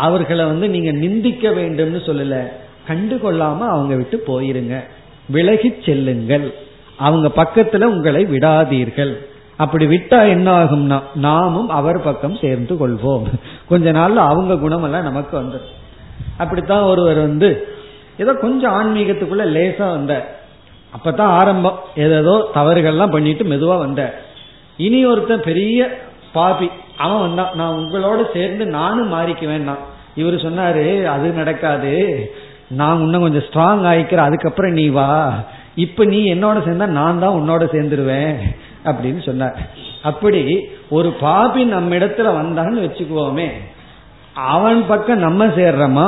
அவர்களை 0.00 0.44
வந்து 0.44 0.68
நீங்க 0.68 0.90
நிந்திக்க 0.92 1.48
வேண்டும்னு 1.50 2.00
சொல்லல. 2.08 2.34
கண்டுகொள்ளாம 2.88 3.58
அவங்க 3.58 3.94
விட்டு 3.94 4.22
போயிருங்க. 4.26 4.74
விலகி 5.28 5.74
செல்லுங்கள். 5.84 6.54
அவங்க 6.96 7.28
பக்கத்துல 7.36 7.84
உங்களை 7.84 8.24
விடாதீர்கள். 8.24 9.12
அப்படி 9.56 9.86
விட்டா 9.86 10.28
என்ன 10.28 10.64
ஆகும்னா 10.64 11.02
நாமும் 11.14 11.68
அவர் 11.68 12.02
பக்கம் 12.02 12.36
சேர்ந்து 12.36 12.74
கொள்வோம். 12.74 13.22
கொஞ்ச 13.68 13.92
நாள்ல 13.92 14.22
அவங்க 14.30 14.54
குணமெல்லாம் 14.54 15.08
நமக்கு 15.08 15.40
வந்துடும் 15.40 15.70
அப்படித்தான் 16.36 16.82
ஒருவர் 16.82 17.18
வந்து 17.18 17.48
ஏதோ 18.18 18.32
கொஞ்சம் 18.32 18.74
ஆன்மீகத்துக்குள்ள 18.74 19.44
லேசா 19.56 19.90
வந்த 19.90 20.38
அப்பதான் 20.96 21.32
ஆரம்பம். 21.40 21.78
ஏதோ 21.96 22.50
தவறுகள்லாம் 22.54 23.10
பண்ணிட்டு 23.10 23.44
மெதுவா 23.44 23.78
வந்த 23.78 24.20
இனி 24.76 25.06
ஒருத்தன் 25.06 25.40
பெரிய 25.40 25.98
பாபி 26.32 26.70
அவன் 27.00 27.20
வந்தான். 27.20 27.54
நான் 27.54 27.76
உங்களோட 27.76 28.20
சேர்ந்து 28.32 28.66
நானும் 28.66 29.12
மாறிக்குவேன் 29.12 29.74
இவர் 30.14 30.34
சொன்னாரு 30.34 31.04
அது 31.04 31.30
நடக்காது. 31.30 31.94
நான் 32.68 33.00
இன்னும் 33.00 33.20
கொஞ்சம் 33.20 33.46
ஸ்ட்ராங் 33.50 33.86
ஆயிக்கிறேன் 33.86 34.28
அதுக்கப்புறம் 34.28 34.72
நீ 34.72 34.86
வா. 34.88 35.38
இப்ப 35.74 36.04
நீ 36.04 36.34
என்னோட 36.34 36.58
சேர்ந்தா 36.66 36.86
நான் 36.86 37.18
தான் 37.18 37.36
உன்னோட 37.38 37.62
சேர்ந்துருவேன் 37.72 38.36
அப்படின்னு 38.84 39.22
சொன்னார். 39.22 39.56
அப்படி 40.02 40.42
ஒரு 40.90 41.10
பாபி 41.12 41.64
நம்ம 41.64 41.94
இடத்துல 41.94 42.28
வந்தான்னு 42.38 42.84
வச்சுக்குவோமே. 42.86 43.48
அவன் 44.34 44.84
பக்கம் 44.88 45.18
நம்ம 45.18 45.46
சேர்றோமா? 45.46 46.06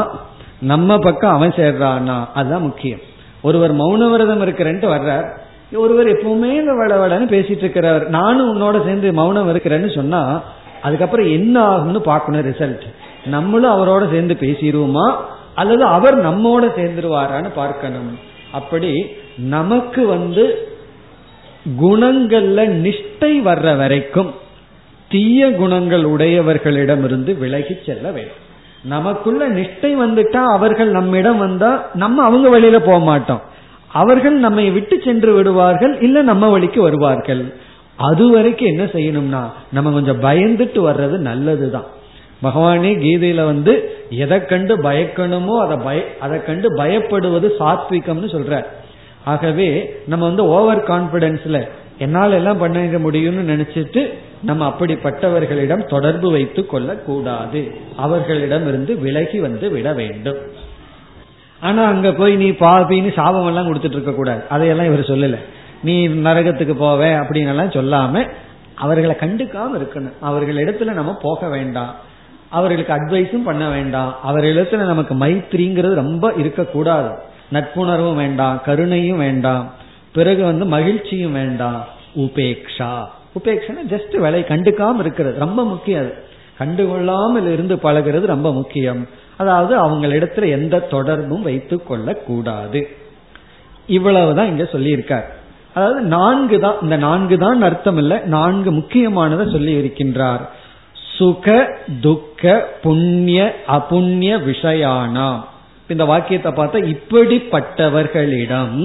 நம்ம 0.61 0.99
பக்கம் 0.99 1.35
அவன் 1.35 1.51
சேர்றானா? 1.51 2.19
அதுதான் 2.35 2.63
முக்கியம். 2.63 2.99
ஒருவர் 3.43 3.75
மௌன 3.77 4.11
விரதம் 4.11 4.43
இருக்கிறேன்ட்டு 4.47 4.91
வர்றார். 4.95 5.29
ஒருவர் 5.77 6.07
எப்பவுமே 6.07 6.51
இந்த 6.53 6.73
வளவளன்னு 6.73 7.31
பேசிட்டு 7.33 7.63
இருக்கிறவர் 7.65 8.09
நானும் 8.09 8.49
உன்னோட 8.53 8.85
சேர்ந்து 8.85 9.13
மௌனம் 9.13 9.57
இருக்கிறேன்னு 9.57 9.95
சொன்னா 9.95 10.43
அதுக்கப்புறம் 10.83 11.27
என்ன 11.27 11.77
ஆகும்னு 11.77 11.99
பார்க்கணும் 11.99 12.47
ரிசல்ட் 12.51 12.87
நம்மளும் 13.25 13.75
அவரோட 13.77 14.11
சேர்ந்து 14.11 14.37
பேசிடுவோமா? 14.41 15.15
அல்லது 15.55 15.85
அவர் 15.85 16.17
நம்மோட 16.27 16.65
சேர்ந்துருவாரான்னு 16.77 17.51
பார்க்கணும். 17.55 18.19
அப்படி 18.53 19.07
நமக்கு 19.37 20.07
வந்து 20.07 20.69
குணங்கள்ல 21.81 22.61
நிஷ்டை 22.85 23.33
வர்ற 23.49 23.77
வரைக்கும் 23.77 24.31
தீய 25.09 25.53
குணங்கள் 25.53 26.03
உடையவர்களிடமிருந்து 26.03 27.39
விலகி 27.39 27.75
செல்ல 27.87 28.11
வேண்டும். 28.11 28.41
நமக்குள்ள 28.85 29.49
நிஷ்டை 29.49 29.91
வந்துட்டா 30.05 30.43
அவர்கள் 30.55 30.91
நம்மிடம் 30.91 31.39
வந்தா 31.39 31.91
நம்ம 31.95 32.25
அவங்க 32.25 32.49
வழியில 32.49 32.81
போக 32.81 32.99
மாட்டோம். 32.99 33.43
அவர்கள் 33.93 34.37
நம்மை 34.37 34.71
விட்டு 34.71 35.01
சென்று 35.05 35.35
விடுவார்கள் 35.35 36.01
இல்ல 36.01 36.23
நம்ம 36.23 36.49
வழிக்கு 36.49 36.83
வருவார்கள். 36.83 37.55
அது 38.09 38.25
வரைக்கும் 38.31 38.73
என்ன 38.73 38.85
செய்யணும்னா 38.95 39.43
நம்ம 39.73 39.91
கொஞ்சம் 39.91 40.23
பயந்துட்டு 40.23 40.81
வர்றது 40.89 41.17
நல்லதுதான். 41.31 41.89
பகவானே 42.43 42.93
கீதையில 43.05 43.45
வந்து 43.45 43.73
எதை 44.23 44.39
கண்டு 44.45 44.75
பயக்கணுமோ 44.83 45.57
அதை 45.65 45.77
பய 45.85 46.01
அதை 46.21 46.39
கண்டு 46.45 46.69
பயப்படுவது 46.77 47.49
சாத்விகம்னு 47.61 48.31
சொல்ற 48.37 48.65
ஆகவே 49.25 49.69
நம்ம 50.07 50.25
வந்து 50.27 50.45
ஓவர் 50.47 50.89
கான்பிடன்ஸ்ல 50.91 51.59
என்னால் 51.99 52.33
எல்லாம் 52.33 52.59
பண்ண 52.59 52.79
முடியும்னு 53.05 53.43
நினைச்சிட்டு 53.53 54.03
நம்ம 54.43 54.69
அப்படிப்பட்டவர்களிடம் 54.69 55.83
தொடர்பு 55.89 56.29
வைத்துக் 56.31 56.71
கொள்ள 56.71 56.93
கூடாது 57.09 57.61
அவர்களிடம் 57.97 58.67
இருந்து 58.69 58.93
விலகி 58.99 59.39
வந்து 59.39 59.67
விட 59.71 59.89
வேண்டும். 59.93 60.41
ஆனா 61.61 61.83
அங்க 61.85 62.09
போய் 62.13 62.35
நீ 62.37 62.49
பாபின்னு 62.63 63.13
சாபம் 63.13 63.47
எல்லாம் 63.47 63.69
கொடுத்துட்டு 63.69 63.99
இருக்க 63.99 64.13
கூடாது. 64.13 64.43
அதையெல்லாம் 64.49 64.87
இவர் 64.87 65.11
சொல்லல. 65.13 65.39
நீ 65.83 66.09
நரகத்துக்கு 66.09 66.75
போவ 66.75 67.01
அப்படின்னு 67.01 67.71
எல்லாம் 67.71 67.71
சொல்லாம 67.71 68.29
அவர்களை 68.75 69.17
கண்டுக்காம 69.21 69.71
இருக்கணும். 69.79 70.13
அவர்கள் 70.21 70.55
இடத்துல 70.55 70.93
நம்ம 70.93 71.19
போக 71.23 71.49
வேண்டாம். 71.49 71.95
அவர்களுக்கு 72.49 72.93
அட்வைஸும் 72.93 73.45
பண்ண 73.45 73.69
வேண்டாம். 73.69 74.17
அவர்களிடத்துல 74.27 74.77
நமக்கு 74.77 75.15
மைத்திரிங்கிறது 75.15 75.95
ரொம்ப 75.95 76.33
இருக்கக்கூடாது. 76.37 77.19
நட்புணர்வும் 77.53 78.15
வேண்டாம் 78.15 78.63
கருணையும் 78.67 79.17
வேண்டாம். 79.17 79.73
பிறகு 80.13 80.45
வந்து 80.45 80.65
மகிழ்ச்சியும் 80.65 81.33
வேண்டாம். 81.33 81.85
உபேக்ஷா. 82.17 83.05
உபேக்ஷா 83.43 83.75
ஜஸ்ட் 83.89 84.17
வேலை 84.17 84.43
கண்டுக்காம 84.43 84.99
இருக்கிறது. 84.99 85.39
ரொம்ப 85.39 85.65
முக்கியம் 85.65 86.01
அது. 86.01 86.31
கண்டுகொள்ளாமல் 86.59 87.53
இருந்து 87.53 87.75
பழகிறது 87.75 88.27
ரொம்ப 88.27 88.53
முக்கியம். 88.53 89.09
அதாவது 89.37 89.79
அவங்களிடத்துல 89.79 90.49
எந்த 90.49 90.79
தொடர்பும் 90.79 91.43
வைத்துக் 91.43 91.87
கொள்ள 91.87 92.15
கூடாது 92.15 92.89
இவ்வளவுதான் 93.87 94.47
இங்க 94.47 94.63
சொல்லியிருக்கார். 94.63 95.25
அதாவது 95.75 96.01
நான்கு 96.09 96.61
தான் 96.61 96.79
இந்த 96.83 96.97
நான்கு 96.97 97.39
தான் 97.39 97.63
அர்த்தம் 97.63 97.97
இல்லை 97.97 98.17
நான்கு 98.27 98.71
முக்கியமானதை 98.71 99.53
சொல்லி 99.53 99.73
இருக்கின்றார். 99.73 100.43
சுக 101.17 101.47
துக்க 102.01 102.43
புண்ணிய 102.83 103.41
அபுண்ணிய 103.69 104.33
விஷயானாம் 104.47 105.41
இந்த 105.89 106.05
வாக்கியத்தை 106.05 106.51
பார்த்தா 106.53 106.79
இப்படிப்பட்டவர்களிடம் 106.87 108.77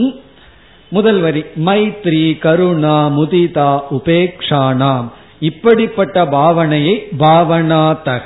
முதல் 0.91 1.19
வரி 1.19 1.41
மைத்ரி 1.65 2.38
கருணா 2.39 2.97
முதிதா 3.17 3.71
உபேக்ஷானாம் 3.89 5.07
இப்படிப்பட்ட 5.41 6.25
பாவனையை 6.25 6.93
பாவனா 7.19 7.81
தக 8.03 8.25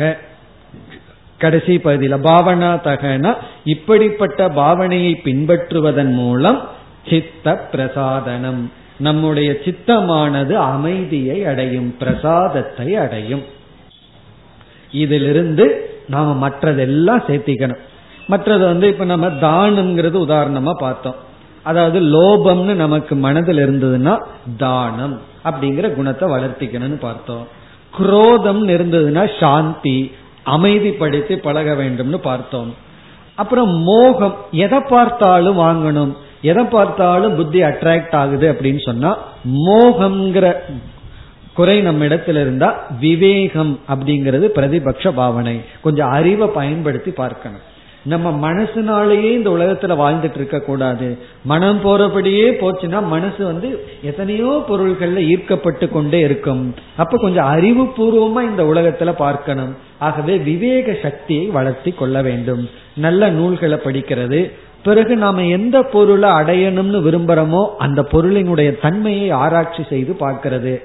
கடைசி 1.39 1.75
பகுதியில் 1.77 2.23
பாவனா 2.23 2.71
தகனா 2.83 3.31
இப்படிப்பட்ட 3.65 4.49
பாவனையை 4.51 5.13
பின்பற்றுவதன் 5.23 6.13
மூலம் 6.13 6.59
சித்த 7.07 7.69
பிரசாதனம் 7.71 8.71
நம்முடைய 8.97 9.51
சித்தமானது 9.51 10.53
அமைதியை 10.53 11.45
அடையும் 11.45 11.97
பிரசாதத்தை 11.97 12.95
அடையும். 12.95 13.43
இதிலிருந்து 14.91 15.89
நாம 16.07 16.49
மற்றதெல்லாம் 16.49 17.23
சேர்த்திக்கணும். 17.27 17.77
மற்றது 18.27 18.65
வந்து 18.65 18.87
இப்ப 18.87 19.05
நம்ம 19.05 19.27
தானம்ங்கிறது 19.27 20.17
உதாரணமா 20.27 20.71
பார்த்தோம். 20.73 21.15
அதாவது 21.63 21.99
லோபம்னு 21.99 22.73
நமக்கு 22.73 23.15
மனதில் 23.15 23.57
இருந்ததுன்னா 23.57 24.23
தானம் 24.57 25.21
அப்படிங்கிற 25.43 25.93
குணத்தை 25.93 26.29
வளர்த்திக்கணும்னு 26.29 26.99
பார்த்தோம். 26.99 27.47
குரோதம் 27.91 28.67
இருந்ததுன்னா 28.67 29.39
சாந்தி 29.39 30.11
அமைதிப்படுத்தி 30.45 31.35
பழக 31.35 31.73
வேண்டும்னு 31.73 32.17
பார்த்தோம். 32.17 32.75
அப்புறம் 33.35 33.69
மோகம் 33.69 34.35
எதை 34.51 34.79
பார்த்தாலும் 34.79 35.59
வாங்கணும். 35.59 36.15
எதை 36.41 36.63
பார்த்தாலும் 36.63 37.35
புத்தி 37.35 37.61
அட்ராக்ட் 37.61 38.15
ஆகுது 38.15 38.51
அப்படின்னு 38.51 38.81
சொன்னா 38.85 39.17
மோகம்ங்கிற 39.67 40.55
குறை 41.53 41.81
நம்ம 41.81 42.05
இடத்துல 42.05 42.29
இருந்தா 42.29 42.87
விவேகம் 42.99 43.79
அப்படிங்கிறது 43.89 44.47
பிரதிபக்ஷ 44.55 45.11
பாவனை. 45.11 45.61
கொஞ்சம் 45.81 46.09
அறிவை 46.09 46.47
பயன்படுத்தி 46.47 47.11
பார்க்கணும். 47.11 47.69
நம்ம 48.03 48.51
மனசுனாலேயே 48.51 49.31
இந்த 49.31 49.49
உலகத்துல 49.49 49.95
வாழ்ந்துட்டு 50.03 50.35
இருக்க 50.35 50.59
கூடாது. 50.59 51.17
மனம் 51.43 51.81
போறபடியே 51.83 52.45
போச்சுன்னா 52.61 53.05
மனசு 53.05 53.45
வந்து 53.45 53.85
எத்தனையோ 54.01 54.63
பொருள்கள்ல 54.69 55.15
ஈர்க்கப்பட்டு 55.15 55.89
கொண்டே 55.89 56.19
இருக்கும். 56.19 56.75
அப்ப 56.95 57.17
கொஞ்சம் 57.17 57.45
அறிவுபூர்வமா 57.45 58.41
இந்த 58.41 58.63
உலகத்துல 58.63 59.11
பார்க்கணும். 59.11 59.75
ஆகவே 59.99 60.37
விவேக 60.37 60.97
சக்தியை 61.01 61.45
வளர்த்தி 61.45 61.91
கொள்ள 61.91 62.21
வேண்டும். 62.21 62.69
நல்ல 62.95 63.29
நூல்களை 63.29 63.77
படிக்கிறது 63.83 64.51
பிறகு 64.83 65.15
நாம 65.15 65.45
எந்த 65.45 65.83
பொருளை 65.83 66.29
அடையணும்னு 66.29 66.99
விரும்புறோமோ 67.07 67.67
அந்த 67.77 68.01
பொருளினுடைய 68.11 68.81
தன்மையை 68.81 69.29
ஆராய்ச்சி 69.29 69.83
செய்து 69.89 70.15
பார்க்கிறது. 70.19 70.79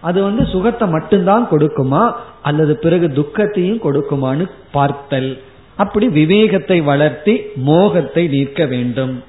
அது 0.00 0.22
வந்து 0.22 0.46
சுகத்தை 0.46 0.88
மட்டும்தான் 0.88 1.48
கொடுக்குமா? 1.50 2.12
அல்லது 2.42 2.78
பிறகு 2.78 3.12
துக்கத்தையும் 3.12 3.80
கொடுக்குமான்னு 3.84 4.50
பார்த்தல். 4.72 5.40
அப்படி 5.76 6.08
விவேகத்தை 6.08 6.80
வளர்த்தி 6.80 7.40
மோகத்தை 7.54 8.28
நீக்க 8.28 8.66
வேண்டும். 8.66 9.22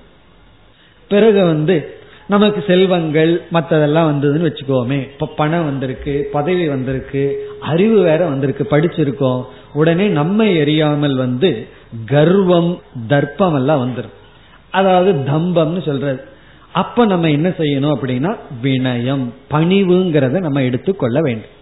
பிறகு 1.07 1.45
வந்து 1.45 1.93
நமக்கு 2.27 2.63
செல்வங்கள் 2.67 3.41
மற்றதெல்லாம் 3.53 4.09
வந்ததுன்னு 4.11 4.49
வச்சுக்கோமே. 4.49 4.99
இப்ப 5.11 5.25
பணம் 5.25 5.65
வந்திருக்கு 5.65 6.29
பதவி 6.31 6.67
வந்திருக்கு 6.67 7.49
அறிவு 7.61 8.01
வேற 8.01 8.25
வந்திருக்கு 8.25 8.67
படிச்சிருக்கோம். 8.71 9.43
உடனே 9.73 10.07
நம்மை 10.07 10.57
எரியாமல் 10.57 11.15
வந்து 11.15 11.67
கர்வம் 12.05 12.81
தர்ப்பம் 13.07 13.55
எல்லாம் 13.55 13.81
வந்துடும் 13.85 14.17
அதாவது 14.69 15.11
தம்பம்னு 15.11 15.85
சொல்றது. 15.85 16.23
அப்ப 16.71 17.05
நம்ம 17.05 17.29
என்ன 17.29 17.49
செய்யணும் 17.49 17.93
அப்படின்னா 17.95 18.35
வினயம் 18.63 19.25
பணிவுங்கிறத 19.51 20.39
நம்ம 20.39 20.63
எடுத்துக்கொள்ள 20.63 21.21
வேண்டும். 21.21 21.53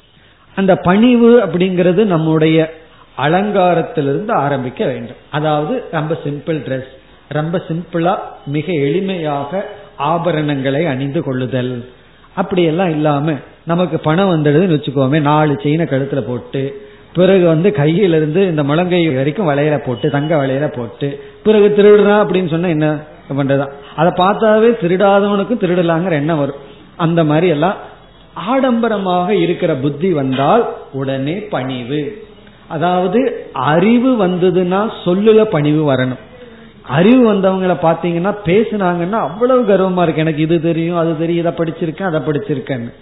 அந்த 0.56 0.76
பணிவு 0.76 1.46
அப்படிங்கிறது 1.46 2.04
நம்முடைய 2.06 2.74
அலங்காரத்திலிருந்து 3.18 4.32
ஆரம்பிக்க 4.32 4.86
வேண்டும். 4.86 5.16
அதாவது 5.32 5.84
ரொம்ப 5.92 6.18
சிம்பிள் 6.24 6.60
ட்ரெஸ் 6.66 6.92
ரொம்ப 7.30 7.62
சிம்பிளா 7.68 8.18
மிக 8.46 8.72
எளிமையாக 8.72 9.62
ஆபரணங்களை 10.00 10.88
அணிந்து 10.88 11.24
கொள்ளுதல். 11.24 11.90
அப்படியெல்லாம் 12.36 12.90
இல்லாம 12.90 13.34
நமக்கு 13.66 14.00
பணம் 14.00 14.30
வந்துடுதுன்னு 14.30 14.76
வச்சுக்கோமே 14.78 15.22
நாலு 15.22 15.60
செயினை 15.64 15.86
கழுத்துல 15.86 16.22
போட்டு 16.22 16.89
பிறகு 17.20 17.46
வந்து 17.48 17.70
கையிலிருந்து 17.78 18.42
இந்த 18.50 18.64
முழங்கை 18.64 19.02
வரைக்கும் 19.16 19.50
வளையல 19.50 19.78
போட்டு 19.86 20.10
தங்க 20.10 20.36
வளையல 20.36 20.68
போட்டு 20.78 21.08
பிறகு 21.44 21.68
திருடுறா 21.78 22.16
அப்படின்னு 22.16 22.50
சொன்னா 22.50 22.68
என்ன 22.68 22.88
பண்றதுதான் 23.38 23.74
அதை 23.96 24.26
பார்த்தாவே 24.26 24.70
திருடாதவனுக்கும் 24.82 25.62
திருடலாங்கிற 25.64 26.12
எண்ணம் 26.12 26.40
வரும். 26.40 26.62
அந்த 26.96 27.24
மாதிரி 27.24 27.48
எல்லாம் 27.48 27.76
ஆடம்பரமாக 28.52 29.30
இருக்கிற 29.30 29.76
புத்தி 29.76 30.14
வந்தால் 30.14 30.64
உடனே 30.94 31.34
பணிவு. 31.34 32.02
அதாவது 32.68 33.50
அறிவு 33.54 34.12
வந்ததுன்னா 34.26 34.82
சொல்லுல 35.06 35.44
பணிவு 35.44 35.94
வரணும். 35.94 36.22
அறிவு 36.82 37.24
வந்தவங்களை 37.34 37.76
பாத்தீங்கன்னா 37.82 38.34
பேசுனாங்கன்னா 38.46 39.20
அவ்வளவு 39.28 39.62
கர்வமா 39.64 40.02
இருக்கு. 40.02 40.22
எனக்கு 40.22 40.42
இது 40.42 40.62
தெரியும் 40.62 40.98
அது 40.98 41.18
தெரியும் 41.18 41.46
இதை 41.46 41.58
படிச்சிருக்கேன் 41.58 42.10
அதை 42.12 42.20
படிச்சிருக்கேன்னு. 42.20 42.94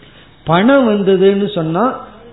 பணம் 0.44 0.88
வந்ததுன்னு 0.90 1.54
சொன்னா 1.54 1.84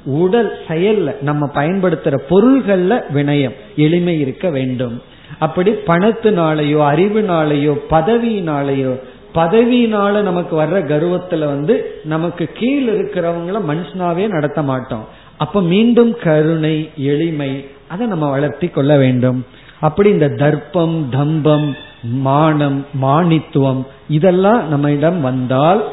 உடல் 0.05 0.59
செயல்ல 0.69 1.23
நம்ம 1.23 1.51
பயன்படுத்துற 1.55 2.19
பொருள்கள்ல 2.31 3.03
வினயம் 3.15 3.55
எளிமை 3.77 4.21
இருக்க 4.21 4.51
வேண்டும். 4.51 5.03
அப்படி 5.39 5.71
பணத்தினாலேயோ 5.71 6.81
அறிவுனாலேயோ 6.93 7.79
பதவியினாலேயோ 7.91 9.01
பதவியினால 9.35 10.23
நமக்கு 10.23 10.63
வர்ற 10.63 10.67
கர்வத்துல 10.67 11.39
வந்து 11.39 12.01
நமக்கு 12.05 12.49
கீழ் 12.55 12.89
இருக்கிறவங்கள 12.89 13.61
மனுஷனாவே 13.69 14.29
நடத்த 14.29 14.63
மாட்டோம். 14.63 15.05
அப்ப 15.37 15.63
மீண்டும் 15.63 16.17
கருணை 16.23 16.91
எளிமை 16.97 17.65
அதை 17.89 18.07
நம்ம 18.07 18.31
வளர்த்தி 18.31 18.69
கொள்ள 18.69 18.97
வேண்டும். 18.97 19.45
அப்படி 19.81 20.11
இந்த 20.11 20.29
தர்ப்பம் 20.29 21.09
தம்பம் 21.11 21.77
மானம் 22.03 22.87
மானித்துவம் 23.03 23.87
இதெல்லாம் 24.09 24.69
நம்ம 24.69 24.93
இடம் 24.93 25.21
வந்தால் 25.21 25.85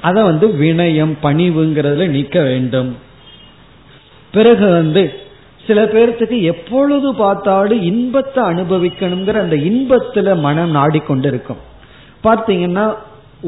அதை 0.00 0.22
வந்து 0.22 0.48
வினயம் 0.48 1.12
பணிவுங்கிறதுல 1.22 2.08
நீக்க 2.08 2.42
வேண்டும். 2.42 2.96
பிறகு 4.32 4.70
வந்து 4.70 5.12
சில 5.66 5.84
பேர்த்துக்கு 5.84 6.42
எப்பொழுது 6.42 7.14
பார்த்தாலும் 7.14 7.82
இன்பத்தை 7.82 8.44
அனுபவிக்கணுங்கிற 8.44 9.38
அந்த 9.40 9.56
இன்பத்துல 9.56 10.38
மனம் 10.38 10.70
நாடிக்கொண்டு 10.70 11.28
இருக்கும் 11.28 11.60
பார்த்தீங்கன்னா 12.24 12.94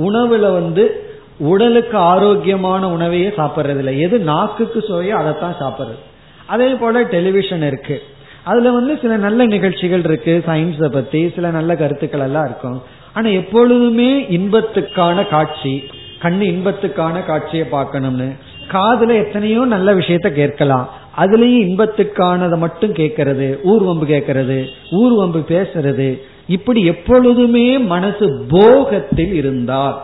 உணவுல 0.06 0.52
வந்து 0.52 1.10
உடலுக்கு 1.38 1.98
ஆரோக்கியமான 1.98 2.88
உணவையே 2.88 3.28
சாப்பிட்றது 3.28 3.78
இல்லை 3.78 4.00
எது 4.00 4.18
நாக்குக்கு 4.18 4.80
சுவையோ 4.80 5.14
அதைத்தான் 5.16 5.60
சாப்பிட்றது. 5.60 6.02
அதே 6.46 6.68
போல 6.68 7.02
டெலிவிஷன் 7.02 7.62
இருக்கு. 7.62 8.02
அதுல 8.44 8.70
வந்து 8.70 8.98
சில 9.02 9.16
நல்ல 9.16 9.44
நிகழ்ச்சிகள் 9.46 10.04
இருக்கு. 10.04 10.42
சயின்ஸை 10.46 10.88
பத்தி 10.88 11.30
சில 11.34 11.50
நல்ல 11.50 11.76
கருத்துக்கள் 11.76 12.20
எல்லாம் 12.20 12.44
இருக்கும். 12.44 12.82
ஆனா 13.14 13.28
எப்பொழுதுமே 13.28 14.10
இன்பத்துக்கான 14.22 15.28
காட்சி 15.28 15.84
கண்ணு 16.22 16.44
இன்பத்துக்கான 16.54 17.26
காட்சியை 17.26 17.66
பார்க்கணும்னு 17.66 18.32
காதுல 18.70 19.14
எத்தனையோ 19.14 19.64
நல்ல 19.64 19.94
விஷயத்த 19.94 20.30
கேட்கலாம். 20.32 20.90
அதுலயும் 21.16 21.64
இன்பத்துக்கானதை 21.66 22.58
மட்டும் 22.58 22.92
கேட்கறது 22.92 23.48
ஊர்வம்பு 23.64 24.06
கேட்கறது 24.12 24.64
ஊர்வம்பு 24.90 25.40
பேசுறது. 25.48 26.20
இப்படி 26.48 26.84
எப்பொழுதுமே 26.84 27.78
மனசு 27.78 28.46
போகத்தில் 28.48 29.32
இருந்தால் 29.32 29.98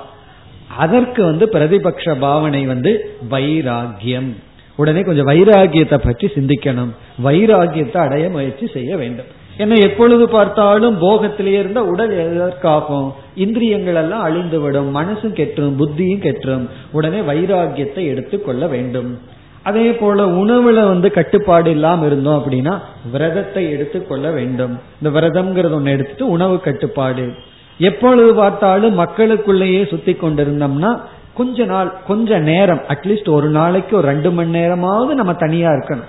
அதற்கு 0.76 1.24
வந்து 1.24 1.46
பிரதிபக்ஷ 1.46 2.18
பாவனை 2.18 2.66
வந்து 2.66 3.16
வைராகியம் 3.30 4.30
உடனே 4.76 5.02
கொஞ்சம் 5.02 5.26
வைராகியத்தை 5.26 5.98
பற்றி 5.98 6.26
சிந்திக்கணும். 6.26 6.90
வைராகியத்தை 7.24 7.96
அடைய 7.96 8.30
முயற்சி 8.30 8.66
செய்ய 8.66 8.96
வேண்டும். 8.96 9.30
ஏன்னா 9.58 9.80
எப்பொழுது 9.80 10.28
பார்த்தாலும் 10.28 10.98
போகத்திலேயே 10.98 11.58
இருந்த 11.58 11.84
உடல் 11.84 12.12
எதற்காகும்? 12.16 13.12
இந்திரியங்கள் 13.34 13.94
எல்லாம் 13.94 14.26
அழிந்துவிடும். 14.26 14.90
மனசும் 14.98 15.34
கெற்றும் 15.38 15.74
புத்தியும் 15.78 16.22
கெற்றும். 16.26 16.68
உடனே 16.92 17.20
வைராகியத்தை 17.20 18.06
எடுத்துக்கொள்ள 18.06 18.66
வேண்டும். 18.66 19.18
அதே 19.62 19.92
போல 19.92 20.26
உணவுல 20.26 20.84
வந்து 20.88 21.10
கட்டுப்பாடு 21.10 21.70
இல்லாம 21.70 22.06
இருந்தோம் 22.06 22.42
அப்படின்னா 22.42 22.78
விரதத்தை 23.12 23.70
எடுத்துக்கொள்ள 23.70 24.30
வேண்டும். 24.30 24.78
இந்த 25.02 25.20
விரதம்ங்கிறது 25.20 25.76
ஒண்ணு 25.78 25.84
எடுத்துட்டு 25.84 26.28
உணவு 26.28 26.60
கட்டுப்பாடு. 26.60 27.32
எப்பொழுது 27.78 28.34
பார்த்தாலும் 28.34 28.98
மக்களுக்குள்ளேயே 29.00 29.86
சுத்தி 29.86 30.12
கொண்டிருந்தோம்னா 30.12 31.00
கொஞ்ச 31.34 31.64
நாள் 31.64 31.92
கொஞ்ச 32.06 32.38
நேரம் 32.38 32.80
அட்லீஸ்ட் 32.88 33.28
ஒரு 33.28 33.48
நாளைக்கு 33.48 33.96
ஒரு 33.96 34.06
ரெண்டு 34.06 34.30
மணி 34.30 34.50
நேரமாவது 34.50 35.14
நம்ம 35.14 35.32
தனியா 35.32 35.70
இருக்கணும். 35.70 36.08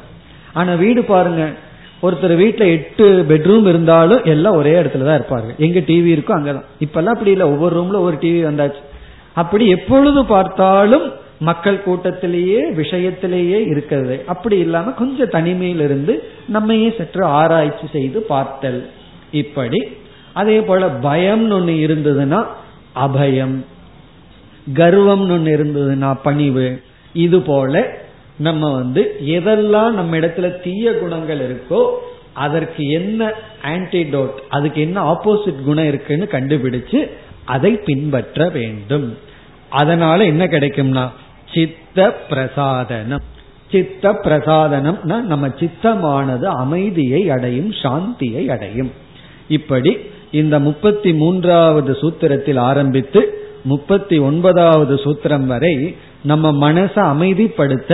ஆனா 0.53 0.73
வீடு 0.73 1.03
பாருங்க 1.03 1.43
ஒருத்தர் 2.03 2.41
வீட்டுல 2.41 2.59
எட்டு 2.59 3.25
பெட்ரூம் 3.29 3.67
இருந்தாலும் 3.67 4.23
எல்லாம் 4.23 4.55
ஒரே 4.55 4.81
இடத்துல 4.81 5.03
தான் 5.03 5.21
இருப்பாரு 5.21 5.55
எங்க 5.57 5.79
டிவி 5.79 6.17
இருக்கோ 6.17 6.31
அங்கதான். 6.37 6.63
இப்பெல்லாம் 6.79 7.13
அப்படி 7.15 7.31
இல்லை. 7.31 7.47
ஒவ்வொரு 7.47 7.81
ரூம்ல 7.81 7.99
ஒரு 7.99 8.15
டிவி 8.15 8.45
வந்தாச்சு. 8.45 8.81
அப்படி 9.33 9.67
எப்பொழுது 9.67 10.25
பார்த்தாலும் 10.25 11.11
மக்கள் 11.39 11.83
கூட்டத்திலேயே 11.83 12.71
விஷயத்திலேயே 12.71 13.67
இருக்கிறது. 13.67 14.23
அப்படி 14.25 14.57
இல்லாம 14.57 14.91
கொஞ்சம் 14.91 15.29
தனிமையில் 15.29 15.79
இருந்து 15.79 16.23
நம்மையே 16.47 16.93
சற்று 16.97 17.23
ஆராய்ச்சி 17.23 17.87
செய்து 17.91 18.21
பார்த்தல். 18.21 18.89
இப்படி. 19.31 19.97
அதே 20.33 20.59
போல 20.61 20.87
பயம்னு 20.87 21.53
ஒண்ணு 21.53 21.75
இருந்ததுன்னா 21.87 22.45
அபயம். 22.95 23.55
கர்வம்னு 24.73 25.33
ஒண்ணு 25.35 25.53
இருந்ததுன்னா 25.57 26.17
பணிவு. 26.23 26.81
இது 27.13 27.41
போல 27.41 27.97
நம்ம 28.39 28.71
வந்து 28.73 29.01
எதெல்லாம் 29.25 29.91
நம்ம 29.91 30.17
இடத்துல 30.17 30.61
தீய 30.61 30.93
குணங்கள் 30.93 31.41
இருக்கோ 31.47 31.81
அதற்கு 32.33 32.83
என்ன 32.89 33.31
ஆன்டிடோட் 33.63 34.37
அதுக்கு 34.49 34.81
என்ன 34.81 34.97
ஆப்போசிட் 35.11 35.63
குணம் 35.63 35.87
இருக்குன்னு 35.87 36.27
கண்டுபிடிச்சு 36.31 36.99
அதை 37.45 37.71
பின்பற்ற 37.85 38.49
வேண்டும். 38.49 39.17
அதனால 39.69 40.25
என்ன 40.25 40.45
கிடைக்கும்னா 40.45 41.05
சித்த 41.53 42.17
பிரசாதனம் 42.29 43.25
சித்த 43.71 44.11
பிரசாதனம்னா 44.23 45.17
நம்ம 45.21 45.47
சித்தமானது 45.47 46.43
அமைதியை 46.43 47.29
அடையும் 47.29 47.71
சாந்தியை 47.71 48.43
அடையும். 48.47 48.91
இப்படி 49.47 49.97
இந்த 50.31 50.59
முப்பத்தி 50.59 51.13
மூன்றாவது 51.13 51.91
சூத்திரத்தில் 52.01 52.59
ஆரம்பித்து 52.59 53.21
முப்பத்தி 53.63 54.17
ஒன்பதாவது 54.17 54.95
சூத்திரம் 54.95 55.45
வரை 55.45 55.75
நம்ம 56.23 56.71
மனசை 56.71 57.01
அமைதிப்படுத்த 57.13 57.93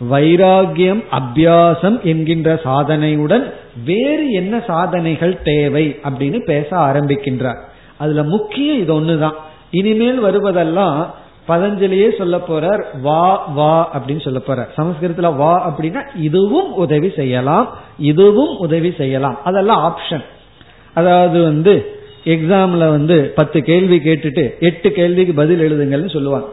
வைராகியம் 0.00 1.04
அபியாசம் 1.10 2.02
என்கின்ற 2.02 2.60
சாதனையுடன் 2.64 3.52
வேறு 3.84 4.30
என்ன 4.30 4.62
சாதனைகள் 4.66 5.42
தேவை 5.42 5.98
அப்படின்னு 6.08 6.38
பேச 6.38 6.76
ஆரம்பிக்கின்றார். 6.76 7.58
அதுல 7.96 8.22
முக்கியம் 8.22 8.78
இது 8.78 9.00
ஒண்ணுதான். 9.00 9.34
இனிமேல் 9.70 10.22
வருவதெல்லாம் 10.22 11.06
பதஞ்சலியே 11.48 12.16
சொல்ல 12.18 12.36
போறார் 12.36 12.84
வா 13.02 13.46
வா 13.46 13.98
அப்படின்னு 13.98 14.20
சொல்ல 14.20 14.40
போறார். 14.46 14.68
சமஸ்கிருதத்துல 14.76 15.36
வா 15.36 15.74
அப்படின்னா 15.74 16.02
இதுவும் 16.14 16.72
உதவி 16.72 17.12
செய்யலாம் 17.16 17.76
இதுவும் 17.98 18.58
உதவி 18.58 18.94
செய்யலாம். 18.98 19.38
அதெல்லாம் 19.44 19.96
ஆப்ஷன் 19.96 20.24
அதாவது 20.94 21.42
வந்து 21.42 22.00
எக்ஸாம்ல 22.24 22.78
வந்து 22.78 23.32
பத்து 23.34 23.62
கேள்வி 23.62 23.98
கேட்டுட்டு 23.98 24.58
எட்டு 24.60 24.92
கேள்விக்கு 24.92 25.34
பதில் 25.34 25.60
எழுதுங்கள்னு 25.60 26.10
சொல்லுவாங்க. 26.10 26.46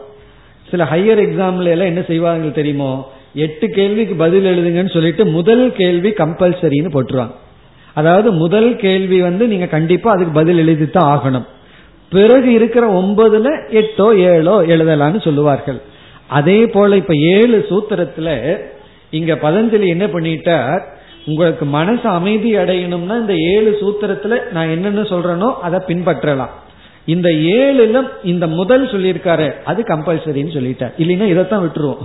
சில 0.70 0.84
ஹையர் 0.84 1.22
எக்ஸாம்ல 1.26 1.64
எல்லாம் 1.64 1.86
என்ன 1.86 2.02
செய்வாங்க 2.02 2.48
தெரியுமோ? 2.48 3.12
எட்டு 3.34 3.66
கேள்விக்கு 3.68 4.14
பதில் 4.14 4.46
எழுதுங்கன்னு 4.52 4.92
சொல்லிட்டு 4.92 5.24
முதல் 5.26 5.72
கேள்வி 5.72 6.10
கம்பல்சரின்னு 6.10 6.94
போட்டுருவாங்க 6.94 7.34
அதாவது 7.94 8.32
முதல் 8.32 8.76
கேள்வி 8.76 9.20
வந்து 9.20 9.46
நீங்க 9.46 9.66
கண்டிப்பா 9.66 10.12
அதுக்கு 10.12 10.32
பதில் 10.32 10.58
எழுதி 10.58 10.90
தான் 10.90 11.10
ஆகணும். 11.14 11.46
பிறகு 12.08 12.52
இருக்கிற 12.52 13.00
ஒன்பதுல 13.00 13.48
எட்டோ 13.80 14.06
ஏழோ 14.18 14.62
எழுதலாம்னு 14.62 15.20
சொல்லுவார்கள். 15.22 15.80
அதே 16.28 16.66
போல 16.66 16.96
இப்ப 16.96 17.14
ஏழு 17.14 17.66
சூத்திரத்துல 17.70 18.56
இங்க 19.10 19.34
பதஞ்சலி 19.34 19.86
என்ன 19.86 20.06
பண்ணிட்டார்? 20.06 20.82
உங்களுக்கு 21.26 21.64
மனசு 21.64 22.08
அமைதி 22.08 22.56
அடையணும்னா 22.56 23.16
இந்த 23.20 23.34
ஏழு 23.36 23.70
சூத்திரத்துல 23.80 24.50
நான் 24.52 24.68
என்னென்ன 24.68 25.00
சொல்றேனோ 25.00 25.48
அதை 25.66 25.80
பின்பற்றலாம். 25.86 26.52
இந்த 27.04 27.28
ஏழுல 27.28 28.02
இந்த 28.22 28.46
முதல் 28.46 28.86
சொல்லியிருக்காரு 28.86 29.48
அது 29.64 29.82
கம்பல்சரின்னு 29.82 30.56
சொல்லிட்டார். 30.58 30.94
இல்லைன்னா 30.98 31.26
இதைத்தான் 31.26 31.64
விட்டுருவோம். 31.66 32.04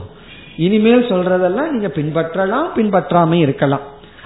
இனிமேல் 0.60 1.10
சொல்றதெல்லாம் 1.10 1.70
நீங்க 1.70 1.88
பின்பற்றலாம் 1.88 2.68
பின்பற்றாம 2.76 3.34
இருக்கலாம். 3.34 3.80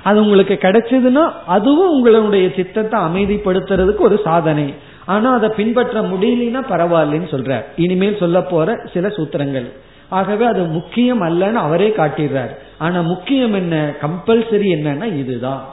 அது 0.04 0.22
உங்களுக்கு 0.22 0.58
கிடைச்சதுன்னா 0.62 1.32
அதுவும் 1.48 1.90
உங்களுடைய 1.90 2.50
சித்தத்தை 2.56 3.00
அமைதிப்படுத்துறதுக்கு 3.00 3.98
ஒரு 3.98 4.20
சாதனை. 4.24 4.74
ஆனா 5.06 5.34
அதை 5.34 5.50
பின்பற்ற 5.50 6.02
முடியலன்னா 6.02 6.64
பரவாயில்லன்னு 6.70 7.32
சொல்ற. 7.32 7.64
இனிமேல் 7.78 8.18
சொல்ல 8.20 8.42
போற 8.42 8.76
சில 8.94 9.08
சூத்திரங்கள். 9.08 9.72
ஆகவே 10.10 10.46
அது 10.46 10.64
முக்கியம் 10.64 11.22
அல்லன்னு 11.22 11.54
அவரே 11.54 11.94
காட்டிடுறார். 11.98 12.56
ஆனா 12.78 13.02
முக்கியம் 13.02 13.54
என்ன? 13.54 13.94
கம்பல்சரி 14.02 14.68
என்னன்னா 14.76 15.18
இதுதான். 15.18 15.66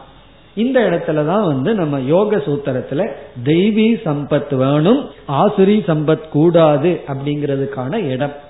இந்த 0.55 0.81
இடத்துலதான் 0.81 1.47
வந்து 1.47 1.75
நம்ம 1.75 2.01
யோக 2.01 2.37
சூத்திரத்துல 2.37 3.11
தெய்வீ 3.45 3.97
சம்பத் 4.05 4.55
வேணும் 4.55 5.09
ஆசுரி 5.29 5.83
சம்பத் 5.87 6.29
கூடாது 6.29 7.01
அப்படிங்கிறதுக்கான 7.07 8.09
இடம். 8.09 8.49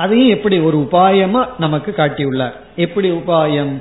அதையும் 0.00 0.36
எப்படி 0.36 0.56
ஒரு 0.58 0.78
உபாயமா 0.78 1.42
நமக்கு 1.58 1.90
காட்டியுள்ளார்? 1.96 2.56
எப்படி 2.76 3.08
உபாயம்? 3.10 3.72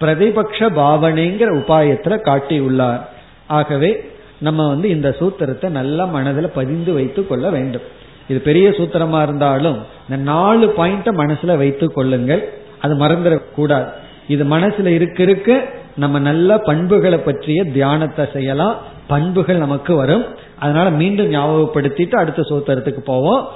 பிரதிபக்ஷ 0.00 0.68
பாவனைங்கிற 0.78 1.48
உபாயத்துல 1.60 2.16
காட்டியுள்ளார். 2.28 3.00
ஆகவே 3.46 3.90
நம்ம 4.38 4.68
வந்து 4.68 4.88
இந்த 4.88 5.08
சூத்திரத்தை 5.18 5.68
நல்ல 5.68 6.06
மனதில் 6.06 6.56
பதிந்து 6.58 6.92
வைத்துக் 6.92 7.28
கொள்ள 7.28 7.50
வேண்டும். 7.50 7.86
இது 8.28 8.40
பெரிய 8.40 8.68
சூத்திரமா 8.68 9.22
இருந்தாலும் 9.22 9.78
இந்த 10.08 10.22
நாலு 10.22 10.66
பாயிண்ட 10.78 11.08
மனசுல 11.22 11.56
வைத்துக் 11.56 11.94
கொள்ளுங்கள். 11.94 12.42
அது 12.80 12.94
மறந்துடக்கூடாது 12.94 13.88
இது 14.28 14.44
மனசுல 14.44 14.86
இருக்க 14.86 15.22
இருக்க 15.22 15.64
நம்ம 15.96 16.18
நல்ல 16.18 16.58
பண்புகளை 16.58 17.18
பற்றிய 17.18 17.64
தியானத்தை 17.64 18.26
செய்யலாம். 18.32 18.76
பண்புகள் 19.06 19.64
நமக்கு 19.66 19.94
வரும். 19.94 20.24
அதனால 20.58 20.90
மீண்டும் 20.90 21.32
ஞாபகப்படுத்திட்டு 21.32 22.14
அடுத்த 22.14 22.42
சூத்திரத்துக்கு 22.42 23.00
போவோம். 23.10 23.48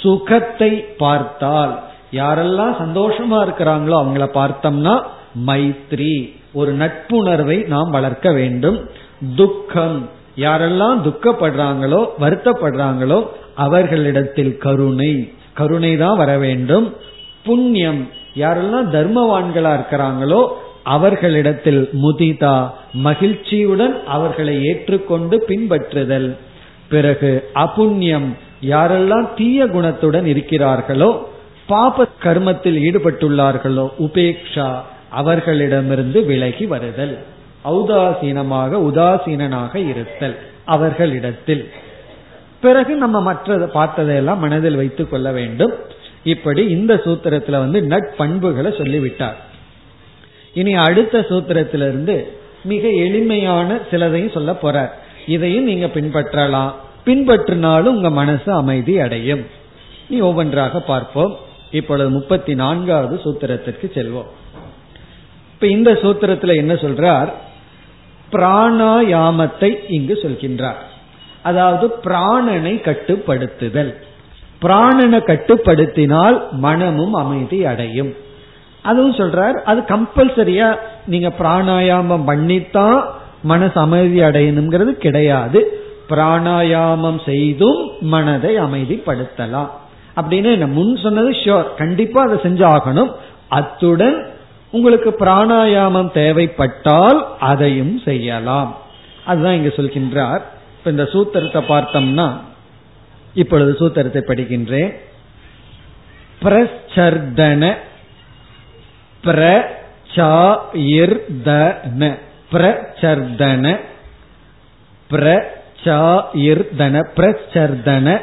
சுகத்தை 0.00 0.70
பார்த்தால். 0.70 1.82
யாரெல்லாம் 2.12 2.74
சந்தோஷமா 2.82 3.38
இருக்கிறாங்களோ 3.46 3.96
அவங்கள 4.02 4.24
பார்த்தோம்னா 4.34 5.02
மைத்ரி. 5.46 6.34
ஒரு 6.52 6.72
நட்புணர்வை 6.72 7.66
நாம் 7.66 7.90
வளர்க்க 7.90 8.32
வேண்டும். 8.32 8.88
துக்கம். 9.36 10.08
யாரெல்லாம் 10.36 10.98
துக்கப்படுறாங்களோ 11.04 12.06
வருத்தப்படுறாங்களோ 12.20 13.26
அவர்களிடத்தில் 13.54 14.58
கருணை. 14.58 15.32
கருணை 15.52 15.96
தான் 15.96 16.16
வர 16.16 16.38
வேண்டும். 16.38 16.94
புண்ணியம். 17.44 18.08
யாரெல்லாம் 18.36 18.88
தர்மவான்களா 18.92 19.72
இருக்கிறாங்களோ 19.78 20.48
அவர்களிடத்தில் 20.82 21.90
முதிதா. 22.02 22.70
மகிழ்ச்சியுடன் 22.92 24.04
அவர்களை 24.06 24.64
ஏற்றுக்கொண்டு 24.64 25.44
பின்பற்றுதல். 25.48 26.36
பிறகு 26.88 27.50
அபுண்ணியம். 27.54 28.28
யாரெல்லாம் 28.62 29.28
தீய 29.36 29.66
குணத்துடன் 29.66 30.24
இருக்கிறார்களோ 30.24 31.22
பாப 31.66 32.06
கர்மத்தில் 32.22 32.76
ஈடுபட்டுள்ளார்களோ 32.76 33.88
உபேக்ஷா 33.98 34.80
அவர்களிடமிருந்து 35.08 36.24
விலகி 36.24 36.66
வருதல். 36.66 37.18
ஔதாசீனமாக 37.64 38.72
உதாசீனனாக 38.88 39.76
இருத்தல் 39.76 40.38
அவர்களிடத்தில். 40.64 41.70
பிறகு 42.60 42.94
நம்ம 42.94 43.32
மற்றதை 43.32 43.68
பார்த்ததையெல்லாம் 43.74 44.38
மனதில் 44.38 44.76
வைத்துக் 44.76 45.10
கொள்ள 45.10 45.32
வேண்டும். 45.32 45.72
இப்படி 46.24 46.66
இந்த 46.66 46.94
சூத்திரத்துல 46.94 47.50
வந்து 47.50 47.80
நட்பண்புகளை 47.80 48.78
சொல்லிவிட்டார். 48.78 49.36
இனி 50.54 50.74
அடுத்த 50.74 51.18
சூத்திரத்திலிருந்து 51.18 52.32
மிக 52.64 52.88
எளிமையான 52.88 53.78
சிலதையும் 53.90 54.32
சொல்ல 54.32 54.52
போறார். 54.62 54.90
இதையும் 55.26 55.64
நீங்க 55.64 55.86
பின்பற்றலாம். 55.86 56.72
பின்பற்றினாலும் 57.06 57.94
உங்க 57.94 58.10
மனசு 58.10 58.52
அமைதி 58.52 59.00
அடையும். 59.00 59.46
நீ 60.08 60.18
ஒவ்வொன்றாக 60.18 60.80
பார்ப்போம். 60.80 61.36
இப்பொழுது 61.70 62.10
முப்பத்தி 62.10 62.54
நான்காவது 62.54 63.20
சூத்திரத்திற்கு 63.24 63.90
செல்வோம். 63.94 64.26
இப்ப 65.54 65.66
இந்த 65.66 65.92
சூத்திரத்துல 65.92 66.54
என்ன 66.54 66.74
சொல்றார்? 66.74 67.28
பிராணாயாமத்தை 68.32 69.76
இங்கு 69.88 70.14
சொல்கின்றார். 70.14 70.80
அதாவது 71.42 71.88
பிராணனை 72.04 72.80
கட்டுப்படுத்துதல். 72.80 73.94
பிராணனை 74.62 75.20
கட்டுப்படுத்தினால் 75.20 76.50
மனமும் 76.50 77.14
அமைதி 77.14 77.64
அடையும். 77.64 78.14
அதுவும் 78.82 79.14
சொல்றார் 79.14 79.52
அது 79.52 79.80
கம்பல்சரியா 79.80 80.76
நீங்க 81.06 81.32
பிராணாயாமம் 81.38 82.24
பண்ணித்தான் 82.24 83.08
மனசு 83.42 83.80
அமைதி 83.80 84.20
அடையணுங்கிறது 84.20 84.92
கிடையாது. 84.92 85.79
பிராணாயாமம் 86.10 87.24
செய்தும் 87.24 87.90
மனதை 88.00 88.58
அமைதிப்படுத்தலாம். 88.58 89.70
அப்படின்னு 90.16 90.66
முன் 90.66 90.96
சொன்னது 90.96 91.30
ஷோர் 91.30 91.74
கண்டிப்பா 91.74 92.22
அதை 92.22 92.36
செஞ்சாகணும். 92.36 93.12
அத்துடன் 93.48 94.26
உங்களுக்கு 94.70 95.10
பிராணாயாமம் 95.10 96.12
தேவைப்பட்டால் 96.12 97.26
அதையும் 97.40 97.98
செய்யலாம். 97.98 98.76
அதுதான் 99.24 99.52
இங்க 99.52 99.68
சொல்கின்றார். 99.68 100.40
இப்ப 100.78 100.84
இந்த 100.84 101.02
சூத்திரத்தை 101.02 101.64
பார்த்தோம்னா 101.68 102.32
இப்பொழுது 103.34 103.72
சூத்திரத்தை 103.72 104.22
படிக்கின்றேன். 104.26 104.94
பிரச்சர்தன 106.42 107.74
பிரச்சாயிர்தன. 109.24 112.18
பிரச்சர்தன. 112.52 113.80
சாயிர்தன 115.84 117.02
பிரச்சர்தன 117.16 118.20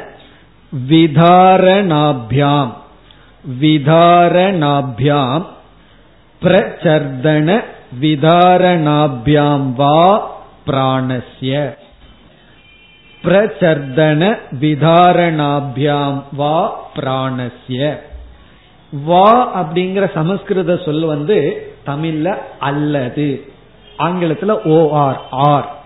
விதாரணாபியாம் 0.88 2.72
விதாரணாபியாம் 3.60 5.46
பிரச்சர்தன 6.42 7.60
விதாரணாபியாம் 8.00 9.72
வா 9.72 10.30
பிராணஸ்ய. 10.66 11.74
பிரச்சர்தன 13.22 14.38
விதாரணாபியாம் 14.60 16.22
வா 16.32 16.86
பிராணஸ்ய. 16.96 17.98
வா 19.04 19.60
அப்படிங்கிற 19.62 20.10
சமஸ்கிருத 20.14 20.76
சொல் 20.76 21.04
வந்து 21.04 21.66
தமிழ்ல 21.86 22.38
அல்லது 22.58 23.52
ஆங்கிலத்துல 23.98 24.64
ஓ 24.64 24.90
ஆர் 24.92 25.20
ஆர். 25.30 25.77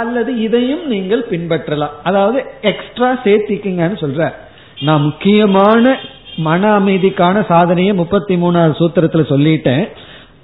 அல்லது 0.00 0.40
இதையும் 0.40 0.84
நீங்கள் 0.86 1.26
பின்பற்றலாம். 1.30 1.96
அதாவது 2.04 2.38
எக்ஸ்ட்ரா 2.62 3.08
சேர்த்திக்குங்கன்னு 3.24 3.98
சொல்ற. 4.04 4.32
நான் 4.80 5.02
முக்கியமான 5.02 5.98
மன 6.36 6.78
அமைதிக்கான 6.78 7.44
சாதனையை 7.46 7.92
முப்பத்தி 7.94 8.36
மூணாவது 8.36 8.74
சூத்திரத்துல 8.80 9.24
சொல்லிட்டேன். 9.32 9.88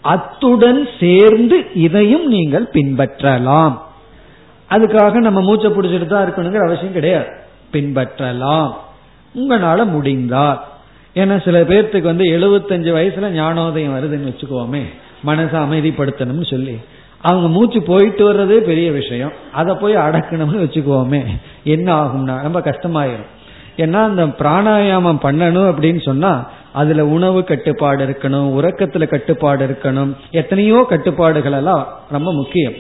அத்துடன் 0.00 0.88
சேர்ந்து 1.00 1.66
இதையும் 1.74 2.26
நீங்கள் 2.26 2.68
பின்பற்றலாம். 2.72 3.72
அதுக்காக 4.70 5.12
நம்ம 5.12 5.40
மூச்சை 5.40 5.70
பிடிச்சிட்டு 5.70 6.07
தான் 6.07 6.24
இருக்கணுங்கிற 6.26 6.66
அவசியம் 6.66 6.92
கிடையாது. 6.92 7.26
பின்பற்றலாம். 7.72 8.72
உங்களால 9.34 9.86
முடிந்தால். 9.90 10.64
ஏன்னா 11.14 11.44
சில 11.44 11.61
பேர்த்துக்கு 11.61 12.09
வந்து 12.12 12.24
எழுபத்தஞ்சு 12.24 12.90
வயசுல 12.96 13.28
ஞானோதயம் 13.28 13.94
வருதுன்னு 13.94 14.30
வச்சுக்கோமே. 14.30 14.82
மனசை 15.26 15.57
அமைதிப்படுத்தணும்னு 15.66 16.46
சொல்லி. 16.50 16.76
அவங்க 17.20 17.48
மூச்சு 17.48 17.82
போயிட்டு 17.82 18.32
வர்றதே 18.32 18.56
பெரிய 18.56 18.90
விஷயம். 18.90 19.32
அதை 19.52 19.74
போய் 19.74 19.96
அடக்கணும்னு 19.96 20.62
வச்சுக்கோமே 20.64 21.24
என்ன 21.64 22.04
ஆகும்னா 22.04 22.42
ரொம்ப 22.42 22.60
கஷ்டமாயிரும். 22.60 23.26
ஏன்னா 23.76 24.02
அந்த 24.02 24.24
பிராணாயாமம் 24.24 25.22
பண்ணணும் 25.22 25.70
அப்படின்னு 25.70 26.02
சொன்னா 26.02 26.48
அதுல 26.72 27.06
உணவு 27.06 27.44
கட்டுப்பாடு 27.44 28.06
இருக்கணும் 28.06 28.50
உறக்கத்துல 28.58 29.06
கட்டுப்பாடு 29.06 29.66
இருக்கணும் 29.66 30.12
எத்தனையோ 30.30 30.86
கட்டுப்பாடுகள் 30.88 31.52
எல்லாம் 31.52 31.86
ரொம்ப 32.10 32.32
முக்கியம். 32.32 32.72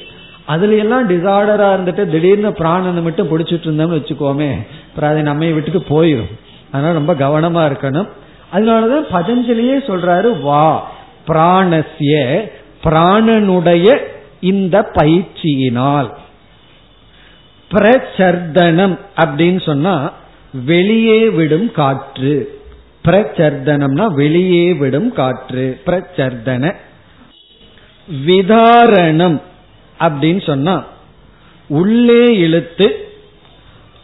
அதுல 0.44 0.74
எல்லாம் 0.74 1.10
டிசார்டரா 1.10 1.68
இருந்துட்டு 1.76 2.10
திடீர்னு 2.10 2.48
பிராணனை 2.48 3.02
மட்டும் 3.02 3.38
பிடிச்சிட்டு 3.38 3.68
இருந்தோம்னு 3.68 3.98
வச்சுக்கோமே 3.98 4.66
அப்புறம் 4.88 5.10
அதை 5.10 5.22
நம்ம 5.22 5.44
விட்டுட்டு 5.44 6.02
போயிடும் 6.02 6.32
அதனால 6.72 6.92
ரொம்ப 6.92 7.14
கவனமா 7.14 7.62
இருக்கணும். 7.70 8.08
அதனாலதான் 8.54 9.06
பதஞ்சலியே 9.12 9.78
சொல்றாரு 9.86 10.42
வா 10.42 10.90
பிராணசிய 11.28 12.40
பிராணனுடைய 12.84 13.98
இந்த 14.40 14.90
பயிற்சியினால். 14.92 16.10
பிரச்சர்தனம் 17.70 18.98
அப்படின்னு 19.16 19.64
சொன்னா 19.64 20.12
வெளியே 20.64 21.28
விடும் 21.28 21.72
காற்று. 21.72 22.60
பிரச்சர்தனம்னா 23.04 24.14
வெளியே 24.14 24.72
விடும் 24.72 25.12
காற்று. 25.12 25.80
பிரச்சர்தன. 25.86 26.74
விதாரணம் 28.26 29.40
அப்படின்னு 29.98 30.46
சொன்னா 30.46 30.84
உள்ளே 31.68 32.24
இழுத்து 32.38 33.08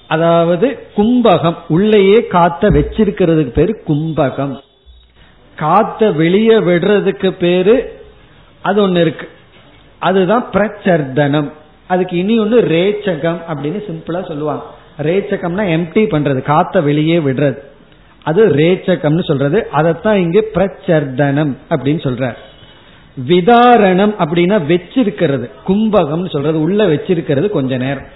அதாவது 0.06 0.86
கும்பகம் 0.96 1.56
உள்ளேயே 1.68 2.26
காத்த 2.26 2.68
வச்சிருக்கிறதுக்கு 2.68 3.52
பேரு 3.52 3.82
கும்பகம். 3.86 4.60
காத்த 5.56 6.12
வெளியே 6.12 6.54
விடுறதுக்கு 6.54 7.30
பேரு 7.30 8.04
அது 8.62 8.82
ஒன்னு 8.82 9.00
இருக்கு. 9.00 9.28
அதுதான் 10.02 10.46
பிரச்சர்தனம். 10.52 11.50
அதுக்கு 11.86 12.16
இனி 12.16 12.34
ஒண்ணு 12.40 12.60
ரேச்சகம் 12.74 13.40
அப்படின்னு 13.52 13.80
சிம்பிளா 13.88 14.26
சொல்லுவாங்க. 14.26 14.64
ரேச்சகம்னா 15.02 15.64
எம்டி 15.76 16.02
பண்றது 16.14 16.42
காத்த 16.42 16.80
வெளியே 16.80 17.18
விடுறது. 17.18 17.58
அது 18.22 18.48
ரேச்சகம்னு 18.48 19.24
சொல்றது. 19.24 19.68
அதைத்தான் 19.70 20.16
இங்கு 20.16 20.50
பிரச்சர்தனம் 20.54 21.52
அப்படின்னு 21.70 22.02
சொல்ற 22.08 22.34
விதாரணம் 23.28 24.14
அப்படின்னா 24.18 24.58
வச்சிருக்கிறது 24.72 25.50
கும்பகம்னு 25.68 26.30
சொல்றது 26.30 26.60
உள்ள 26.60 26.86
வச்சிருக்கிறது 26.86 27.48
கொஞ்ச 27.48 27.76
நேரம். 27.76 28.06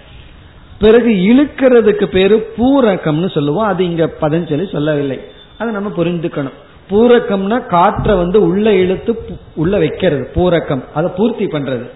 பிறகு 0.79 1.09
இழுக்கிறதுக்கு 1.31 2.05
பேரு 2.05 2.53
பூரகம்னு 2.57 3.31
சொல்லுவோம். 3.31 3.67
அது 3.67 3.85
இங்க 3.85 4.09
பதஞ்சலி 4.21 4.71
சொல்லவில்லை. 4.71 5.19
அதை 5.57 5.73
நம்ம 5.73 5.91
புரிந்துக்கணும். 5.97 6.57
பூரக்கம்னா 6.89 7.65
காற்றை 7.65 8.15
வந்து 8.15 8.41
உள்ள 8.41 8.73
இழுத்து 8.73 9.25
உள்ள 9.55 9.77
வைக்கிறது 9.77 10.29
பூரக்கம். 10.35 10.83
அதை 10.93 11.11
பூர்த்தி 11.17 11.45
பண்றது. 11.45 11.89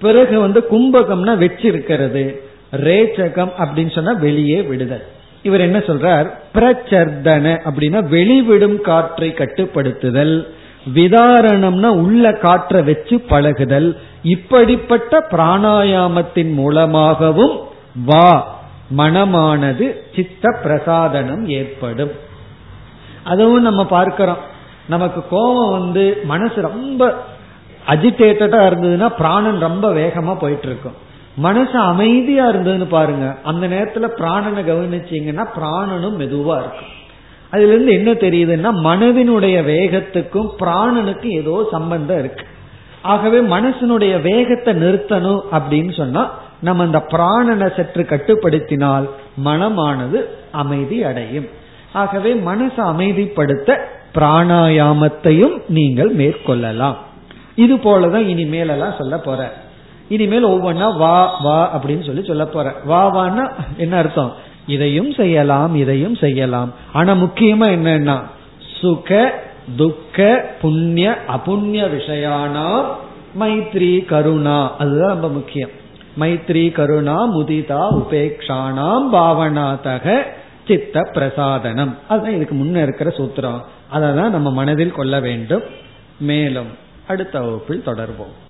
பிறகு 0.00 0.40
வந்து 0.40 0.64
கும்பகம்னா 0.70 1.44
வச்சிருக்கிறது. 1.44 2.40
ரேச்சகம் 2.72 3.50
அப்படின்னு 3.58 3.94
சொன்னா 3.94 4.12
வெளியே 4.12 4.62
விடுதல். 4.62 5.04
இவர் 5.42 5.60
என்ன 5.60 5.78
சொல்றார்? 5.78 6.30
பிரச்சர்தன 6.54 7.60
அப்படின்னா 7.64 8.04
வெளிவிடும் 8.04 8.80
காற்றை 8.80 9.34
கட்டுப்படுத்துதல். 9.36 10.46
விதாரணம்னா 10.94 11.86
உள்ள 11.86 12.32
காற்றை 12.32 12.82
வச்சு 12.82 13.20
பழகுதல். 13.20 13.96
இப்படிப்பட்ட 14.22 15.26
பிராணாயாமத்தின் 15.30 16.52
மூலமாகவும் 16.52 17.58
வா 18.04 18.60
மனமானது 18.96 19.96
சித்த 20.16 20.58
பிரசாதனம் 20.64 21.46
ஏற்படும். 21.46 22.10
அதுவும் 23.26 23.66
நம்ம 23.68 23.82
பார்க்கிறோம். 23.86 24.42
நமக்கு 24.88 25.20
கோபம் 25.30 25.74
வந்து 25.78 26.04
மனசு 26.24 26.58
ரொம்ப 26.68 27.02
அஜிடேட்டடா 27.88 28.60
இருந்ததுன்னா 28.68 29.08
பிராணன் 29.18 29.60
ரொம்ப 29.60 29.86
வேகமா 29.92 30.34
போயிட்டு 30.38 30.68
இருக்கும் 30.70 30.96
மனசு 31.36 31.76
அமைதியா 31.90 32.44
இருந்ததுன்னு 32.48 32.86
பாருங்க. 32.88 33.26
அந்த 33.44 33.64
நேரத்துல 33.68 34.06
பிராணனை 34.20 34.60
கவனிச்சீங்கன்னா 34.68 35.44
பிராணனும் 35.56 36.18
மெதுவா 36.22 36.56
இருக்கும். 36.62 36.92
அதுல 37.50 37.72
இருந்து 37.72 37.92
என்ன 37.98 38.10
தெரியுதுன்னா 38.24 38.70
மனதினுடைய 38.86 39.56
வேகத்துக்கும் 39.72 40.48
பிராணனுக்கும் 40.62 41.36
ஏதோ 41.40 41.56
சம்பந்தம் 41.70 42.18
இருக்கு. 42.18 42.44
ஆகவே 43.12 43.40
மனசனுடைய 43.54 44.14
வேகத்தை 44.22 44.72
நிறுத்தணும் 44.82 45.42
அப்படின்னு 45.58 45.92
சொன்னா 45.96 46.22
நம்ம 46.60 46.82
அந்த 46.82 47.00
பிராணனை 47.12 47.68
சற்று 47.76 48.02
கட்டுப்படுத்தினால் 48.02 49.06
மனமானது 49.44 50.20
அமைதி 50.62 50.98
அடையும். 51.04 51.48
ஆகவே 51.96 52.30
மனசை 52.34 52.82
அமைதிப்படுத்த 52.92 53.76
பிராணாயாமத்தையும் 54.14 55.56
நீங்கள் 55.68 56.12
மேற்கொள்ளலாம். 56.16 56.96
இது 57.54 57.74
போலதான் 57.76 58.26
இனிமேலெல்லாம் 58.32 58.98
சொல்ல 58.98 59.16
போற. 59.18 59.40
இனிமேல் 60.08 60.46
ஒவ்வொன்னா 60.46 60.98
வா 60.98 61.16
வா 61.42 61.58
அப்படின்னு 61.76 62.06
சொல்லி 62.06 62.24
சொல்ல 62.24 62.44
போற. 62.46 62.74
வா 62.84 63.02
வான்னா 63.16 63.44
என்ன 63.76 63.96
அர்த்தம்? 63.96 64.32
இதையும் 64.66 65.12
செய்யலாம் 65.12 65.74
இதையும் 65.74 66.14
செய்யலாம். 66.14 66.70
ஆனா 66.92 67.12
முக்கியமா 67.12 67.66
என்னன்னா 67.76 68.16
சுக 68.80 69.30
துக்க 69.76 70.18
புண்ணிய 70.60 71.16
அபுண்ணிய 71.36 71.82
விஷயானா 71.96 72.68
மைத்ரி 73.40 74.04
கருணா. 74.04 74.58
அதுதான் 74.78 75.12
ரொம்ப 75.12 75.28
முக்கியம். 75.28 75.72
மைத்ரி 76.20 76.72
கருணா 76.72 77.16
முதிதா 77.36 77.82
உபேக்ஷானாம் 78.00 79.06
பாவனாதக 79.12 80.06
சித்த 80.67 81.09
பிரசாதனம் 81.13 81.95
அதுதான் 82.07 82.31
இதுக்கு 82.31 82.55
முன்ன 82.55 82.81
இருக்கிற 82.81 83.13
சூத்திரம் 83.17 83.61
அதை 83.89 84.13
தான் 84.13 84.31
நம்ம 84.31 84.51
மனதில் 84.51 84.91
கொள்ள 84.91 85.19
வேண்டும் 85.19 85.63
மேலும் 86.29 86.69
அடுத்த 87.07 87.39
வகுப்பில் 87.39 87.83
தொடர்வோம் 87.83 88.49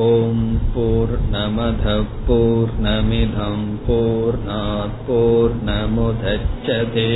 ॐ 0.00 0.36
पूर्णमधः 0.74 2.02
पूर्णमिधं 2.26 3.56
पूर्णात् 3.86 4.92
पूर्णमुदच्छते 5.06 7.06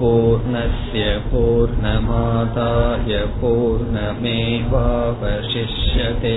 पूर्णस्य 0.00 1.06
पूर्णमादाय 1.30 3.16
पूर्णमेवावशिष्यते 3.40 6.36